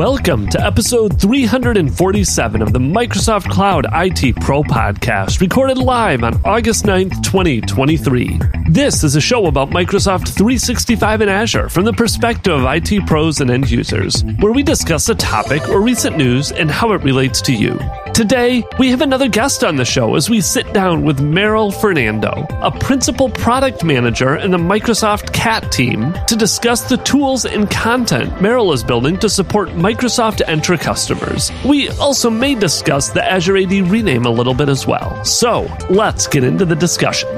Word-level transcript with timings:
Welcome 0.00 0.48
to 0.48 0.64
episode 0.64 1.20
347 1.20 2.62
of 2.62 2.72
the 2.72 2.78
Microsoft 2.78 3.50
Cloud 3.50 3.84
IT 3.92 4.34
Pro 4.36 4.62
Podcast, 4.62 5.42
recorded 5.42 5.76
live 5.76 6.24
on 6.24 6.40
August 6.42 6.86
9th, 6.86 7.22
2023. 7.22 8.59
This 8.70 9.02
is 9.02 9.16
a 9.16 9.20
show 9.20 9.46
about 9.46 9.70
Microsoft 9.70 10.28
365 10.28 11.22
and 11.22 11.28
Azure 11.28 11.68
from 11.68 11.84
the 11.84 11.92
perspective 11.92 12.52
of 12.52 12.72
IT 12.72 13.04
pros 13.04 13.40
and 13.40 13.50
end 13.50 13.68
users, 13.68 14.22
where 14.38 14.52
we 14.52 14.62
discuss 14.62 15.08
a 15.08 15.14
topic 15.16 15.68
or 15.68 15.80
recent 15.80 16.16
news 16.16 16.52
and 16.52 16.70
how 16.70 16.92
it 16.92 17.02
relates 17.02 17.42
to 17.42 17.52
you. 17.52 17.76
Today, 18.14 18.62
we 18.78 18.90
have 18.90 19.00
another 19.00 19.26
guest 19.26 19.64
on 19.64 19.74
the 19.74 19.84
show 19.84 20.14
as 20.14 20.30
we 20.30 20.40
sit 20.40 20.72
down 20.72 21.02
with 21.02 21.18
Merill 21.18 21.74
Fernando, 21.80 22.46
a 22.62 22.70
principal 22.70 23.28
product 23.28 23.82
manager 23.82 24.36
in 24.36 24.52
the 24.52 24.58
Microsoft 24.58 25.32
CAT 25.32 25.72
team, 25.72 26.14
to 26.28 26.36
discuss 26.36 26.88
the 26.88 26.98
tools 26.98 27.46
and 27.46 27.68
content 27.68 28.32
Merill 28.34 28.72
is 28.72 28.84
building 28.84 29.18
to 29.18 29.28
support 29.28 29.70
Microsoft 29.70 30.44
Entra 30.46 30.80
customers. 30.80 31.50
We 31.64 31.88
also 31.98 32.30
may 32.30 32.54
discuss 32.54 33.10
the 33.10 33.24
Azure 33.28 33.56
AD 33.56 33.72
rename 33.90 34.26
a 34.26 34.30
little 34.30 34.54
bit 34.54 34.68
as 34.68 34.86
well. 34.86 35.24
So, 35.24 35.62
let's 35.90 36.28
get 36.28 36.44
into 36.44 36.64
the 36.64 36.76
discussion. 36.76 37.28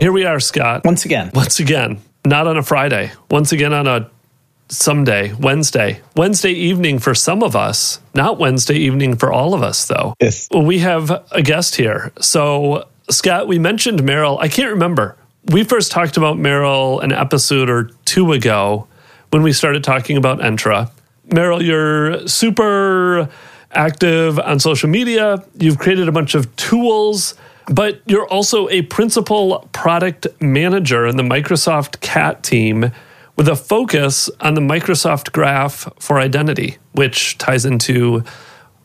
Here 0.00 0.12
we 0.12 0.24
are, 0.24 0.40
Scott. 0.40 0.84
Once 0.84 1.06
again. 1.06 1.30
Once 1.34 1.58
again. 1.58 2.02
Not 2.26 2.46
on 2.46 2.58
a 2.58 2.62
Friday. 2.62 3.12
Once 3.30 3.52
again 3.52 3.72
on 3.72 3.86
a 3.86 4.10
someday, 4.68 5.32
Wednesday. 5.32 6.00
Wednesday 6.14 6.50
evening 6.50 6.98
for 6.98 7.14
some 7.14 7.42
of 7.42 7.56
us, 7.56 8.00
not 8.14 8.38
Wednesday 8.38 8.74
evening 8.74 9.16
for 9.16 9.32
all 9.32 9.54
of 9.54 9.62
us, 9.62 9.86
though. 9.86 10.14
Yes. 10.20 10.48
We 10.54 10.80
have 10.80 11.10
a 11.30 11.40
guest 11.40 11.76
here. 11.76 12.12
So, 12.20 12.88
Scott, 13.08 13.48
we 13.48 13.58
mentioned 13.58 14.00
Merill. 14.00 14.38
I 14.38 14.48
can't 14.48 14.70
remember. 14.70 15.16
We 15.46 15.64
first 15.64 15.92
talked 15.92 16.16
about 16.16 16.36
Merill 16.36 17.02
an 17.02 17.12
episode 17.12 17.70
or 17.70 17.90
two 18.04 18.32
ago 18.32 18.88
when 19.30 19.42
we 19.42 19.52
started 19.52 19.82
talking 19.82 20.16
about 20.16 20.40
Entra. 20.40 20.90
Merill, 21.28 21.64
you're 21.64 22.28
super 22.28 23.30
active 23.72 24.38
on 24.40 24.58
social 24.60 24.90
media. 24.90 25.42
You've 25.58 25.78
created 25.78 26.08
a 26.08 26.12
bunch 26.12 26.34
of 26.34 26.54
tools, 26.56 27.34
but 27.68 28.00
you're 28.06 28.26
also 28.28 28.68
a 28.68 28.82
principal 28.82 29.68
product 29.72 30.26
manager 30.40 31.06
in 31.06 31.16
the 31.16 31.22
Microsoft 31.22 32.00
CAT 32.00 32.42
team 32.42 32.92
with 33.36 33.48
a 33.48 33.56
focus 33.56 34.30
on 34.40 34.54
the 34.54 34.60
Microsoft 34.60 35.32
Graph 35.32 35.88
for 35.98 36.18
Identity, 36.18 36.78
which 36.92 37.36
ties 37.38 37.64
into 37.64 38.24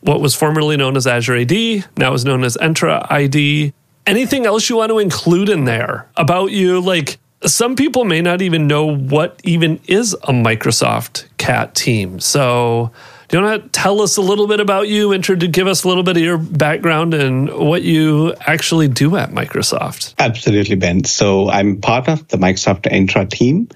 what 0.00 0.20
was 0.20 0.34
formerly 0.34 0.76
known 0.76 0.96
as 0.96 1.06
Azure 1.06 1.36
AD, 1.36 1.52
now 1.96 2.12
is 2.12 2.24
known 2.24 2.44
as 2.44 2.56
Entra 2.56 3.06
ID. 3.10 3.72
Anything 4.06 4.46
else 4.46 4.68
you 4.68 4.76
want 4.76 4.90
to 4.90 4.98
include 4.98 5.48
in 5.48 5.64
there 5.64 6.08
about 6.16 6.50
you? 6.50 6.80
Like, 6.80 7.18
some 7.44 7.76
people 7.76 8.04
may 8.04 8.20
not 8.20 8.42
even 8.42 8.66
know 8.66 8.84
what 8.84 9.40
even 9.44 9.80
is 9.86 10.14
a 10.24 10.32
Microsoft 10.32 11.24
CAT 11.38 11.74
team. 11.74 12.20
So, 12.20 12.90
you 13.38 13.44
want 13.44 13.62
to 13.62 13.68
tell 13.70 14.02
us 14.02 14.16
a 14.16 14.20
little 14.22 14.46
bit 14.46 14.60
about 14.60 14.88
you 14.88 15.12
and 15.12 15.24
to 15.24 15.36
give 15.36 15.66
us 15.66 15.84
a 15.84 15.88
little 15.88 16.02
bit 16.02 16.16
of 16.16 16.22
your 16.22 16.38
background 16.38 17.14
and 17.14 17.52
what 17.52 17.82
you 17.82 18.34
actually 18.40 18.88
do 18.88 19.16
at 19.16 19.30
Microsoft? 19.30 20.14
Absolutely, 20.18 20.76
Ben. 20.76 21.04
So, 21.04 21.48
I'm 21.50 21.80
part 21.80 22.08
of 22.08 22.28
the 22.28 22.36
Microsoft 22.36 22.82
Entra 22.82 23.28
team. 23.28 23.68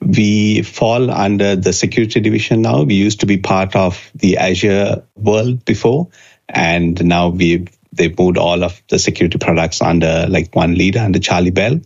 We 0.00 0.62
fall 0.62 1.10
under 1.10 1.56
the 1.56 1.72
security 1.72 2.20
division 2.20 2.62
now. 2.62 2.82
We 2.82 2.94
used 2.94 3.20
to 3.20 3.26
be 3.26 3.38
part 3.38 3.76
of 3.76 4.10
the 4.14 4.38
Azure 4.38 5.04
world 5.14 5.64
before, 5.64 6.08
and 6.48 7.02
now 7.04 7.28
we 7.28 7.68
they've 7.92 8.18
moved 8.18 8.36
all 8.36 8.64
of 8.64 8.82
the 8.88 8.98
security 8.98 9.38
products 9.38 9.80
under 9.80 10.26
like 10.28 10.54
one 10.54 10.74
leader, 10.74 10.98
under 10.98 11.20
Charlie 11.20 11.52
Bell 11.52 11.80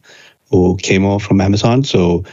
who 0.51 0.77
came 0.77 1.05
over 1.05 1.23
from 1.23 1.41
Amazon. 1.41 1.85
So 1.85 2.25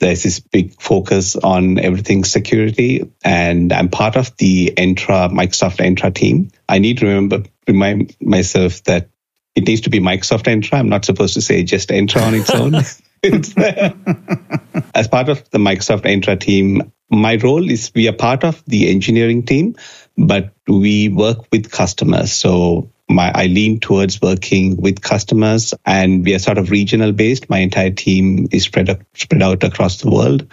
there's 0.00 0.22
this 0.22 0.40
big 0.40 0.80
focus 0.80 1.36
on 1.36 1.78
everything 1.78 2.24
security, 2.24 3.10
and 3.22 3.72
I'm 3.72 3.90
part 3.90 4.16
of 4.16 4.36
the 4.38 4.72
Entra 4.76 5.30
Microsoft 5.30 5.76
Entra 5.76 6.12
team. 6.12 6.50
I 6.68 6.78
need 6.78 6.98
to 6.98 7.06
remember 7.06 7.44
remind 7.68 8.16
myself 8.20 8.82
that 8.84 9.10
it 9.54 9.66
needs 9.66 9.82
to 9.82 9.90
be 9.90 10.00
Microsoft 10.00 10.44
Entra. 10.44 10.78
I'm 10.78 10.88
not 10.88 11.04
supposed 11.04 11.34
to 11.34 11.42
say 11.42 11.62
just 11.62 11.90
Entra 11.90 12.22
on 12.22 12.34
its 12.34 12.50
own. 12.50 12.74
As 14.94 15.08
part 15.08 15.28
of 15.28 15.48
the 15.50 15.58
Microsoft 15.58 16.04
Entra 16.04 16.40
team, 16.40 16.90
my 17.10 17.36
role 17.36 17.68
is 17.68 17.92
we 17.94 18.08
are 18.08 18.14
part 18.14 18.44
of 18.44 18.64
the 18.64 18.88
engineering 18.90 19.42
team, 19.44 19.76
but 20.16 20.54
we 20.66 21.10
work 21.10 21.46
with 21.52 21.70
customers. 21.70 22.32
So 22.32 22.90
my, 23.10 23.30
I 23.34 23.46
lean 23.46 23.80
towards 23.80 24.20
working 24.22 24.76
with 24.76 25.02
customers 25.02 25.74
and 25.84 26.24
we 26.24 26.34
are 26.34 26.38
sort 26.38 26.58
of 26.58 26.70
regional 26.70 27.12
based. 27.12 27.50
My 27.50 27.58
entire 27.58 27.90
team 27.90 28.48
is 28.52 28.64
spread, 28.64 28.88
up, 28.88 29.00
spread 29.14 29.42
out 29.42 29.64
across 29.64 30.00
the 30.00 30.10
world. 30.10 30.46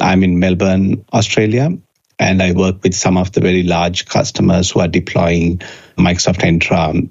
I'm 0.00 0.22
in 0.22 0.38
Melbourne, 0.38 1.04
Australia, 1.12 1.70
and 2.18 2.42
I 2.42 2.52
work 2.52 2.82
with 2.82 2.94
some 2.94 3.16
of 3.16 3.32
the 3.32 3.40
very 3.40 3.64
large 3.64 4.06
customers 4.06 4.70
who 4.70 4.80
are 4.80 4.88
deploying 4.88 5.58
Microsoft 5.98 6.42
Entra 6.42 7.08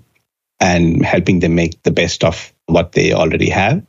and 0.60 1.06
helping 1.06 1.40
them 1.40 1.56
make 1.56 1.84
the 1.84 1.92
best 1.92 2.24
of 2.24 2.54
what 2.66 2.94
they 2.94 3.14
already 3.14 3.50
have. 3.50 3.86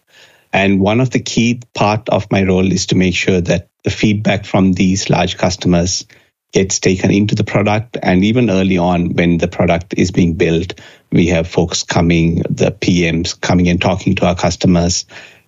And 0.53 0.81
one 0.81 1.01
of 1.01 1.11
the 1.11 1.21
key 1.21 1.61
part 1.75 2.09
of 2.09 2.31
my 2.31 2.43
role 2.45 2.71
is 2.71 2.87
to 2.87 2.95
make 2.95 3.15
sure 3.15 3.41
that 3.41 3.69
the 3.83 3.91
feedback 3.91 4.45
from 4.45 4.73
these 4.73 5.11
large 5.11 5.37
customers 5.37 6.07
gets 6.55 6.79
taken 6.79 7.11
into 7.11 7.35
the 7.35 7.45
product. 7.45 7.99
And 8.01 8.25
even 8.25 8.49
early 8.49 8.79
on, 8.79 9.15
when 9.15 9.39
the 9.39 9.49
product 9.49 9.95
is 9.97 10.13
being 10.13 10.35
built, 10.35 10.81
we 11.11 11.27
have 11.27 11.49
folks 11.49 11.83
coming, 11.83 12.37
the 12.49 12.71
PMs 12.71 13.39
coming 13.39 13.69
and 13.69 13.81
talking 13.81 14.15
to 14.15 14.27
our 14.27 14.37
customers, 14.37 15.05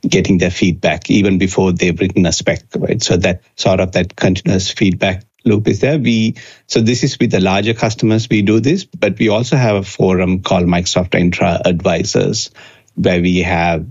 getting 0.07 0.39
their 0.39 0.51
feedback 0.51 1.09
even 1.09 1.39
before 1.39 1.73
they've 1.73 1.99
written 1.99 2.27
a 2.27 2.33
spec, 2.33 2.65
right? 2.77 3.01
So 3.01 3.17
that 3.19 3.43
sort 3.55 3.79
of 3.79 3.93
that 3.93 4.17
continuous 4.17 4.71
feedback 4.73 5.23
loop 5.45 5.69
is 5.69 5.81
there. 5.81 5.97
We 5.97 6.35
so 6.67 6.81
this 6.81 7.05
is 7.05 7.17
with 7.21 7.31
the 7.31 7.41
larger 7.41 7.73
customers 7.73 8.27
we 8.29 8.43
do 8.43 8.59
this, 8.59 8.85
but 8.85 9.17
we 9.17 9.29
also 9.29 9.57
have 9.57 9.77
a 9.77 9.85
forum 9.85 10.43
called 10.43 10.67
Microsoft 10.67 11.11
Entra 11.11 11.61
Advisors, 11.65 12.51
where 12.97 13.21
we 13.21 13.43
have 13.43 13.87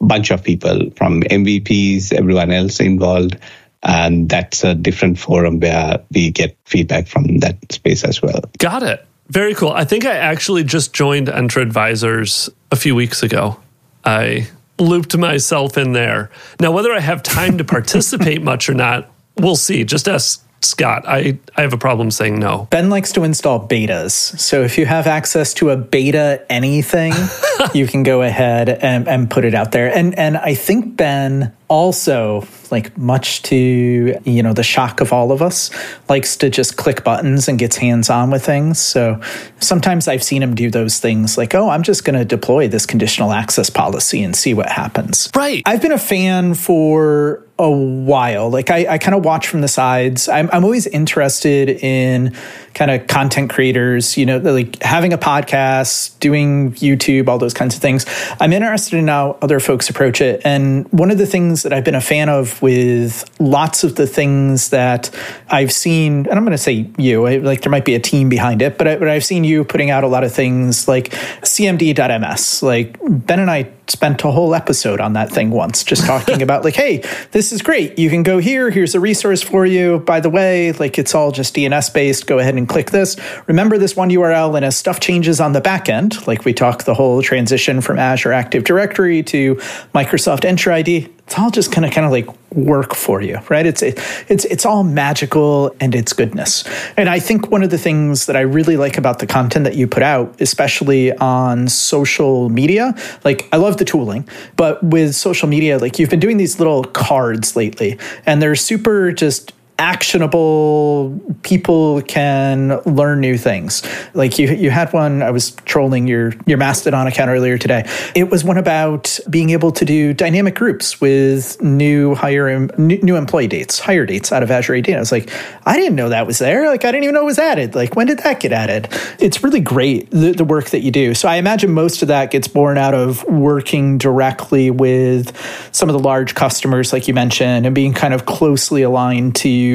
a 0.00 0.04
bunch 0.04 0.32
of 0.32 0.42
people 0.42 0.90
from 0.96 1.22
MVPs, 1.22 2.12
everyone 2.12 2.50
else 2.50 2.80
involved 2.80 3.38
and 3.82 4.28
that's 4.28 4.64
a 4.64 4.74
different 4.74 5.18
forum 5.18 5.60
where 5.60 6.04
we 6.12 6.30
get 6.30 6.56
feedback 6.64 7.06
from 7.06 7.38
that 7.38 7.72
space 7.72 8.04
as 8.04 8.20
well. 8.22 8.40
Got 8.58 8.82
it. 8.82 9.04
Very 9.28 9.54
cool. 9.54 9.70
I 9.70 9.84
think 9.84 10.04
I 10.04 10.14
actually 10.14 10.64
just 10.64 10.92
joined 10.92 11.28
Entra 11.28 11.62
Advisors 11.62 12.48
a 12.70 12.76
few 12.76 12.94
weeks 12.94 13.22
ago. 13.22 13.60
I 14.04 14.48
looped 14.78 15.16
myself 15.16 15.76
in 15.76 15.92
there. 15.92 16.30
Now, 16.60 16.70
whether 16.72 16.92
I 16.92 17.00
have 17.00 17.22
time 17.22 17.58
to 17.58 17.64
participate 17.64 18.42
much 18.50 18.68
or 18.68 18.74
not, 18.74 19.10
we'll 19.36 19.56
see. 19.56 19.84
Just 19.84 20.08
ask 20.08 20.45
Scott. 20.60 21.04
I, 21.06 21.38
I 21.56 21.62
have 21.62 21.72
a 21.72 21.78
problem 21.78 22.10
saying 22.10 22.38
no. 22.38 22.66
Ben 22.70 22.90
likes 22.90 23.12
to 23.12 23.24
install 23.24 23.66
betas. 23.66 24.38
So 24.38 24.62
if 24.62 24.78
you 24.78 24.86
have 24.86 25.06
access 25.06 25.54
to 25.54 25.70
a 25.70 25.76
beta 25.76 26.44
anything, 26.50 27.12
you 27.74 27.86
can 27.86 28.02
go 28.02 28.22
ahead 28.22 28.68
and, 28.68 29.08
and 29.08 29.30
put 29.30 29.44
it 29.44 29.54
out 29.54 29.72
there. 29.72 29.94
And 29.94 30.18
and 30.18 30.36
I 30.36 30.54
think 30.54 30.96
Ben 30.96 31.54
also 31.68 32.46
like 32.70 32.96
much 32.96 33.42
to 33.42 34.16
you 34.24 34.42
know 34.42 34.52
the 34.52 34.62
shock 34.62 35.00
of 35.00 35.12
all 35.12 35.32
of 35.32 35.42
us 35.42 35.70
likes 36.08 36.36
to 36.36 36.48
just 36.48 36.76
click 36.76 37.02
buttons 37.02 37.48
and 37.48 37.58
gets 37.58 37.76
hands 37.76 38.08
on 38.08 38.30
with 38.30 38.44
things 38.44 38.78
so 38.78 39.20
sometimes 39.58 40.06
i've 40.06 40.22
seen 40.22 40.42
him 40.42 40.54
do 40.54 40.70
those 40.70 41.00
things 41.00 41.36
like 41.36 41.56
oh 41.56 41.68
i'm 41.68 41.82
just 41.82 42.04
going 42.04 42.16
to 42.16 42.24
deploy 42.24 42.68
this 42.68 42.86
conditional 42.86 43.32
access 43.32 43.68
policy 43.68 44.22
and 44.22 44.36
see 44.36 44.54
what 44.54 44.68
happens 44.68 45.28
right 45.34 45.62
i've 45.66 45.82
been 45.82 45.90
a 45.90 45.98
fan 45.98 46.54
for 46.54 47.44
a 47.58 47.68
while 48.06 48.50
like 48.50 48.70
i, 48.70 48.94
I 48.94 48.98
kind 48.98 49.14
of 49.14 49.24
watch 49.24 49.48
from 49.48 49.60
the 49.60 49.68
sides 49.68 50.28
I'm, 50.28 50.48
I'm 50.52 50.64
always 50.64 50.86
interested 50.86 51.68
in 51.68 52.34
kind 52.74 52.90
of 52.90 53.06
content 53.06 53.50
creators 53.50 54.16
you 54.16 54.26
know 54.26 54.38
like 54.38 54.82
having 54.82 55.12
a 55.12 55.18
podcast 55.18 56.18
doing 56.20 56.72
youtube 56.72 57.28
all 57.28 57.38
those 57.38 57.54
kinds 57.54 57.74
of 57.74 57.82
things 57.82 58.06
i'm 58.40 58.52
interested 58.52 58.96
in 58.96 59.08
how 59.08 59.38
other 59.42 59.60
folks 59.60 59.90
approach 59.90 60.20
it 60.20 60.40
and 60.44 60.90
one 60.92 61.10
of 61.10 61.18
the 61.18 61.26
things 61.26 61.62
that 61.62 61.72
i've 61.72 61.84
been 61.84 61.94
a 61.94 62.00
fan 62.00 62.28
of 62.28 62.60
with 62.62 63.24
lots 63.40 63.84
of 63.84 63.96
the 63.96 64.06
things 64.06 64.70
that 64.70 65.10
I've 65.48 65.72
seen, 65.72 66.26
and 66.26 66.32
I'm 66.32 66.44
going 66.44 66.52
to 66.52 66.58
say 66.58 66.90
you, 66.98 67.26
I, 67.26 67.36
like 67.38 67.62
there 67.62 67.70
might 67.70 67.84
be 67.84 67.94
a 67.94 68.00
team 68.00 68.28
behind 68.28 68.62
it, 68.62 68.78
but, 68.78 68.88
I, 68.88 68.96
but 68.96 69.08
I've 69.08 69.24
seen 69.24 69.44
you 69.44 69.64
putting 69.64 69.90
out 69.90 70.04
a 70.04 70.08
lot 70.08 70.24
of 70.24 70.32
things 70.32 70.88
like 70.88 71.10
CMD.ms. 71.42 72.62
Like 72.62 72.98
Ben 73.02 73.40
and 73.40 73.50
I 73.50 73.70
spent 73.88 74.24
a 74.24 74.30
whole 74.30 74.54
episode 74.54 75.00
on 75.00 75.12
that 75.12 75.30
thing 75.30 75.50
once, 75.50 75.84
just 75.84 76.06
talking 76.06 76.42
about 76.46 76.64
like, 76.64 76.74
hey, 76.74 77.02
this 77.32 77.52
is 77.52 77.62
great. 77.62 77.95
You 77.96 78.10
can 78.10 78.22
go 78.22 78.36
here. 78.36 78.68
Here's 78.68 78.94
a 78.94 79.00
resource 79.00 79.40
for 79.40 79.64
you. 79.64 80.00
By 80.00 80.20
the 80.20 80.28
way, 80.28 80.72
like 80.72 80.98
it's 80.98 81.14
all 81.14 81.32
just 81.32 81.54
DNS 81.54 81.94
based. 81.94 82.26
Go 82.26 82.38
ahead 82.38 82.54
and 82.54 82.68
click 82.68 82.90
this. 82.90 83.16
Remember 83.46 83.78
this 83.78 83.96
one 83.96 84.10
URL, 84.10 84.54
and 84.54 84.66
as 84.66 84.76
stuff 84.76 85.00
changes 85.00 85.40
on 85.40 85.52
the 85.52 85.62
back 85.62 85.88
end, 85.88 86.26
like 86.26 86.44
we 86.44 86.52
talk 86.52 86.84
the 86.84 86.92
whole 86.92 87.22
transition 87.22 87.80
from 87.80 87.98
Azure 87.98 88.32
Active 88.32 88.64
Directory 88.64 89.22
to 89.24 89.54
Microsoft 89.94 90.40
Entra 90.40 90.74
ID, 90.74 91.08
it's 91.26 91.36
all 91.36 91.50
just 91.50 91.72
kind 91.72 91.84
of 91.84 91.90
kind 91.90 92.04
of 92.04 92.12
like 92.12 92.28
work 92.52 92.94
for 92.94 93.20
you, 93.20 93.38
right? 93.48 93.66
It's 93.66 93.82
it, 93.82 93.98
it's 94.28 94.44
it's 94.44 94.64
all 94.64 94.84
magical 94.84 95.74
and 95.80 95.92
it's 95.92 96.12
goodness. 96.12 96.62
And 96.96 97.08
I 97.08 97.18
think 97.18 97.50
one 97.50 97.64
of 97.64 97.70
the 97.70 97.78
things 97.78 98.26
that 98.26 98.36
I 98.36 98.42
really 98.42 98.76
like 98.76 98.96
about 98.96 99.18
the 99.18 99.26
content 99.26 99.64
that 99.64 99.74
you 99.74 99.88
put 99.88 100.04
out, 100.04 100.40
especially 100.40 101.12
on 101.16 101.66
social 101.66 102.48
media, 102.48 102.94
like 103.24 103.48
I 103.52 103.56
love 103.56 103.78
the 103.78 103.84
tooling, 103.84 104.28
but 104.54 104.82
with 104.84 105.16
social 105.16 105.48
media, 105.48 105.78
like 105.78 105.98
you've 105.98 106.10
been 106.10 106.20
doing 106.20 106.36
these 106.36 106.60
little 106.60 106.84
cards 106.84 107.56
lately, 107.56 107.98
and 108.24 108.40
they're 108.40 108.54
super 108.54 109.10
just 109.10 109.52
actionable 109.78 111.20
people 111.42 112.00
can 112.02 112.80
learn 112.86 113.20
new 113.20 113.36
things. 113.36 113.82
Like 114.14 114.38
you 114.38 114.48
you 114.48 114.70
had 114.70 114.92
one 114.92 115.22
i 115.22 115.30
was 115.30 115.50
trolling 115.64 116.06
your 116.06 116.32
your 116.46 116.58
mastodon 116.58 117.06
account 117.06 117.30
earlier 117.30 117.58
today. 117.58 117.84
It 118.14 118.30
was 118.30 118.42
one 118.42 118.56
about 118.56 119.18
being 119.28 119.50
able 119.50 119.72
to 119.72 119.84
do 119.84 120.14
dynamic 120.14 120.54
groups 120.54 121.00
with 121.00 121.60
new 121.62 122.14
hire 122.14 122.58
new 122.78 123.16
employee 123.16 123.48
dates 123.48 123.78
hire 123.78 124.06
dates 124.06 124.32
out 124.32 124.42
of 124.42 124.50
azure 124.50 124.74
AD. 124.76 124.88
i 124.88 124.98
was 124.98 125.12
like 125.12 125.30
i 125.66 125.76
didn't 125.76 125.96
know 125.96 126.08
that 126.08 126.26
was 126.26 126.38
there. 126.38 126.68
Like 126.68 126.84
i 126.84 126.90
didn't 126.90 127.04
even 127.04 127.14
know 127.14 127.22
it 127.22 127.26
was 127.26 127.38
added. 127.38 127.74
Like 127.74 127.96
when 127.96 128.06
did 128.06 128.20
that 128.20 128.40
get 128.40 128.52
added? 128.52 128.88
It's 129.18 129.42
really 129.42 129.60
great 129.60 130.10
the, 130.10 130.32
the 130.32 130.44
work 130.44 130.70
that 130.70 130.80
you 130.80 130.90
do. 130.90 131.14
So 131.14 131.28
i 131.28 131.36
imagine 131.36 131.70
most 131.70 132.00
of 132.00 132.08
that 132.08 132.30
gets 132.30 132.48
born 132.48 132.78
out 132.78 132.94
of 132.94 133.24
working 133.24 133.98
directly 133.98 134.70
with 134.70 135.36
some 135.72 135.90
of 135.90 135.92
the 135.92 135.98
large 135.98 136.34
customers 136.34 136.92
like 136.92 137.08
you 137.08 137.14
mentioned 137.14 137.66
and 137.66 137.74
being 137.74 137.92
kind 137.92 138.14
of 138.14 138.24
closely 138.24 138.82
aligned 138.82 139.36
to 139.36 139.65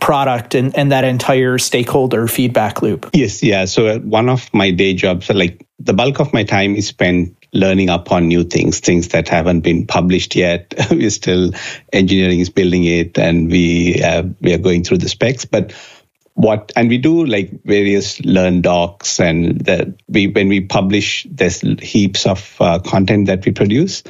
product 0.00 0.54
and, 0.54 0.76
and 0.76 0.92
that 0.92 1.04
entire 1.04 1.58
stakeholder 1.58 2.26
feedback 2.28 2.82
loop? 2.82 3.10
Yes, 3.12 3.42
yeah. 3.42 3.64
So 3.64 3.98
one 3.98 4.28
of 4.28 4.52
my 4.52 4.70
day 4.70 4.94
jobs, 4.94 5.28
like 5.30 5.66
the 5.78 5.92
bulk 5.92 6.20
of 6.20 6.32
my 6.32 6.44
time 6.44 6.74
is 6.74 6.88
spent 6.88 7.36
learning 7.52 7.88
upon 7.88 8.28
new 8.28 8.44
things, 8.44 8.80
things 8.80 9.08
that 9.08 9.28
haven't 9.28 9.60
been 9.60 9.86
published 9.86 10.36
yet. 10.36 10.74
We're 10.90 11.10
still 11.10 11.52
engineering 11.92 12.40
is 12.40 12.50
building 12.50 12.84
it, 12.84 13.18
and 13.18 13.50
we 13.50 14.02
uh, 14.02 14.24
we 14.40 14.52
are 14.52 14.58
going 14.58 14.84
through 14.84 14.98
the 14.98 15.08
specs, 15.08 15.44
but 15.44 15.72
what 16.34 16.70
and 16.76 16.90
we 16.90 16.98
do 16.98 17.24
like 17.24 17.50
various 17.64 18.20
learn 18.20 18.60
docs 18.60 19.18
and 19.18 19.58
that 19.62 19.88
we 20.06 20.26
when 20.26 20.48
we 20.48 20.60
publish 20.60 21.26
there's 21.30 21.62
heaps 21.80 22.26
of 22.26 22.56
uh, 22.60 22.78
content 22.80 23.26
that 23.26 23.44
we 23.46 23.52
produce 23.52 24.02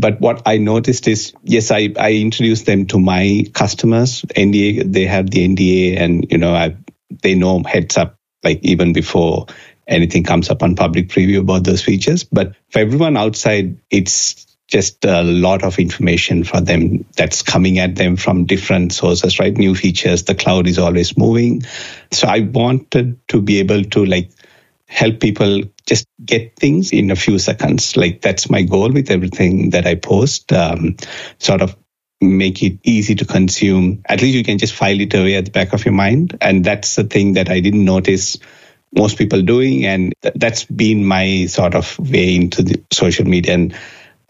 but 0.00 0.20
what 0.20 0.42
I 0.46 0.56
noticed 0.56 1.06
is, 1.06 1.34
yes, 1.42 1.70
I, 1.70 1.92
I 1.98 2.14
introduced 2.14 2.64
them 2.64 2.86
to 2.86 2.98
my 2.98 3.44
customers. 3.52 4.22
NDA, 4.34 4.90
they 4.90 5.04
have 5.04 5.30
the 5.30 5.46
NDA 5.46 6.00
and, 6.00 6.26
you 6.30 6.38
know, 6.38 6.54
I, 6.54 6.76
they 7.22 7.34
know 7.34 7.62
heads 7.62 7.98
up, 7.98 8.16
like 8.42 8.60
even 8.62 8.94
before 8.94 9.46
anything 9.86 10.24
comes 10.24 10.48
up 10.48 10.62
on 10.62 10.74
public 10.74 11.08
preview 11.08 11.40
about 11.40 11.64
those 11.64 11.82
features. 11.82 12.24
But 12.24 12.54
for 12.70 12.78
everyone 12.78 13.18
outside, 13.18 13.78
it's 13.90 14.46
just 14.68 15.04
a 15.04 15.22
lot 15.22 15.64
of 15.64 15.78
information 15.78 16.44
for 16.44 16.60
them 16.60 17.04
that's 17.16 17.42
coming 17.42 17.78
at 17.78 17.96
them 17.96 18.16
from 18.16 18.46
different 18.46 18.92
sources, 18.92 19.38
right? 19.38 19.52
New 19.52 19.74
features, 19.74 20.22
the 20.22 20.34
cloud 20.34 20.66
is 20.66 20.78
always 20.78 21.18
moving. 21.18 21.62
So 22.12 22.26
I 22.28 22.40
wanted 22.40 23.20
to 23.28 23.42
be 23.42 23.58
able 23.58 23.84
to 23.84 24.04
like 24.06 24.30
help 24.86 25.20
people 25.20 25.62
just 25.90 26.06
get 26.24 26.54
things 26.54 26.92
in 26.92 27.10
a 27.10 27.16
few 27.16 27.40
seconds. 27.40 27.96
Like 27.96 28.20
that's 28.20 28.48
my 28.48 28.62
goal 28.62 28.92
with 28.92 29.10
everything 29.10 29.70
that 29.70 29.86
I 29.86 29.96
post. 29.96 30.52
Um, 30.52 30.96
sort 31.40 31.62
of 31.62 31.76
make 32.20 32.62
it 32.62 32.78
easy 32.84 33.16
to 33.16 33.24
consume. 33.24 34.02
At 34.08 34.22
least 34.22 34.36
you 34.36 34.44
can 34.44 34.58
just 34.58 34.72
file 34.72 35.00
it 35.00 35.12
away 35.14 35.34
at 35.34 35.46
the 35.46 35.50
back 35.50 35.72
of 35.72 35.84
your 35.84 35.94
mind. 35.94 36.38
And 36.40 36.64
that's 36.64 36.94
the 36.94 37.02
thing 37.02 37.32
that 37.32 37.50
I 37.50 37.58
didn't 37.58 37.84
notice 37.84 38.38
most 38.94 39.18
people 39.18 39.42
doing. 39.42 39.84
And 39.84 40.14
th- 40.22 40.34
that's 40.36 40.64
been 40.64 41.04
my 41.04 41.46
sort 41.46 41.74
of 41.74 41.98
way 41.98 42.36
into 42.36 42.62
the 42.62 42.84
social 42.92 43.24
media. 43.24 43.54
And 43.54 43.76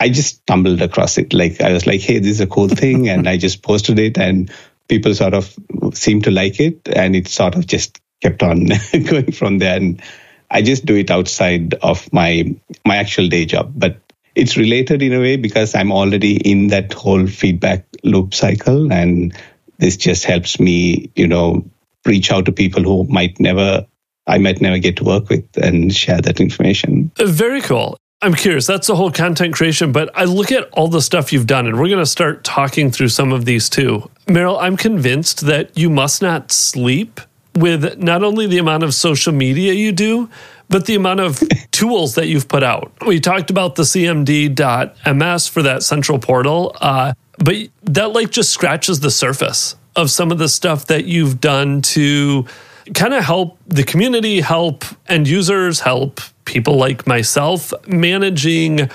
I 0.01 0.09
just 0.09 0.37
stumbled 0.37 0.81
across 0.81 1.19
it. 1.19 1.35
Like 1.35 1.61
I 1.61 1.75
was 1.75 1.87
like, 1.87 2.01
hey, 2.01 2.21
this 2.21 2.33
is 2.33 2.41
a 2.41 2.47
cool 2.47 2.69
thing. 2.69 3.11
and 3.11 3.29
I 3.29 3.37
just 3.37 3.63
posted 3.63 3.99
it 3.99 4.17
and 4.17 4.51
people 4.89 5.15
sort 5.15 5.35
of 5.35 5.55
seemed 5.93 6.25
to 6.25 6.31
like 6.31 6.59
it. 6.59 6.89
And 6.89 7.15
it 7.15 7.29
sort 7.29 7.55
of 7.55 7.67
just 7.67 8.01
kept 8.23 8.43
on 8.43 8.69
going 9.05 9.33
from 9.33 9.59
there. 9.59 9.77
And 9.77 10.01
I 10.51 10.63
just 10.63 10.85
do 10.85 10.97
it 10.97 11.11
outside 11.11 11.75
of 11.83 12.13
my 12.13 12.55
my 12.85 12.97
actual 12.97 13.29
day 13.29 13.45
job, 13.45 13.73
but 13.77 13.99
it's 14.35 14.57
related 14.57 15.03
in 15.03 15.13
a 15.13 15.21
way 15.21 15.37
because 15.37 15.75
I'm 15.75 15.93
already 15.93 16.37
in 16.37 16.69
that 16.69 16.93
whole 16.93 17.27
feedback 17.27 17.85
loop 18.05 18.35
cycle, 18.35 18.93
and 18.93 19.35
this 19.79 19.97
just 19.97 20.25
helps 20.25 20.61
me, 20.61 21.11
you 21.17 21.27
know, 21.27 21.65
reach 22.07 22.31
out 22.31 22.47
to 22.47 22.53
people 22.53 22.83
who 22.83 23.05
might 23.05 23.39
never 23.39 23.87
I 24.27 24.39
might 24.39 24.61
never 24.61 24.79
get 24.79 24.97
to 24.97 25.05
work 25.05 25.29
with 25.29 25.45
and 25.57 25.95
share 25.95 26.21
that 26.21 26.41
information. 26.41 27.11
Uh, 27.19 27.27
very 27.27 27.61
cool. 27.61 27.97
I'm 28.23 28.35
curious. 28.35 28.67
That's 28.67 28.87
the 28.87 28.97
whole 28.97 29.11
content 29.11 29.55
creation, 29.55 29.93
but 29.93 30.11
I 30.15 30.25
look 30.25 30.53
at 30.53 30.69
all 30.73 30.89
the 30.89 31.01
stuff 31.01 31.33
you've 31.33 31.47
done, 31.47 31.67
and 31.67 31.81
we're 31.81 31.89
going 31.89 32.01
to 32.01 32.07
start 32.07 32.45
talking 32.45 32.91
through 32.91 33.09
some 33.09 33.33
of 33.33 33.47
these 33.47 33.71
too. 33.71 34.11
Merill, 34.27 34.61
I'm 34.61 34.77
convinced 34.77 35.41
that 35.47 35.77
you 35.77 35.89
must 35.89 36.21
not 36.21 36.53
sleep 36.53 37.21
with 37.61 37.99
not 37.99 38.23
only 38.23 38.47
the 38.47 38.59
amount 38.59 38.83
of 38.83 38.95
social 38.95 39.33
media 39.33 39.73
you 39.73 39.93
do, 39.93 40.29
but 40.69 40.87
the 40.87 40.95
amount 40.95 41.21
of 41.21 41.43
tools 41.71 42.15
that 42.15 42.29
you've 42.29 42.49
put 42.49 42.63
out. 42.63 42.93
We 43.07 43.21
talked 43.21 43.51
about 43.51 43.77
the 43.77 43.83
cmd.ms 43.83 45.49
for 45.49 45.63
that 45.63 45.83
central 45.83 46.19
portal, 46.19 46.77
uh, 46.81 47.15
but 47.39 47.57
that 47.83 48.13
like 48.13 48.31
just 48.31 48.51
scratches 48.51 49.01
the 49.01 49.11
surface 49.11 49.77
of 49.97 50.11
some 50.11 50.31
of 50.31 50.39
the 50.39 50.49
stuff 50.49 50.87
that 50.87 51.05
you've 51.05 51.41
done 51.41 51.83
to 51.83 52.47
kind 52.95 53.15
of 53.15 53.25
help 53.25 53.59
the 53.67 53.83
community, 53.83 54.41
help 54.41 54.85
end 55.09 55.29
users, 55.29 55.81
help 55.81 56.21
people 56.45 56.77
like 56.77 57.07
myself 57.07 57.73
managing 57.87 58.91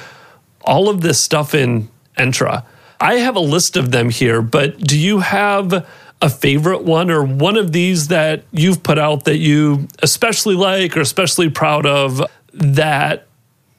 all 0.61 0.89
of 0.89 1.01
this 1.01 1.19
stuff 1.19 1.53
in 1.53 1.89
Entra. 2.17 2.63
I 2.99 3.15
have 3.15 3.35
a 3.35 3.41
list 3.41 3.77
of 3.77 3.91
them 3.91 4.09
here, 4.09 4.41
but 4.41 4.79
do 4.79 4.97
you 4.97 5.19
have 5.19 5.87
a 6.21 6.29
favorite 6.29 6.83
one 6.83 7.11
or 7.11 7.23
one 7.23 7.57
of 7.57 7.71
these 7.71 8.07
that 8.07 8.43
you've 8.51 8.81
put 8.83 8.97
out 8.97 9.25
that 9.25 9.37
you 9.37 9.87
especially 10.01 10.55
like 10.55 10.95
or 10.95 11.01
especially 11.01 11.49
proud 11.49 11.85
of 11.85 12.21
that 12.53 13.27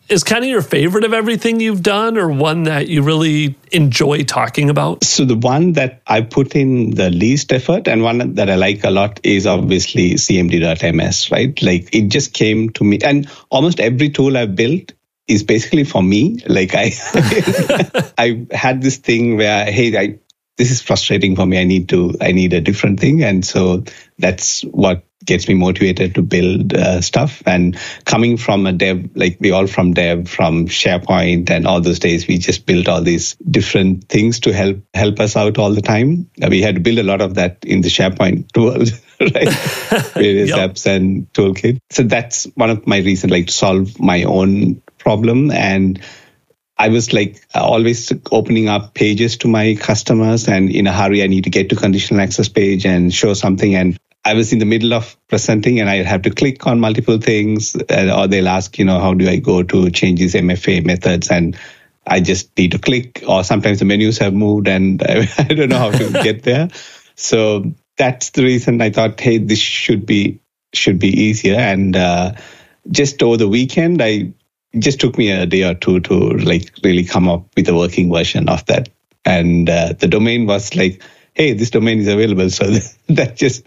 is 0.09 0.23
kind 0.23 0.45
of 0.45 0.51
your 0.51 0.63
favorite 0.63 1.05
of 1.05 1.13
everything 1.13 1.61
you've 1.61 1.83
done 1.83 2.17
or 2.17 2.29
one 2.31 2.65
that 2.65 2.89
you 2.89 3.03
really 3.03 3.57
enjoy 3.73 4.23
talking 4.23 4.71
about? 4.71 5.03
So 5.03 5.25
the 5.25 5.37
one 5.37 5.73
that 5.73 6.03
I 6.07 6.21
put 6.21 6.55
in 6.55 6.91
the 6.91 7.11
least 7.11 7.53
effort 7.53 7.89
and 7.89 8.03
one 8.03 8.35
that 8.35 8.49
I 8.49 8.55
like 8.55 8.85
a 8.85 8.91
lot 8.91 9.19
is 9.25 9.47
obviously 9.47 10.15
cmd.ms, 10.15 11.31
right? 11.31 11.61
Like 11.61 11.95
it 11.95 12.09
just 12.09 12.33
came 12.35 12.71
to 12.71 12.85
me 12.85 12.99
and 13.03 13.29
almost 13.51 13.81
every 13.81 14.11
tool 14.11 14.37
I've 14.37 14.55
built 14.55 14.93
is 15.27 15.43
basically 15.43 15.83
for 15.83 16.03
me. 16.03 16.41
Like 16.47 16.75
I 16.75 16.93
I 18.19 18.47
had 18.53 18.83
this 18.83 18.99
thing 18.99 19.37
where 19.37 19.65
hey, 19.71 19.97
I 19.99 20.19
this 20.57 20.71
is 20.71 20.83
frustrating 20.83 21.37
for 21.37 21.47
me. 21.47 21.59
I 21.59 21.65
need 21.65 21.89
to, 21.91 22.15
I 22.21 22.33
need 22.33 22.53
a 22.53 22.61
different 22.61 23.01
thing. 23.01 23.23
And 23.23 23.45
so 23.45 23.85
that's 24.19 24.63
what 24.63 25.05
gets 25.25 25.49
me 25.49 25.55
motivated 25.55 26.15
to 26.15 26.23
build 26.23 26.73
uh, 26.73 27.01
stuff. 27.01 27.43
And 27.47 27.79
coming 28.05 28.37
from 28.37 28.67
a 28.67 28.73
dev, 28.73 29.11
like 29.15 29.39
we 29.41 29.51
all 29.51 29.67
from 29.67 29.93
dev, 29.93 30.29
from 30.29 30.67
SharePoint 30.67 31.51
and 31.51 31.67
all 31.67 31.81
those 31.81 31.99
days, 31.99 32.27
we 32.27 32.39
just 32.39 32.65
built 32.65 32.89
all 32.89 33.03
these 33.03 33.35
different 33.37 34.09
things 34.09 34.41
to 34.41 34.53
help, 34.53 34.79
help 34.95 35.21
us 35.21 35.37
out 35.37 35.59
all 35.59 35.73
the 35.73 35.83
time. 35.83 36.31
Uh, 36.41 36.49
we 36.49 36.63
had 36.63 36.77
to 36.77 36.81
build 36.81 36.99
a 36.99 37.03
lot 37.03 37.21
of 37.21 37.35
that 37.35 37.65
in 37.65 37.81
the 37.81 37.89
SharePoint 37.89 38.57
world, 38.57 38.91
right? 39.21 40.13
Various 40.15 40.51
yep. 40.51 40.71
apps 40.71 40.87
and 40.87 41.31
toolkit. 41.33 41.81
So 41.91 42.05
that's 42.05 42.45
one 42.55 42.71
of 42.71 42.87
my 42.87 42.99
reasons, 42.99 43.31
like 43.31 43.49
to 43.49 43.53
solve 43.53 43.99
my 43.99 44.25
own 44.25 44.83
problem 44.99 45.51
and 45.51 46.01
I 46.79 46.89
was 46.89 47.13
like 47.13 47.43
always 47.55 48.13
opening 48.31 48.69
up 48.69 48.95
pages 48.95 49.39
to 49.39 49.49
my 49.49 49.77
customers 49.81 50.47
and 50.47 50.71
in 50.71 50.87
a 50.87 50.93
hurry, 50.93 51.23
I 51.23 51.27
need 51.27 51.45
to 51.45 51.51
get 51.51 51.71
to 51.71 51.77
conditional 51.77 52.21
access 52.21 52.49
page 52.49 52.85
and 52.85 53.13
show 53.13 53.33
something. 53.33 53.75
And 53.75 53.99
I 54.25 54.35
was 54.35 54.53
in 54.53 54.59
the 54.59 54.67
middle 54.67 54.93
of 54.93 55.17
presenting 55.29 55.81
and 55.81 55.89
I 55.89 56.03
have 56.03 56.23
to 56.23 56.31
click 56.31 56.67
on 56.67 56.81
multiple 56.81 57.19
things 57.19 57.75
or 57.77 58.27
they'll 58.27 58.49
ask, 58.49 58.79
you 58.79 58.85
know, 58.85 59.01
how 59.01 59.15
do 59.15 59.27
I 59.29 59.37
go 59.37 59.63
to 59.63 59.91
change 59.91 60.19
these 60.19 60.35
MFA 60.35 60.85
methods? 60.85 61.31
And 61.31 61.57
I 62.07 62.21
just 62.21 62.57
need 62.59 62.73
to 62.73 62.79
click 62.79 63.25
or 63.27 63.43
sometimes 63.43 63.79
the 63.79 63.85
menus 63.87 64.19
have 64.19 64.35
moved 64.35 64.69
and 64.69 65.03
I, 65.03 65.29
I 65.39 65.45
don't 65.45 65.71
know 65.71 65.79
how 65.79 65.93
to 65.93 66.11
get 66.23 66.43
there. 66.43 66.69
So 67.15 67.73
that's 67.97 68.31
the 68.31 68.43
reason 68.43 68.83
I 68.83 68.91
thought, 68.91 69.19
hey, 69.19 69.39
this 69.39 69.59
should 69.59 70.05
be, 70.05 70.41
should 70.75 70.99
be 70.99 71.09
easier. 71.09 71.57
And, 71.57 71.97
uh, 71.97 72.33
just 72.91 73.23
over 73.23 73.37
the 73.37 73.49
weekend, 73.49 74.01
I 74.03 74.33
it 74.73 74.81
just 74.81 75.01
took 75.01 75.17
me 75.19 75.31
a 75.31 75.47
day 75.47 75.65
or 75.65 75.75
two 75.75 76.01
to 76.01 76.15
like 76.15 76.73
really 76.83 77.05
come 77.05 77.29
up 77.29 77.47
with 77.57 77.69
a 77.69 77.75
working 77.75 78.13
version 78.13 78.49
of 78.49 78.65
that. 78.67 78.89
And 79.25 79.69
uh, 79.69 79.95
the 79.99 80.09
domain 80.09 80.47
was 80.47 80.75
like, 80.77 81.03
hey, 81.35 81.53
this 81.53 81.71
domain 81.71 81.99
is 81.99 82.09
available. 82.09 82.51
So 82.51 82.65
that 83.09 83.37
just 83.37 83.67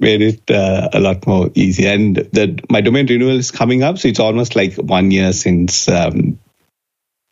made 0.00 0.22
it 0.22 0.50
uh, 0.50 0.88
a 0.92 1.00
lot 1.00 1.26
more 1.26 1.50
easy. 1.54 1.86
And 1.86 2.28
my 2.70 2.80
domain 2.80 3.06
renewal 3.06 3.38
is 3.38 3.50
coming 3.50 3.82
up. 3.82 3.98
So 3.98 4.08
it's 4.08 4.20
almost 4.20 4.56
like 4.56 4.74
one 4.74 5.10
year 5.10 5.32
since 5.32 5.88
um, 5.88 6.38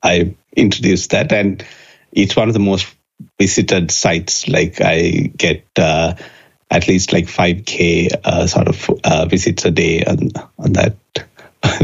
I 0.03 0.35
introduced 0.57 1.11
that. 1.11 1.33
And 1.33 1.65
it's 2.13 2.37
one 2.37 2.49
of 2.49 2.55
the 2.55 2.61
most 2.61 2.87
visited 3.39 3.91
sites. 3.91 4.49
Like 4.49 4.81
I 4.81 5.31
get 5.37 5.67
uh, 5.79 6.15
at 6.71 6.89
least 6.89 7.13
like 7.13 7.27
5K 7.27 8.21
uh, 8.25 8.47
sort 8.47 8.69
of 8.69 8.91
uh, 9.05 9.27
visits 9.27 9.65
a 9.65 9.71
day 9.71 10.05
on, 10.05 10.31
on 10.59 10.73
that 10.75 10.97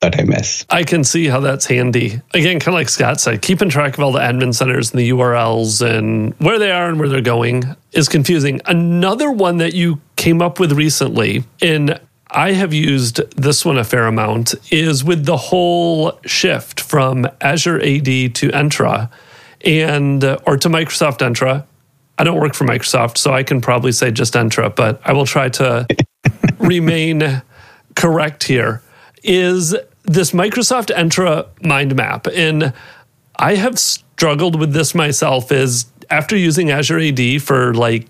that 0.00 0.18
I 0.18 0.24
miss. 0.24 0.64
I 0.70 0.84
can 0.84 1.04
see 1.04 1.26
how 1.26 1.40
that's 1.40 1.66
handy. 1.66 2.20
Again, 2.34 2.60
kind 2.60 2.68
of 2.68 2.74
like 2.74 2.88
Scott 2.88 3.20
said, 3.20 3.42
keeping 3.42 3.68
track 3.68 3.94
of 3.94 4.00
all 4.00 4.12
the 4.12 4.20
admin 4.20 4.54
centers 4.54 4.92
and 4.92 5.00
the 5.00 5.10
URLs 5.10 5.84
and 5.84 6.34
where 6.38 6.58
they 6.58 6.70
are 6.70 6.88
and 6.88 6.98
where 7.00 7.08
they're 7.08 7.20
going 7.20 7.64
is 7.92 8.08
confusing. 8.08 8.60
Another 8.66 9.30
one 9.30 9.58
that 9.58 9.74
you 9.74 10.00
came 10.16 10.40
up 10.40 10.60
with 10.60 10.72
recently, 10.72 11.44
and 11.60 12.00
I 12.30 12.52
have 12.52 12.72
used 12.72 13.16
this 13.36 13.64
one 13.64 13.78
a 13.78 13.84
fair 13.84 14.06
amount, 14.06 14.54
is 14.70 15.02
with 15.02 15.24
the 15.24 15.36
whole 15.36 16.20
shift 16.24 16.80
from 16.80 17.26
Azure 17.40 17.80
AD 17.80 18.04
to 18.04 18.48
Entra 18.50 19.10
and 19.64 20.22
or 20.22 20.56
to 20.56 20.68
Microsoft 20.68 21.18
Entra 21.18 21.66
I 22.18 22.24
don't 22.24 22.40
work 22.40 22.54
for 22.54 22.64
Microsoft, 22.64 23.16
so 23.16 23.32
I 23.32 23.44
can 23.44 23.60
probably 23.60 23.92
say 23.92 24.10
just 24.10 24.34
Entra, 24.34 24.74
but 24.74 25.00
I 25.04 25.12
will 25.12 25.24
try 25.24 25.48
to 25.50 25.86
remain 26.58 27.42
correct 27.94 28.42
here. 28.42 28.82
Is 29.22 29.76
this 30.12 30.32
Microsoft 30.32 30.94
Entra 30.94 31.46
mind 31.62 31.94
map? 31.96 32.26
And 32.26 32.72
I 33.36 33.54
have 33.54 33.78
struggled 33.78 34.58
with 34.58 34.72
this 34.72 34.94
myself. 34.94 35.52
Is 35.52 35.86
after 36.10 36.36
using 36.36 36.70
Azure 36.70 37.00
AD 37.00 37.42
for 37.42 37.74
like 37.74 38.08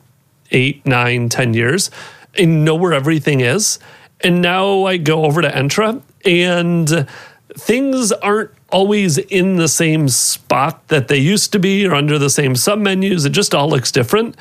eight, 0.51 0.85
nine, 0.87 1.29
ten 1.29 1.55
years, 1.55 1.91
I 2.39 2.45
know 2.45 2.75
where 2.75 2.93
everything 2.93 3.41
is. 3.41 3.79
And 4.21 4.43
now 4.43 4.85
I 4.85 4.97
go 4.97 5.25
over 5.25 5.43
to 5.43 5.49
Entra 5.49 6.03
and 6.25 7.09
things 7.55 8.13
aren't 8.13 8.51
always 8.71 9.19
in 9.19 9.57
the 9.57 9.69
same 9.69 10.09
spot 10.09 10.87
that 10.89 11.09
they 11.09 11.19
used 11.19 11.53
to 11.53 11.59
be 11.59 11.87
or 11.87 11.95
under 11.95 12.19
the 12.19 12.31
same 12.31 12.55
submenus. 12.55 13.27
It 13.27 13.31
just 13.31 13.55
all 13.55 13.69
looks 13.69 13.93
different. 13.93 14.37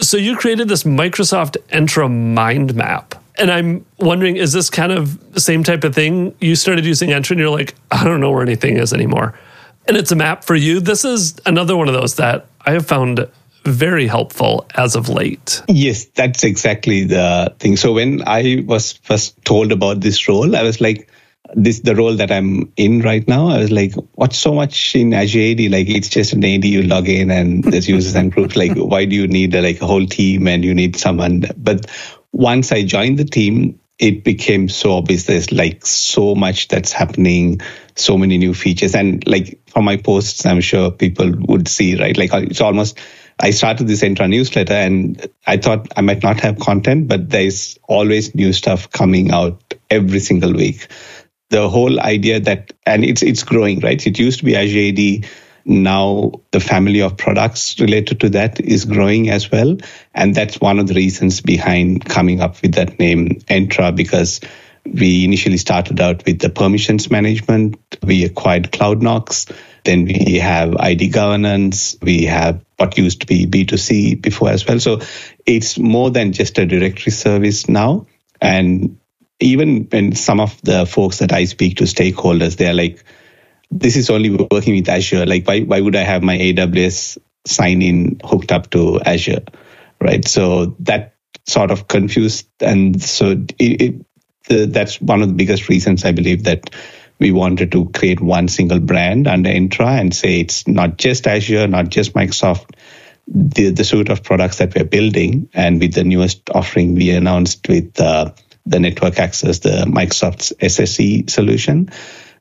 So 0.00 0.16
you 0.16 0.36
created 0.36 0.68
this 0.68 0.82
Microsoft 0.82 1.56
Entra 1.68 2.10
mind 2.10 2.74
map. 2.74 3.14
And 3.36 3.50
I'm 3.50 3.84
wondering, 3.98 4.36
is 4.36 4.52
this 4.52 4.70
kind 4.70 4.92
of 4.92 5.32
the 5.32 5.40
same 5.40 5.64
type 5.64 5.84
of 5.84 5.94
thing? 5.94 6.34
You 6.40 6.54
started 6.54 6.84
using 6.84 7.10
Entra 7.10 7.32
and 7.32 7.40
you're 7.40 7.50
like, 7.50 7.74
I 7.90 8.04
don't 8.04 8.20
know 8.20 8.30
where 8.30 8.42
anything 8.42 8.76
is 8.76 8.92
anymore. 8.92 9.38
And 9.86 9.96
it's 9.96 10.12
a 10.12 10.16
map 10.16 10.44
for 10.44 10.54
you. 10.54 10.80
This 10.80 11.04
is 11.04 11.34
another 11.44 11.76
one 11.76 11.88
of 11.88 11.94
those 11.94 12.16
that 12.16 12.46
I 12.64 12.72
have 12.72 12.86
found 12.86 13.28
very 13.64 14.06
helpful 14.06 14.66
as 14.74 14.94
of 14.94 15.08
late. 15.08 15.62
Yes, 15.68 16.04
that's 16.04 16.44
exactly 16.44 17.04
the 17.04 17.54
thing. 17.58 17.76
So 17.76 17.92
when 17.92 18.22
I 18.26 18.62
was 18.66 18.92
first 18.92 19.42
told 19.44 19.72
about 19.72 20.00
this 20.00 20.28
role, 20.28 20.54
I 20.54 20.62
was 20.62 20.80
like, 20.80 21.08
this 21.54 21.80
the 21.80 21.94
role 21.94 22.16
that 22.16 22.32
I'm 22.32 22.72
in 22.76 23.00
right 23.00 23.26
now. 23.28 23.48
I 23.48 23.58
was 23.58 23.70
like, 23.70 23.94
what's 24.14 24.38
so 24.38 24.54
much 24.54 24.96
in 24.96 25.12
Azure 25.12 25.52
AD? 25.52 25.60
Like 25.70 25.88
it's 25.88 26.08
just 26.08 26.32
an 26.32 26.44
AD 26.44 26.64
you 26.64 26.82
log 26.82 27.08
in 27.08 27.30
and 27.30 27.62
there's 27.64 27.88
users 27.88 28.14
and 28.14 28.32
groups. 28.32 28.56
Like 28.56 28.76
why 28.76 29.04
do 29.04 29.14
you 29.14 29.26
need 29.26 29.54
a, 29.54 29.62
like 29.62 29.80
a 29.80 29.86
whole 29.86 30.06
team 30.06 30.48
and 30.48 30.64
you 30.64 30.74
need 30.74 30.96
someone? 30.96 31.44
But 31.56 31.86
once 32.34 32.72
I 32.72 32.82
joined 32.82 33.18
the 33.18 33.24
team, 33.24 33.78
it 33.98 34.24
became 34.24 34.68
so 34.68 34.94
obvious. 34.94 35.24
There's 35.24 35.52
like 35.52 35.86
so 35.86 36.34
much 36.34 36.66
that's 36.66 36.92
happening, 36.92 37.60
so 37.94 38.18
many 38.18 38.38
new 38.38 38.52
features, 38.52 38.94
and 38.94 39.26
like 39.26 39.60
from 39.68 39.84
my 39.84 39.96
posts, 39.96 40.44
I'm 40.44 40.60
sure 40.60 40.90
people 40.90 41.32
would 41.48 41.68
see 41.68 41.96
right. 41.96 42.16
Like 42.16 42.32
it's 42.34 42.60
almost. 42.60 42.98
I 43.40 43.50
started 43.50 43.88
this 43.88 44.02
Entra 44.02 44.28
newsletter 44.28 44.74
and 44.74 45.28
I 45.44 45.56
thought 45.56 45.88
I 45.96 46.02
might 46.02 46.22
not 46.22 46.38
have 46.40 46.60
content, 46.60 47.08
but 47.08 47.30
there's 47.30 47.76
always 47.88 48.32
new 48.32 48.52
stuff 48.52 48.90
coming 48.90 49.32
out 49.32 49.74
every 49.90 50.20
single 50.20 50.52
week 50.52 50.86
the 51.50 51.68
whole 51.68 52.00
idea 52.00 52.40
that 52.40 52.72
and 52.86 53.04
it's 53.04 53.22
it's 53.22 53.44
growing 53.44 53.78
right 53.80 54.06
it 54.06 54.18
used 54.18 54.38
to 54.40 54.44
be 54.44 54.56
azure 54.56 54.88
AD 54.88 55.30
now 55.64 56.32
the 56.50 56.60
family 56.60 57.00
of 57.02 57.16
products 57.16 57.78
related 57.80 58.20
to 58.20 58.30
that 58.30 58.60
is 58.60 58.84
growing 58.84 59.30
as 59.30 59.50
well. 59.50 59.76
And 60.14 60.34
that's 60.34 60.60
one 60.60 60.78
of 60.78 60.86
the 60.86 60.94
reasons 60.94 61.40
behind 61.40 62.04
coming 62.04 62.40
up 62.40 62.60
with 62.62 62.74
that 62.74 62.98
name 62.98 63.40
entra 63.48 63.94
because 63.94 64.40
we 64.84 65.24
initially 65.24 65.56
started 65.56 66.00
out 66.00 66.24
with 66.26 66.40
the 66.40 66.50
permissions 66.50 67.10
management. 67.10 67.76
We 68.02 68.24
acquired 68.24 68.70
CloudKnox 68.70 69.52
then 69.84 70.06
we 70.06 70.38
have 70.38 70.76
id 70.76 71.08
governance. 71.08 71.96
We 72.00 72.24
have 72.24 72.64
what 72.78 72.98
used 72.98 73.20
to 73.20 73.26
be 73.26 73.46
b2c 73.46 74.20
before 74.20 74.50
as 74.50 74.66
well. 74.66 74.80
So 74.80 75.00
it's 75.46 75.78
more 75.78 76.10
than 76.10 76.32
just 76.32 76.58
a 76.58 76.66
directory 76.66 77.12
service 77.12 77.68
now. 77.68 78.06
And 78.40 78.98
even 79.40 79.84
when 79.84 80.14
some 80.14 80.40
of 80.40 80.60
the 80.62 80.86
folks 80.86 81.18
that 81.18 81.32
I 81.32 81.44
speak 81.44 81.76
to, 81.76 81.84
stakeholders, 81.84 82.56
they're 82.56 82.74
like, 82.74 83.04
this 83.74 83.96
is 83.96 84.08
only 84.08 84.30
working 84.30 84.76
with 84.76 84.88
Azure. 84.88 85.26
Like, 85.26 85.46
why, 85.46 85.60
why 85.62 85.80
would 85.80 85.96
I 85.96 86.02
have 86.02 86.22
my 86.22 86.38
AWS 86.38 87.18
sign 87.44 87.82
in 87.82 88.20
hooked 88.24 88.52
up 88.52 88.70
to 88.70 89.00
Azure? 89.00 89.42
Right. 90.00 90.26
So 90.26 90.76
that 90.80 91.16
sort 91.46 91.72
of 91.72 91.88
confused. 91.88 92.48
And 92.60 93.02
so 93.02 93.32
it, 93.58 93.82
it, 93.82 94.06
the, 94.48 94.66
that's 94.66 95.00
one 95.00 95.22
of 95.22 95.28
the 95.28 95.34
biggest 95.34 95.68
reasons 95.68 96.04
I 96.04 96.12
believe 96.12 96.44
that 96.44 96.70
we 97.18 97.32
wanted 97.32 97.72
to 97.72 97.88
create 97.90 98.20
one 98.20 98.46
single 98.48 98.78
brand 98.78 99.26
under 99.26 99.50
Entra 99.50 99.98
and 99.98 100.14
say 100.14 100.40
it's 100.40 100.68
not 100.68 100.96
just 100.96 101.26
Azure, 101.26 101.66
not 101.66 101.88
just 101.88 102.12
Microsoft, 102.12 102.76
the, 103.26 103.70
the 103.70 103.84
suite 103.84 104.08
of 104.08 104.22
products 104.22 104.58
that 104.58 104.74
we're 104.74 104.84
building. 104.84 105.48
And 105.52 105.80
with 105.80 105.94
the 105.94 106.04
newest 106.04 106.48
offering 106.50 106.94
we 106.94 107.10
announced 107.10 107.68
with 107.68 107.98
uh, 108.00 108.32
the 108.66 108.78
network 108.78 109.18
access, 109.18 109.58
the 109.60 109.84
Microsoft's 109.86 110.52
SSE 110.60 111.28
solution. 111.28 111.90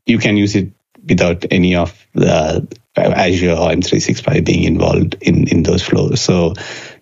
You 0.05 0.19
can 0.19 0.37
use 0.37 0.55
it 0.55 0.73
without 1.07 1.45
any 1.51 1.75
of 1.75 2.05
the 2.13 2.67
Azure 2.95 3.51
or 3.51 3.69
M365 3.69 4.45
being 4.45 4.63
involved 4.63 5.15
in, 5.21 5.47
in 5.47 5.63
those 5.63 5.81
flows. 5.81 6.21
So 6.21 6.53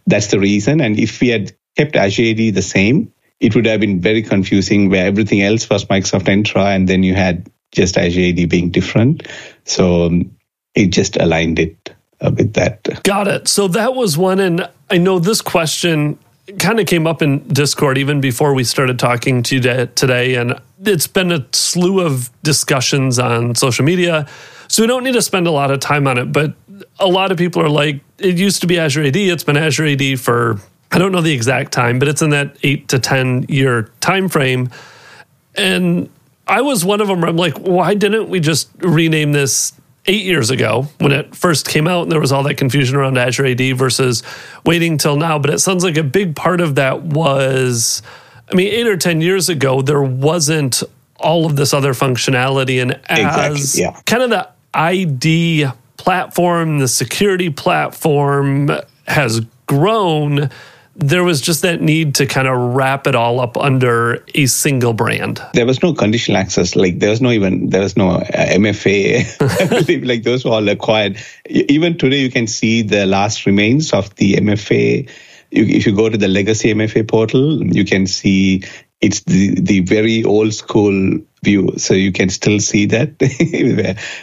that's 0.07 0.27
the 0.27 0.39
reason. 0.39 0.81
And 0.81 0.99
if 0.99 1.19
we 1.21 1.29
had 1.29 1.51
kept 1.77 1.95
Azure 1.95 2.31
AD 2.31 2.55
the 2.55 2.61
same, 2.61 3.13
it 3.39 3.55
would 3.55 3.65
have 3.65 3.79
been 3.79 3.99
very 3.99 4.21
confusing 4.21 4.89
where 4.89 5.05
everything 5.05 5.41
else 5.41 5.69
was 5.69 5.85
Microsoft 5.85 6.25
Entra 6.25 6.75
and 6.75 6.87
then 6.87 7.03
you 7.03 7.15
had 7.15 7.49
just 7.71 7.97
Azure 7.97 8.29
AD 8.29 8.49
being 8.49 8.69
different. 8.69 9.27
So 9.65 10.05
um, 10.05 10.37
it 10.75 10.87
just 10.87 11.17
aligned 11.17 11.59
it 11.59 11.93
uh, 12.19 12.31
with 12.35 12.53
that. 12.53 13.03
Got 13.03 13.27
it. 13.27 13.47
So 13.47 13.67
that 13.69 13.95
was 13.95 14.17
one. 14.17 14.39
And 14.39 14.69
I 14.89 14.97
know 14.97 15.19
this 15.19 15.41
question 15.41 16.19
kind 16.59 16.79
of 16.79 16.87
came 16.87 17.07
up 17.07 17.21
in 17.21 17.47
Discord 17.47 17.97
even 17.97 18.21
before 18.21 18.53
we 18.53 18.63
started 18.63 18.99
talking 18.99 19.43
to 19.43 19.55
you 19.55 19.61
today. 19.95 20.35
And 20.35 20.59
it's 20.83 21.07
been 21.07 21.31
a 21.31 21.45
slew 21.51 22.01
of 22.01 22.29
discussions 22.43 23.19
on 23.19 23.55
social 23.55 23.85
media. 23.85 24.27
So 24.67 24.83
we 24.83 24.87
don't 24.87 25.03
need 25.03 25.13
to 25.13 25.21
spend 25.21 25.47
a 25.47 25.51
lot 25.51 25.71
of 25.71 25.79
time 25.79 26.07
on 26.07 26.17
it. 26.17 26.31
But 26.31 26.53
a 26.99 27.07
lot 27.07 27.31
of 27.31 27.37
people 27.37 27.61
are 27.61 27.69
like, 27.69 28.01
it 28.17 28.37
used 28.37 28.61
to 28.61 28.67
be 28.67 28.79
Azure 28.79 29.03
AD. 29.03 29.15
It's 29.15 29.43
been 29.43 29.57
Azure 29.57 29.85
AD 29.87 30.19
for, 30.19 30.59
I 30.91 30.97
don't 30.97 31.11
know 31.11 31.21
the 31.21 31.33
exact 31.33 31.71
time, 31.71 31.99
but 31.99 32.07
it's 32.07 32.21
in 32.21 32.31
that 32.31 32.57
eight 32.63 32.87
to 32.89 32.99
10 32.99 33.45
year 33.49 33.91
time 33.99 34.29
frame. 34.29 34.69
And 35.55 36.09
I 36.47 36.61
was 36.61 36.83
one 36.83 37.01
of 37.01 37.07
them 37.07 37.21
where 37.21 37.29
I'm 37.29 37.37
like, 37.37 37.57
why 37.57 37.93
didn't 37.93 38.29
we 38.29 38.39
just 38.39 38.69
rename 38.79 39.31
this 39.31 39.73
eight 40.07 40.23
years 40.23 40.49
ago 40.49 40.87
when 40.99 41.11
it 41.11 41.35
first 41.35 41.67
came 41.67 41.87
out 41.87 42.03
and 42.03 42.11
there 42.11 42.19
was 42.19 42.31
all 42.31 42.43
that 42.43 42.55
confusion 42.55 42.95
around 42.95 43.17
Azure 43.17 43.45
AD 43.45 43.77
versus 43.77 44.23
waiting 44.65 44.97
till 44.97 45.15
now. 45.15 45.37
But 45.37 45.51
it 45.51 45.59
sounds 45.59 45.83
like 45.83 45.97
a 45.97 46.03
big 46.03 46.35
part 46.35 46.61
of 46.61 46.75
that 46.75 47.03
was, 47.03 48.01
I 48.51 48.55
mean, 48.55 48.67
eight 48.67 48.87
or 48.87 48.97
10 48.97 49.21
years 49.21 49.49
ago, 49.49 49.81
there 49.81 50.01
wasn't 50.01 50.83
all 51.17 51.45
of 51.45 51.55
this 51.55 51.73
other 51.73 51.93
functionality. 51.93 52.81
And 52.81 52.99
as 53.05 53.19
exactly, 53.19 53.81
yeah. 53.81 54.01
kind 54.05 54.23
of 54.23 54.29
the 54.31 54.49
ID 54.73 55.67
platform, 55.97 56.79
the 56.79 56.87
security 56.87 57.49
platform 57.49 58.71
has 59.07 59.41
grown, 59.67 60.49
there 61.01 61.23
was 61.23 61.41
just 61.41 61.63
that 61.63 61.81
need 61.81 62.15
to 62.15 62.25
kind 62.25 62.47
of 62.47 62.75
wrap 62.75 63.07
it 63.07 63.15
all 63.15 63.39
up 63.39 63.57
under 63.57 64.23
a 64.35 64.45
single 64.45 64.93
brand. 64.93 65.41
There 65.53 65.65
was 65.65 65.81
no 65.81 65.93
conditional 65.93 66.37
access. 66.37 66.75
Like 66.75 66.99
there 66.99 67.09
was 67.09 67.21
no 67.21 67.31
even 67.31 67.69
there 67.69 67.81
was 67.81 67.97
no 67.97 68.11
uh, 68.11 68.21
MFA. 68.21 69.21
Like 70.11 70.23
those 70.23 70.45
were 70.45 70.51
all 70.51 70.69
acquired. 70.69 71.17
Even 71.49 71.97
today, 71.97 72.19
you 72.19 72.31
can 72.31 72.47
see 72.47 72.81
the 72.81 73.05
last 73.05 73.45
remains 73.45 73.93
of 73.93 74.13
the 74.15 74.35
MFA. 74.35 75.09
If 75.51 75.85
you 75.85 75.95
go 75.95 76.07
to 76.07 76.17
the 76.17 76.27
legacy 76.27 76.73
MFA 76.73 77.07
portal, 77.07 77.61
you 77.63 77.83
can 77.83 78.07
see 78.07 78.63
it's 79.01 79.21
the 79.21 79.59
the 79.59 79.79
very 79.81 80.23
old 80.23 80.53
school 80.53 81.19
view. 81.43 81.73
So 81.77 81.93
you 81.93 82.11
can 82.11 82.29
still 82.29 82.59
see 82.59 82.87
that 82.87 83.15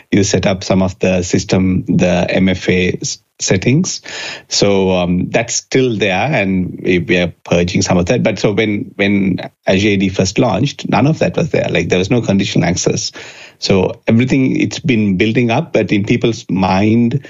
you 0.10 0.24
set 0.24 0.46
up 0.46 0.64
some 0.64 0.82
of 0.82 0.98
the 0.98 1.22
system, 1.22 1.84
the 1.84 2.26
MFA 2.30 3.20
settings. 3.40 4.02
So 4.48 4.90
um, 4.90 5.30
that's 5.30 5.54
still 5.54 5.96
there, 5.96 6.32
and 6.32 6.80
we, 6.82 6.98
we, 6.98 7.18
are 7.18 7.32
purging 7.44 7.82
some 7.82 7.98
of 7.98 8.06
that. 8.06 8.22
But 8.22 8.38
so 8.38 8.52
when 8.52 8.92
when 8.96 9.38
Azure 9.66 9.94
AD 9.94 10.14
first 10.14 10.38
launched, 10.38 10.88
none 10.88 11.06
of 11.06 11.18
that 11.20 11.36
was 11.36 11.50
there. 11.50 11.68
Like 11.68 11.88
there 11.88 11.98
was 11.98 12.10
no 12.10 12.20
conditional 12.20 12.68
access. 12.68 13.12
So 13.58 14.00
everything 14.06 14.60
it's 14.60 14.78
been 14.78 15.16
building 15.16 15.50
up, 15.50 15.72
but 15.72 15.92
in 15.92 16.04
people's 16.04 16.48
mind. 16.48 17.26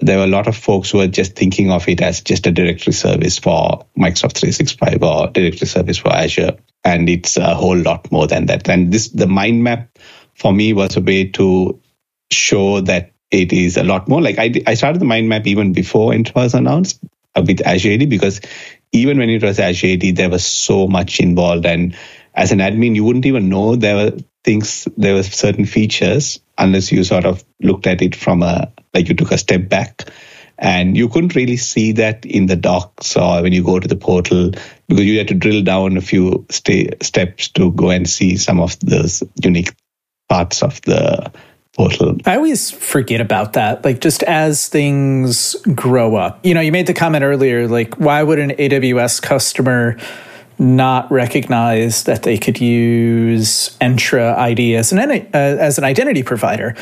There 0.00 0.18
were 0.18 0.24
a 0.24 0.28
lot 0.28 0.46
of 0.46 0.56
folks 0.56 0.90
who 0.90 0.98
were 0.98 1.08
just 1.08 1.34
thinking 1.34 1.70
of 1.70 1.88
it 1.88 2.00
as 2.00 2.20
just 2.20 2.46
a 2.46 2.52
directory 2.52 2.92
service 2.92 3.38
for 3.38 3.86
Microsoft 3.98 4.38
365 4.38 5.02
or 5.02 5.28
directory 5.28 5.66
service 5.66 5.98
for 5.98 6.12
Azure 6.12 6.56
and 6.84 7.08
it's 7.08 7.36
a 7.36 7.54
whole 7.54 7.76
lot 7.76 8.10
more 8.10 8.26
than 8.26 8.46
that. 8.46 8.68
And 8.68 8.92
this 8.92 9.08
the 9.08 9.26
mind 9.26 9.64
map 9.64 9.98
for 10.34 10.52
me 10.52 10.72
was 10.72 10.96
a 10.96 11.00
way 11.00 11.24
to 11.30 11.80
show 12.30 12.80
that 12.82 13.12
it 13.30 13.52
is 13.52 13.76
a 13.76 13.84
lot 13.84 14.08
more. 14.08 14.22
Like 14.22 14.38
I, 14.38 14.52
I 14.66 14.74
started 14.74 15.00
the 15.00 15.04
mind 15.04 15.28
map 15.28 15.46
even 15.46 15.72
before 15.72 16.14
it 16.14 16.34
was 16.34 16.54
announced 16.54 17.00
uh, 17.34 17.44
with 17.46 17.66
Azure 17.66 17.92
AD 17.92 18.08
because 18.08 18.40
even 18.92 19.18
when 19.18 19.28
it 19.28 19.42
was 19.42 19.58
Azure 19.58 19.94
AD, 19.94 20.16
there 20.16 20.30
was 20.30 20.46
so 20.46 20.86
much 20.86 21.20
involved. 21.20 21.66
And 21.66 21.96
as 22.34 22.52
an 22.52 22.60
admin, 22.60 22.94
you 22.94 23.04
wouldn't 23.04 23.26
even 23.26 23.48
know 23.48 23.76
there 23.76 23.96
were 23.96 24.18
things, 24.44 24.88
there 24.96 25.14
were 25.14 25.22
certain 25.22 25.66
features 25.66 26.40
unless 26.56 26.90
you 26.90 27.04
sort 27.04 27.26
of 27.26 27.44
looked 27.60 27.86
at 27.86 28.00
it 28.00 28.16
from 28.16 28.42
a, 28.42 28.72
like 28.94 29.08
you 29.08 29.14
took 29.14 29.32
a 29.32 29.38
step 29.38 29.68
back. 29.68 30.10
And 30.60 30.96
you 30.96 31.08
couldn't 31.08 31.36
really 31.36 31.56
see 31.56 31.92
that 31.92 32.26
in 32.26 32.46
the 32.46 32.56
docs 32.56 33.16
or 33.16 33.42
when 33.42 33.52
you 33.52 33.62
go 33.62 33.78
to 33.78 33.86
the 33.86 33.94
portal 33.94 34.50
because 34.88 35.04
you 35.04 35.18
had 35.18 35.28
to 35.28 35.34
drill 35.34 35.62
down 35.62 35.96
a 35.96 36.00
few 36.00 36.44
st- 36.50 37.00
steps 37.00 37.48
to 37.50 37.70
go 37.72 37.90
and 37.90 38.08
see 38.08 38.36
some 38.36 38.58
of 38.58 38.78
those 38.80 39.22
unique 39.40 39.72
parts 40.28 40.64
of 40.64 40.82
the 40.82 41.30
portal. 41.74 42.16
I 42.26 42.34
always 42.34 42.72
forget 42.72 43.20
about 43.20 43.52
that. 43.52 43.84
Like 43.84 44.00
just 44.00 44.24
as 44.24 44.66
things 44.66 45.54
grow 45.76 46.16
up. 46.16 46.44
You 46.44 46.54
know, 46.54 46.60
you 46.60 46.72
made 46.72 46.88
the 46.88 46.94
comment 46.94 47.22
earlier 47.22 47.68
like 47.68 47.94
why 47.94 48.22
would 48.22 48.40
an 48.40 48.50
AWS 48.50 49.22
customer 49.22 49.96
not 50.58 51.10
recognize 51.10 52.02
that 52.04 52.24
they 52.24 52.36
could 52.36 52.60
use 52.60 53.76
Entra 53.80 54.36
ID 54.36 54.74
as 54.74 54.92
an 54.92 54.98
uh, 54.98 55.28
as 55.32 55.78
an 55.78 55.84
identity 55.84 56.24
provider? 56.24 56.74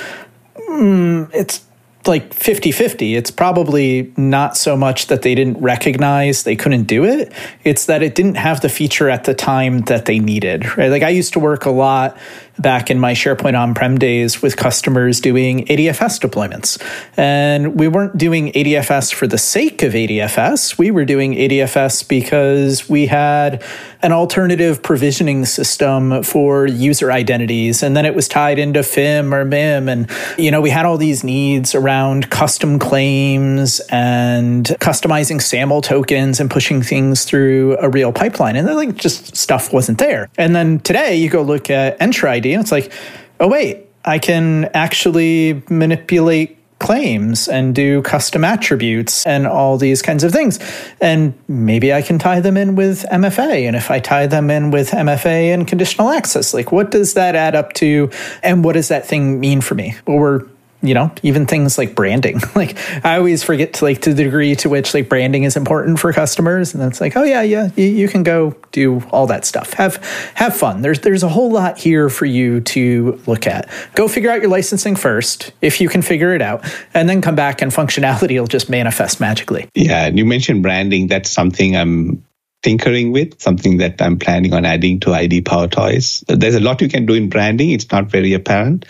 Mm, 0.71 1.31
it's 1.35 1.66
like 2.09 2.33
50 2.33 2.73
50. 2.73 3.15
It's 3.15 3.31
probably 3.31 4.13
not 4.17 4.57
so 4.57 4.77
much 4.77 5.07
that 5.07 5.23
they 5.23 5.35
didn't 5.35 5.61
recognize 5.61 6.43
they 6.43 6.57
couldn't 6.57 6.85
do 6.85 7.05
it, 7.05 7.33
it's 7.65 7.87
that 7.87 8.03
it 8.03 8.15
didn't 8.15 8.37
have 8.37 8.61
the 8.61 8.69
feature 8.69 9.09
at 9.09 9.25
the 9.25 9.35
time 9.35 9.81
that 9.83 10.07
they 10.07 10.19
needed, 10.19 10.77
right? 10.77 10.91
Like 10.91 11.03
I 11.03 11.11
used 11.11 11.33
to 11.35 11.41
work 11.41 11.65
a 11.67 11.71
lot 11.71 12.17
back 12.59 12.91
in 12.91 12.99
my 12.99 13.13
SharePoint 13.13 13.59
on 13.59 13.75
prem 13.75 13.99
days 13.99 14.43
with 14.43 14.57
customers 14.57 15.21
doing 15.21 15.65
ADFS 15.67 16.21
deployments. 16.21 16.81
And 17.17 17.79
we 17.79 17.89
weren't 17.89 18.17
doing 18.17 18.53
ADFS 18.53 19.13
for 19.13 19.27
the 19.27 19.39
sake 19.39 19.83
of 19.83 19.93
ADFS. 19.93 20.79
We 20.79 20.91
were 20.91 21.05
doing 21.05 21.35
ADFS 21.35 22.09
because 22.09 22.89
we 22.89 23.07
had 23.07 23.65
an 24.03 24.13
alternative 24.13 24.83
provisioning 24.83 25.45
system 25.45 26.23
for 26.23 26.67
user 26.67 27.11
identities. 27.11 27.83
And 27.83 27.97
then 27.97 28.05
it 28.05 28.15
was 28.15 28.29
tied 28.29 28.59
into 28.59 28.81
FIM 28.81 29.33
or 29.33 29.45
MIM. 29.45 29.89
And, 29.89 30.11
you 30.39 30.51
know, 30.51 30.61
we 30.61 30.71
had 30.71 30.85
all 30.85 30.99
these 30.99 31.25
needs 31.25 31.75
around 31.75 32.31
custom 32.31 32.79
claims 32.79 33.81
and 33.91 34.67
customizing 34.81 35.41
SAML 35.41 35.83
tokens 35.83 36.41
and 36.41 36.51
pushing 36.51 36.83
things 36.83 37.25
through 37.25 37.77
a 37.79 37.89
real 37.89 38.13
pipeline. 38.13 38.57
And 38.57 38.69
then, 38.69 38.77
like, 38.77 38.95
just 38.97 39.37
stuff 39.37 39.73
wasn't 39.73 39.99
there. 39.99 40.29
And 40.39 40.55
then 40.55 40.79
today 40.81 41.17
you 41.17 41.29
go 41.29 41.43
look 41.43 41.71
at 41.71 41.99
Entra 41.99 42.37
It's 42.55 42.73
like, 42.73 42.93
oh, 43.41 43.49
wait, 43.49 43.87
I 44.05 44.19
can 44.19 44.67
actually 44.75 45.63
manipulate 45.69 46.57
claims 46.79 47.49
and 47.49 47.75
do 47.75 48.03
custom 48.03 48.45
attributes 48.45 49.27
and 49.27 49.47
all 49.47 49.79
these 49.79 50.03
kinds 50.03 50.23
of 50.23 50.33
things. 50.33 50.59
And 51.01 51.35
maybe 51.49 51.93
I 51.93 52.03
can 52.03 52.19
tie 52.19 52.41
them 52.41 52.57
in 52.57 52.77
with 52.77 53.05
MFA. 53.11 53.67
And 53.67 53.75
if 53.75 53.91
I 53.91 53.99
tie 53.99 54.27
them 54.27 54.51
in 54.51 54.71
with 54.71 54.91
MFA 54.91 55.55
and 55.55 55.67
conditional 55.67 56.11
access, 56.11 56.53
like 56.53 56.73
what 56.73 56.91
does 56.91 57.15
that 57.15 57.35
add 57.35 57.55
up 57.55 57.73
to? 57.75 58.11
And 58.43 58.63
what 58.63 58.75
does 58.75 58.89
that 58.89 59.07
thing 59.07 59.41
mean 59.41 59.63
for 59.63 59.75
me? 59.75 59.95
Well, 60.07 60.19
we're 60.19 60.47
you 60.83 60.95
know 60.95 61.11
even 61.23 61.47
things 61.47 61.79
like 61.79 61.95
branding. 61.95 62.41
Like 62.57 62.79
i 63.05 63.19
always 63.19 63.43
forget 63.43 63.75
to 63.75 63.85
like 63.85 64.01
to 64.03 64.15
the 64.15 64.25
degree 64.25 64.55
to 64.57 64.71
which 64.71 64.95
like 64.95 65.11
branding 65.11 65.45
is 65.45 65.57
important 65.57 65.99
for 65.99 66.11
customers 66.13 66.73
and 66.73 66.83
it's 66.83 67.03
like 67.03 67.15
oh 67.15 67.23
yeah 67.23 67.43
yeah 67.43 67.69
you, 67.77 67.85
you, 67.85 68.09
can 68.09 68.23
go 68.23 68.57
do 68.73 69.03
all 69.11 69.27
that 69.27 69.45
stuff. 69.45 69.75
Have 69.75 69.97
have 70.35 70.57
fun. 70.57 70.81
There's 70.81 71.01
there's 71.01 71.23
a 71.23 71.29
whole 71.29 71.51
lot 71.51 71.77
here 71.77 72.09
for 72.09 72.25
you 72.25 72.61
to 72.61 73.21
look 73.27 73.47
at. 73.47 73.69
Go 73.95 74.09
figure 74.09 74.31
out 74.31 74.41
your 74.41 74.49
licensing 74.49 74.97
first 74.97 75.53
if 75.61 75.81
you 75.81 75.89
can 75.91 76.01
figure 76.01 76.35
it 76.35 76.41
out 76.41 76.65
and 76.95 77.09
then 77.09 77.21
come 77.21 77.35
back 77.35 77.61
and 77.61 77.71
functionality 77.71 78.41
will 78.41 78.47
just 78.47 78.71
manifest 78.71 79.21
magically. 79.21 79.69
Yeah 79.75 80.07
and 80.07 80.17
you 80.17 80.25
mentioned 80.25 80.63
branding. 80.63 81.09
That's 81.09 81.31
something 81.31 81.77
i'm 81.77 82.25
tinkering 82.63 83.13
with, 83.13 83.41
something 83.41 83.77
that 83.77 84.01
I'm 84.03 84.19
planning 84.19 84.53
on 84.53 84.65
adding 84.65 84.99
to 85.01 85.13
ID 85.13 85.43
Power 85.43 85.69
Toys. 85.69 86.25
There's 86.27 86.57
a 86.57 86.61
lot 86.61 86.81
you 86.81 86.89
can 86.89 87.07
do 87.07 87.15
in 87.15 87.29
branding. 87.29 87.71
It's 87.71 87.93
not 87.93 88.07
very 88.07 88.33
apparent 88.33 88.87